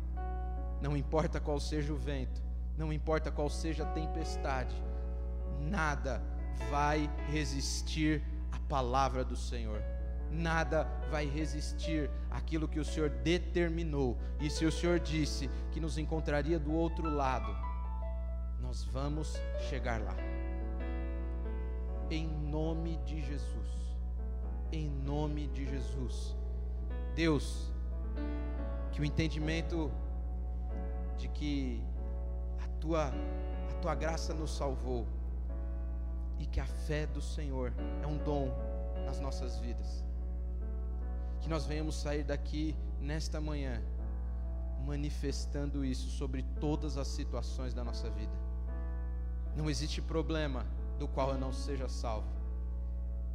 Não 0.80 0.96
importa 0.96 1.40
qual 1.40 1.58
seja 1.58 1.92
o 1.92 1.96
vento, 1.96 2.40
não 2.76 2.92
importa 2.92 3.30
qual 3.30 3.50
seja 3.50 3.82
a 3.82 3.92
tempestade, 3.92 4.74
nada 5.60 6.22
vai 6.70 7.10
resistir 7.28 8.22
à 8.52 8.58
palavra 8.60 9.24
do 9.24 9.36
Senhor. 9.36 9.82
Nada 10.30 10.84
vai 11.10 11.26
resistir 11.26 12.10
àquilo 12.30 12.68
que 12.68 12.78
o 12.78 12.84
Senhor 12.84 13.08
determinou. 13.08 14.16
E 14.40 14.50
se 14.50 14.64
o 14.66 14.72
Senhor 14.72 15.00
disse 15.00 15.48
que 15.72 15.80
nos 15.80 15.96
encontraria 15.96 16.58
do 16.58 16.72
outro 16.72 17.08
lado, 17.08 17.50
nós 18.60 18.84
vamos 18.84 19.40
chegar 19.70 20.00
lá. 20.00 20.14
Em 22.10 22.26
nome 22.26 22.98
de 22.98 23.22
Jesus. 23.22 23.68
Em 24.70 24.88
nome 24.88 25.48
de 25.48 25.66
Jesus. 25.66 26.36
Deus, 27.14 27.72
que 28.92 29.00
o 29.00 29.04
entendimento 29.04 29.90
de 31.18 31.28
que 31.28 31.82
a 32.62 32.68
tua, 32.80 33.08
a 33.08 33.74
tua 33.82 33.94
graça 33.94 34.32
nos 34.32 34.56
salvou 34.56 35.06
e 36.38 36.46
que 36.46 36.60
a 36.60 36.66
fé 36.66 37.06
do 37.06 37.20
Senhor 37.20 37.72
é 38.02 38.06
um 38.06 38.16
dom 38.18 38.50
nas 39.04 39.20
nossas 39.20 39.58
vidas. 39.58 40.04
Que 41.40 41.48
nós 41.48 41.66
venhamos 41.66 41.96
sair 41.96 42.22
daqui 42.22 42.76
nesta 43.00 43.40
manhã 43.40 43.82
manifestando 44.86 45.84
isso 45.84 46.08
sobre 46.08 46.42
todas 46.60 46.96
as 46.96 47.08
situações 47.08 47.74
da 47.74 47.84
nossa 47.84 48.08
vida. 48.10 48.32
Não 49.56 49.68
existe 49.68 50.00
problema 50.00 50.64
do 50.98 51.08
qual 51.08 51.30
eu 51.30 51.38
não 51.38 51.52
seja 51.52 51.88
salvo. 51.88 52.28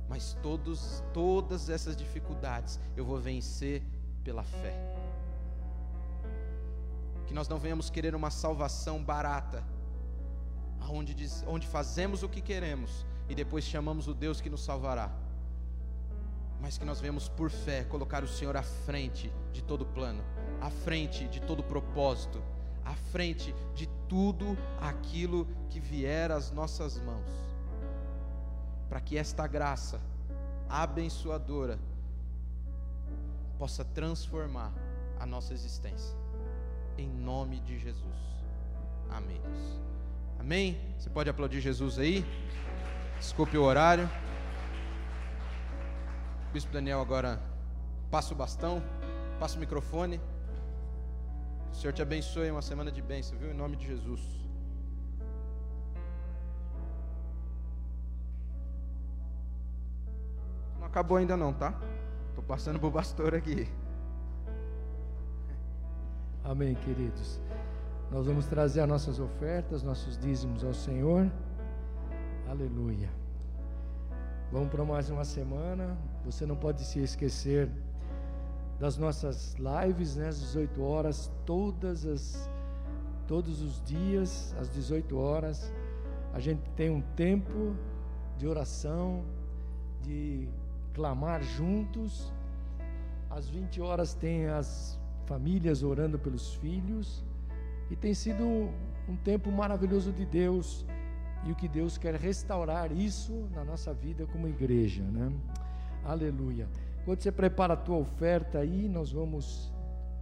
Mas 0.08 0.38
todos, 0.42 1.04
todas 1.14 1.70
essas 1.70 1.96
dificuldades 1.96 2.80
eu 2.96 3.06
vou 3.06 3.20
vencer 3.20 3.84
pela 4.24 4.44
fé. 4.44 5.03
Que 7.34 7.36
nós 7.36 7.50
não 7.50 7.58
venhamos 7.58 7.90
querer 7.90 8.14
uma 8.14 8.30
salvação 8.30 9.04
barata, 9.04 9.64
onde, 10.88 11.16
diz, 11.16 11.44
onde 11.48 11.66
fazemos 11.66 12.22
o 12.22 12.30
que 12.30 12.40
queremos 12.40 13.08
e 13.28 13.34
depois 13.34 13.64
chamamos 13.64 14.08
o 14.08 14.14
Deus 14.14 14.40
que 14.40 14.52
nos 14.52 14.64
salvará. 14.64 15.12
Mas 16.62 16.78
que 16.78 16.86
nós 16.86 17.02
venhamos 17.02 17.28
por 17.28 17.50
fé 17.50 17.86
colocar 17.86 18.24
o 18.24 18.28
Senhor 18.28 18.56
à 18.56 18.62
frente 18.62 19.34
de 19.52 19.64
todo 19.64 19.84
plano, 19.84 20.24
à 20.62 20.70
frente 20.70 21.28
de 21.28 21.42
todo 21.42 21.64
propósito, 21.64 22.40
à 22.86 22.94
frente 22.94 23.52
de 23.74 23.88
tudo 24.08 24.56
aquilo 24.80 25.48
que 25.72 25.80
vier 25.80 26.32
às 26.32 26.52
nossas 26.52 27.00
mãos, 27.00 27.32
para 28.88 29.02
que 29.02 29.18
esta 29.18 29.48
graça 29.48 30.00
abençoadora 30.70 31.80
possa 33.58 33.84
transformar 33.84 34.72
a 35.20 35.26
nossa 35.26 35.52
existência 35.52 36.22
em 36.98 37.08
nome 37.08 37.60
de 37.62 37.78
Jesus. 37.78 38.18
Amém. 39.10 39.42
Amém? 40.40 40.78
Você 40.98 41.10
pode 41.10 41.30
aplaudir 41.30 41.62
Jesus 41.62 41.98
aí? 42.00 42.26
Desculpe 43.18 43.58
o 43.58 43.64
horário. 43.64 44.10
O 46.50 46.54
Bispo 46.54 46.72
Daniel 46.72 47.02
agora 47.02 47.42
passa 48.12 48.34
o 48.34 48.38
bastão, 48.38 48.84
passa 49.40 49.58
o 49.58 49.60
microfone. 49.60 50.20
O 51.72 51.76
Senhor 51.76 51.94
te 51.94 52.02
abençoe, 52.02 52.52
uma 52.52 52.62
semana 52.62 52.92
de 52.92 53.02
bênção, 53.02 53.38
viu? 53.38 53.52
Em 53.52 53.54
nome 53.54 53.76
de 53.76 53.88
Jesus. 53.88 54.22
Não 60.80 60.86
acabou 60.86 61.18
ainda 61.18 61.36
não, 61.36 61.52
tá? 61.54 61.74
Estou 62.30 62.44
passando 62.44 62.80
para 62.80 62.90
o 62.90 62.92
pastor 62.92 63.34
aqui. 63.34 63.68
Amém, 66.46 66.76
queridos. 66.76 67.40
Nós 68.12 68.28
vamos 68.28 68.46
trazer 68.48 68.82
as 68.82 68.90
nossas 68.90 69.18
ofertas, 69.18 69.82
nossos 69.82 70.18
dízimos 70.18 70.62
ao 70.62 70.74
Senhor. 70.74 71.32
Aleluia. 72.50 73.10
Vamos 74.52 74.68
para 74.68 74.84
mais 74.84 75.10
uma 75.10 75.24
semana. 75.24 75.98
Você 76.26 76.46
não 76.46 76.58
pode 76.58 76.84
se 76.84 77.00
esquecer 77.00 77.72
das 78.78 78.98
nossas 78.98 79.56
lives, 79.56 80.18
né, 80.18 80.28
às 80.28 80.42
18 80.42 80.84
horas, 80.84 81.32
todas 81.46 82.06
as 82.06 82.50
todos 83.26 83.62
os 83.62 83.82
dias 83.86 84.54
às 84.60 84.70
18 84.70 85.18
horas. 85.18 85.74
A 86.34 86.42
gente 86.42 86.70
tem 86.72 86.90
um 86.90 87.02
tempo 87.16 87.74
de 88.38 88.46
oração, 88.46 89.24
de 90.02 90.50
clamar 90.94 91.42
juntos. 91.42 92.34
Às 93.30 93.48
20 93.48 93.80
horas 93.80 94.14
tem 94.14 94.48
as 94.48 95.00
famílias 95.26 95.84
orando 95.84 96.18
pelos 96.20 96.54
filhos, 96.56 97.24
e 97.90 97.96
tem 97.96 98.14
sido 98.14 98.44
um 99.08 99.16
tempo 99.24 99.52
maravilhoso 99.52 100.12
de 100.12 100.26
Deus, 100.26 100.86
e 101.46 101.52
o 101.52 101.56
que 101.56 101.68
Deus 101.68 101.98
quer 101.98 102.16
restaurar 102.16 102.92
isso 102.92 103.50
na 103.54 103.64
nossa 103.64 103.94
vida 103.94 104.26
como 104.28 104.48
igreja, 104.48 105.04
né? 105.04 105.32
Aleluia. 106.04 106.68
Quando 107.06 107.22
você 107.22 107.32
prepara 107.32 107.74
a 107.74 107.78
tua 107.78 107.98
oferta 107.98 108.60
aí, 108.60 108.88
nós 108.88 109.12
vamos 109.12 109.72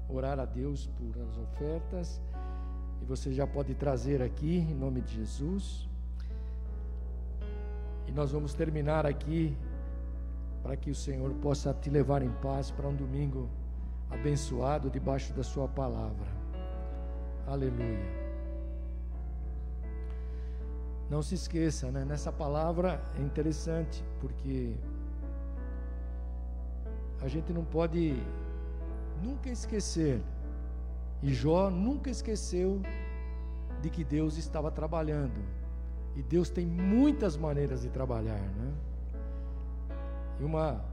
orar 0.10 0.40
a 0.40 0.46
Deus 0.46 0.88
por 0.88 1.22
as 1.22 1.38
ofertas, 1.38 2.22
e 3.02 3.06
você 3.06 3.32
já 3.32 3.46
pode 3.46 3.74
trazer 3.76 4.22
aqui 4.22 4.58
em 4.58 4.74
nome 4.74 5.02
de 5.02 5.16
Jesus. 5.16 5.88
E 8.08 8.12
nós 8.12 8.32
vamos 8.32 8.54
terminar 8.54 9.06
aqui 9.06 9.56
para 10.62 10.76
que 10.76 10.92
o 10.92 10.96
Senhor 10.96 11.32
possa 11.36 11.74
te 11.74 11.90
levar 11.90 12.22
em 12.22 12.32
paz 12.42 12.70
para 12.70 12.88
um 12.88 12.96
domingo 12.96 13.50
abençoado 14.12 14.90
debaixo 14.90 15.34
da 15.34 15.44
Sua 15.44 15.68
palavra. 15.68 16.28
Aleluia. 17.48 18.22
Não 21.10 21.22
se 21.22 21.36
esqueça, 21.36 21.92
né? 21.92 22.06
nessa 22.06 22.32
palavra 22.32 23.02
é 23.18 23.22
interessante, 23.22 24.04
porque 24.20 24.76
a 27.22 27.28
gente 27.28 27.52
não 27.52 27.66
pode 27.66 28.16
nunca 29.22 29.50
esquecer, 29.50 30.22
e 31.22 31.34
Jó 31.34 31.70
nunca 31.70 32.10
esqueceu 32.10 32.82
de 33.82 33.90
que 33.90 34.04
Deus 34.04 34.38
estava 34.38 34.72
trabalhando, 34.72 35.44
e 36.16 36.24
Deus 36.24 36.50
tem 36.50 36.66
muitas 36.66 37.36
maneiras 37.36 37.82
de 37.82 37.90
trabalhar, 37.90 38.40
né? 38.40 38.74
E 40.40 40.44
uma, 40.44 40.84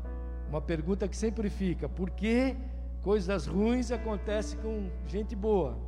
uma 0.48 0.60
pergunta 0.60 1.08
que 1.08 1.16
sempre 1.16 1.48
fica: 1.48 1.88
por 1.88 2.10
que 2.10 2.56
Coisas 3.02 3.46
ruins 3.46 3.90
acontecem 3.90 4.58
com 4.60 4.90
gente 5.06 5.34
boa. 5.34 5.78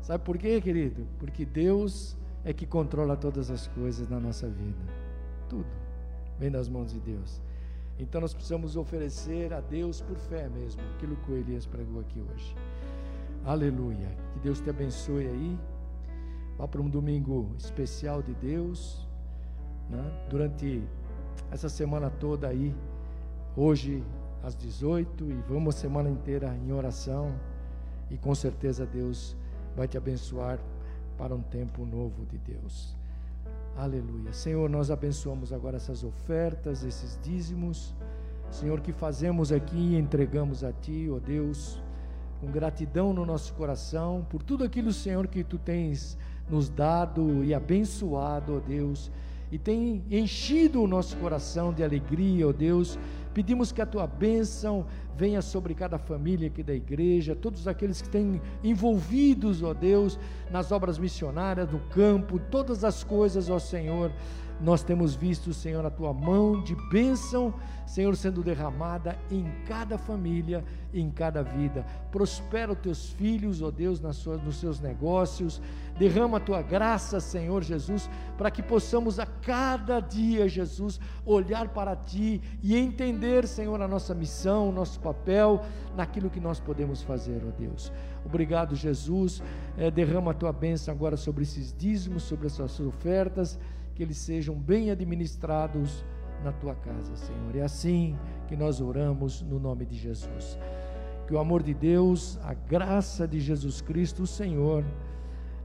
Sabe 0.00 0.24
por 0.24 0.36
quê, 0.38 0.60
querido? 0.60 1.06
Porque 1.18 1.44
Deus 1.44 2.16
é 2.44 2.52
que 2.52 2.66
controla 2.66 3.16
todas 3.16 3.50
as 3.50 3.66
coisas 3.68 4.08
na 4.08 4.18
nossa 4.18 4.48
vida. 4.48 4.78
Tudo 5.48 5.66
vem 6.38 6.50
das 6.50 6.68
mãos 6.68 6.92
de 6.92 7.00
Deus. 7.00 7.40
Então 7.98 8.20
nós 8.20 8.32
precisamos 8.32 8.76
oferecer 8.76 9.52
a 9.52 9.60
Deus 9.60 10.00
por 10.00 10.16
fé 10.16 10.48
mesmo, 10.48 10.80
aquilo 10.94 11.16
que 11.16 11.32
o 11.32 11.36
Elias 11.36 11.66
pregou 11.66 12.00
aqui 12.00 12.20
hoje. 12.20 12.54
Aleluia. 13.44 14.08
Que 14.32 14.38
Deus 14.40 14.60
te 14.60 14.70
abençoe 14.70 15.26
aí. 15.26 15.58
Vá 16.56 16.68
para 16.68 16.80
um 16.80 16.88
domingo 16.88 17.52
especial 17.58 18.22
de 18.22 18.34
Deus. 18.34 19.06
Né? 19.90 20.26
Durante 20.30 20.82
essa 21.50 21.68
semana 21.68 22.08
toda 22.10 22.48
aí, 22.48 22.74
hoje 23.56 24.04
às 24.42 24.54
18 24.56 25.30
e 25.30 25.34
vamos 25.48 25.76
a 25.76 25.78
semana 25.78 26.10
inteira 26.10 26.56
em 26.64 26.72
oração 26.72 27.34
e 28.10 28.16
com 28.16 28.34
certeza 28.34 28.86
Deus 28.86 29.36
vai 29.76 29.86
te 29.86 29.96
abençoar 29.96 30.58
para 31.16 31.34
um 31.34 31.42
tempo 31.42 31.84
novo 31.84 32.24
de 32.26 32.38
Deus. 32.38 32.96
Aleluia. 33.76 34.32
Senhor, 34.32 34.68
nós 34.68 34.90
abençoamos 34.90 35.52
agora 35.52 35.76
essas 35.76 36.02
ofertas, 36.02 36.84
esses 36.84 37.18
dízimos, 37.22 37.94
Senhor, 38.50 38.80
que 38.80 38.92
fazemos 38.92 39.52
aqui 39.52 39.76
e 39.76 39.96
entregamos 39.96 40.64
a 40.64 40.72
Ti, 40.72 41.08
ó 41.10 41.18
Deus, 41.18 41.80
com 42.40 42.50
gratidão 42.50 43.12
no 43.12 43.26
nosso 43.26 43.52
coração 43.54 44.26
por 44.28 44.42
tudo 44.42 44.64
aquilo, 44.64 44.92
Senhor, 44.92 45.26
que 45.28 45.44
Tu 45.44 45.58
tens 45.58 46.16
nos 46.48 46.68
dado 46.68 47.44
e 47.44 47.52
abençoado, 47.52 48.56
ó 48.56 48.60
Deus, 48.60 49.10
e 49.52 49.58
tem 49.58 50.02
enchido 50.10 50.82
o 50.82 50.86
nosso 50.86 51.16
coração 51.18 51.72
de 51.72 51.84
alegria, 51.84 52.48
ó 52.48 52.52
Deus 52.52 52.98
Pedimos 53.38 53.70
que 53.70 53.80
a 53.80 53.86
tua 53.86 54.04
bênção 54.04 54.84
venha 55.16 55.40
sobre 55.40 55.72
cada 55.72 55.96
família 55.96 56.48
aqui 56.48 56.60
da 56.60 56.74
igreja, 56.74 57.36
todos 57.36 57.68
aqueles 57.68 58.02
que 58.02 58.08
têm 58.08 58.42
envolvidos, 58.64 59.62
ó 59.62 59.72
Deus, 59.72 60.18
nas 60.50 60.72
obras 60.72 60.98
missionárias, 60.98 61.70
no 61.70 61.78
campo, 61.88 62.40
todas 62.50 62.82
as 62.82 63.04
coisas, 63.04 63.48
ó 63.48 63.60
Senhor 63.60 64.10
nós 64.60 64.82
temos 64.82 65.14
visto, 65.14 65.54
Senhor, 65.54 65.84
a 65.86 65.90
tua 65.90 66.12
mão 66.12 66.60
de 66.62 66.74
bênção, 66.90 67.54
Senhor, 67.86 68.14
sendo 68.16 68.42
derramada 68.42 69.16
em 69.30 69.46
cada 69.66 69.96
família, 69.96 70.64
em 70.92 71.10
cada 71.10 71.42
vida. 71.42 71.86
Prospera 72.10 72.72
os 72.72 72.78
teus 72.78 73.10
filhos, 73.10 73.62
ó 73.62 73.70
Deus, 73.70 74.00
nas 74.00 74.16
suas, 74.16 74.42
nos 74.42 74.56
seus 74.56 74.80
negócios. 74.80 75.62
Derrama 75.96 76.38
a 76.38 76.40
tua 76.40 76.60
graça, 76.60 77.20
Senhor 77.20 77.62
Jesus, 77.62 78.10
para 78.36 78.50
que 78.50 78.62
possamos 78.62 79.20
a 79.20 79.26
cada 79.26 80.00
dia, 80.00 80.48
Jesus, 80.48 81.00
olhar 81.24 81.68
para 81.68 81.94
ti 81.94 82.42
e 82.62 82.76
entender, 82.76 83.46
Senhor, 83.46 83.80
a 83.80 83.88
nossa 83.88 84.12
missão, 84.12 84.68
o 84.68 84.72
nosso 84.72 84.98
papel 84.98 85.62
naquilo 85.96 86.28
que 86.28 86.40
nós 86.40 86.58
podemos 86.58 87.02
fazer, 87.02 87.42
ó 87.46 87.50
Deus. 87.58 87.92
Obrigado, 88.24 88.74
Jesus. 88.74 89.40
É, 89.76 89.90
derrama 89.90 90.32
a 90.32 90.34
tua 90.34 90.52
bênção 90.52 90.92
agora 90.92 91.16
sobre 91.16 91.44
esses 91.44 91.72
dízimos, 91.72 92.24
sobre 92.24 92.48
essas 92.48 92.78
ofertas 92.80 93.58
que 93.98 94.04
eles 94.04 94.18
sejam 94.18 94.54
bem 94.54 94.92
administrados 94.92 96.04
na 96.44 96.52
tua 96.52 96.72
casa, 96.72 97.16
Senhor. 97.16 97.56
É 97.56 97.62
assim 97.62 98.16
que 98.46 98.56
nós 98.56 98.80
oramos 98.80 99.42
no 99.42 99.58
nome 99.58 99.84
de 99.84 99.96
Jesus. 99.96 100.56
Que 101.26 101.34
o 101.34 101.38
amor 101.40 101.64
de 101.64 101.74
Deus, 101.74 102.38
a 102.44 102.54
graça 102.54 103.26
de 103.26 103.40
Jesus 103.40 103.80
Cristo, 103.80 104.22
o 104.22 104.26
Senhor, 104.26 104.84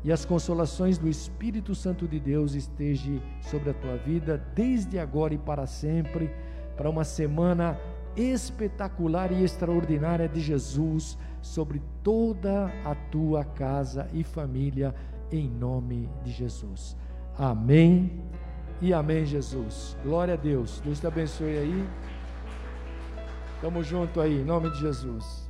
e 0.03 0.11
as 0.11 0.25
consolações 0.25 0.97
do 0.97 1.07
Espírito 1.07 1.75
Santo 1.75 2.07
de 2.07 2.19
Deus 2.19 2.55
esteja 2.55 3.11
sobre 3.39 3.69
a 3.69 3.73
tua 3.75 3.97
vida 3.97 4.43
desde 4.55 4.97
agora 4.97 5.35
e 5.35 5.37
para 5.37 5.67
sempre, 5.67 6.31
para 6.75 6.89
uma 6.89 7.03
semana 7.03 7.79
espetacular 8.15 9.31
e 9.31 9.43
extraordinária 9.43 10.27
de 10.27 10.39
Jesus 10.39 11.19
sobre 11.39 11.83
toda 12.01 12.65
a 12.83 12.95
tua 12.95 13.45
casa 13.45 14.07
e 14.11 14.23
família, 14.23 14.95
em 15.31 15.47
nome 15.47 16.09
de 16.23 16.31
Jesus. 16.31 16.97
Amém 17.37 18.11
e 18.81 18.93
amém, 18.93 19.25
Jesus. 19.25 19.97
Glória 20.03 20.35
a 20.35 20.37
Deus. 20.37 20.81
Deus 20.81 20.99
te 20.99 21.07
abençoe 21.07 21.57
aí. 21.57 21.89
Tamo 23.61 23.83
junto 23.83 24.19
aí, 24.19 24.41
em 24.41 24.45
nome 24.45 24.69
de 24.71 24.79
Jesus. 24.79 25.42